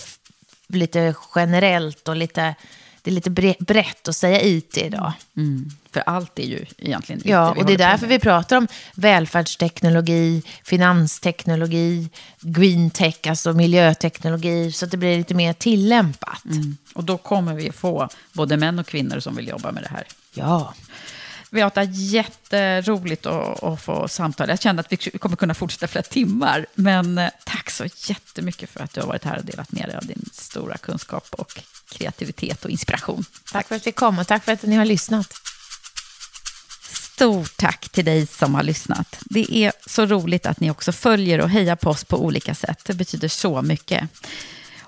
lite 0.68 1.16
generellt 1.36 2.08
och 2.08 2.16
lite... 2.16 2.56
Det 3.02 3.12
är 3.12 3.14
lite 3.16 3.30
bre- 3.30 3.64
brett 3.64 4.08
att 4.08 4.16
säga 4.16 4.42
IT 4.42 4.78
idag. 4.78 5.14
Mm. 5.38 5.70
För 5.98 6.04
allt 6.06 6.40
är 6.40 6.44
ju 6.44 6.66
egentligen 6.78 7.22
IT 7.22 7.26
Ja, 7.26 7.54
vi 7.54 7.62
och 7.62 7.66
det 7.66 7.74
är 7.74 7.78
därför 7.78 8.08
vi 8.08 8.20
pratar 8.20 8.58
om 8.58 8.68
välfärdsteknologi, 8.96 10.42
finansteknologi, 10.64 12.10
green 12.40 12.90
tech, 12.90 13.18
alltså 13.28 13.54
miljöteknologi, 13.54 14.72
så 14.72 14.86
att 14.86 14.92
det 14.92 14.98
blir 14.98 15.18
lite 15.18 15.34
mer 15.34 15.54
tillämpat. 15.54 16.46
Mm. 16.46 16.78
Och 16.94 17.04
då 17.04 17.18
kommer 17.18 17.54
vi 17.54 17.72
få 17.72 18.10
både 18.34 18.58
män 18.58 18.80
och 18.80 18.88
kvinnor 18.88 19.20
som 19.20 19.36
vill 19.36 19.48
jobba 19.48 19.72
med 19.72 19.84
det 19.84 19.90
här. 19.90 20.04
Ja. 20.34 20.74
Beata, 21.50 21.84
jätteroligt 21.84 23.26
att, 23.26 23.64
att 23.64 23.82
få 23.82 24.08
samtala. 24.08 24.52
Jag 24.52 24.62
känner 24.62 24.80
att 24.80 24.92
vi 24.92 24.98
kommer 24.98 25.36
kunna 25.36 25.54
fortsätta 25.54 25.88
flera 25.88 26.04
timmar. 26.04 26.66
Men 26.76 27.18
eh, 27.18 27.30
tack 27.46 27.70
så 27.70 27.86
jättemycket 28.08 28.70
för 28.70 28.80
att 28.80 28.94
du 28.94 29.02
har 29.02 29.08
varit 29.08 29.24
här 29.24 29.38
och 29.38 29.46
delat 29.46 29.72
med 29.72 29.86
dig 29.90 29.96
av 29.96 30.06
din 30.06 30.30
stora 30.34 30.78
kunskap 30.78 31.28
och 31.32 31.62
kreativitet 31.90 32.66
och 32.66 32.72
inspiration. 32.72 33.26
Tack 33.52 33.68
för 33.68 33.76
att 33.76 33.88
vi 33.88 33.92
kom 33.92 34.20
och 34.20 34.28
tack 34.28 34.44
för 34.44 34.52
att 34.52 34.64
ni 34.64 34.76
har 34.76 34.86
lyssnat. 34.86 35.47
Stort 37.18 37.58
tack 37.58 37.90
till 37.90 38.06
dig 38.06 38.28
som 38.28 38.56
har 38.56 38.64
lyssnat. 38.64 39.18
Det 39.26 39.56
är 39.56 39.72
så 39.86 40.06
roligt 40.06 40.46
att 40.46 40.60
ni 40.60 40.72
också 40.72 40.92
följer 40.92 41.42
och 41.42 41.50
hejar 41.50 41.76
på 41.76 41.90
oss 41.90 42.04
på 42.04 42.26
olika 42.26 42.56
sätt. 42.56 42.86
Det 42.86 42.94
betyder 42.94 43.28
så 43.28 43.62
mycket. 43.62 44.10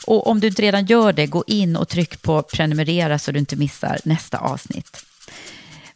Och 0.05 0.27
om 0.27 0.39
du 0.39 0.47
inte 0.47 0.61
redan 0.61 0.85
gör 0.85 1.13
det, 1.13 1.27
gå 1.27 1.43
in 1.47 1.75
och 1.75 1.89
tryck 1.89 2.21
på 2.21 2.41
prenumerera 2.41 3.19
så 3.19 3.31
du 3.31 3.39
inte 3.39 3.55
missar 3.55 3.99
nästa 4.03 4.37
avsnitt. 4.37 5.05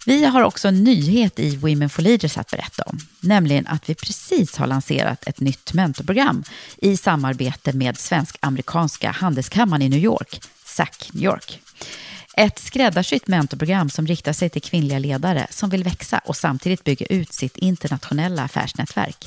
Vi 0.05 0.26
har 0.26 0.43
också 0.43 0.68
en 0.68 0.84
nyhet 0.84 1.39
i 1.39 1.55
Women 1.55 1.89
for 1.89 2.01
Leaders 2.01 2.38
att 2.38 2.51
berätta 2.51 2.84
om, 2.84 2.99
nämligen 3.19 3.68
att 3.68 3.89
vi 3.89 3.95
precis 3.95 4.57
har 4.57 4.68
lanserat 4.68 5.27
ett 5.27 5.39
nytt 5.39 5.73
mentorprogram 5.73 6.43
i 6.77 6.97
samarbete 6.97 7.73
med 7.73 7.97
Svensk-amerikanska 7.97 9.11
handelskammaren 9.11 9.81
i 9.81 9.89
New 9.89 10.03
York, 10.03 10.41
SAC 10.65 11.10
New 11.11 11.23
York. 11.23 11.60
Ett 12.38 12.60
skräddarsytt 12.60 13.27
mentorprogram 13.27 13.89
som 13.89 14.07
riktar 14.07 14.34
sig 14.34 14.49
till 14.49 14.61
kvinnliga 14.61 14.99
ledare 14.99 15.47
som 15.49 15.69
vill 15.69 15.84
växa 15.84 16.22
och 16.26 16.38
samtidigt 16.38 16.84
bygga 16.84 17.05
ut 17.05 17.34
sitt 17.34 17.57
internationella 17.57 18.43
affärsnätverk. 18.43 19.26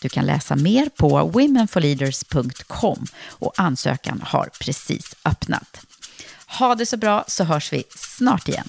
Du 0.00 0.08
kan 0.08 0.26
läsa 0.26 0.56
mer 0.56 0.88
på 0.96 1.08
womenforleaders.com 1.24 3.06
och 3.28 3.52
ansökan 3.56 4.22
har 4.24 4.50
precis 4.60 5.14
öppnat. 5.24 5.80
Ha 6.46 6.74
det 6.74 6.86
så 6.86 6.96
bra 6.96 7.24
så 7.28 7.44
hörs 7.44 7.72
vi 7.72 7.84
snart 7.96 8.48
igen. 8.48 8.68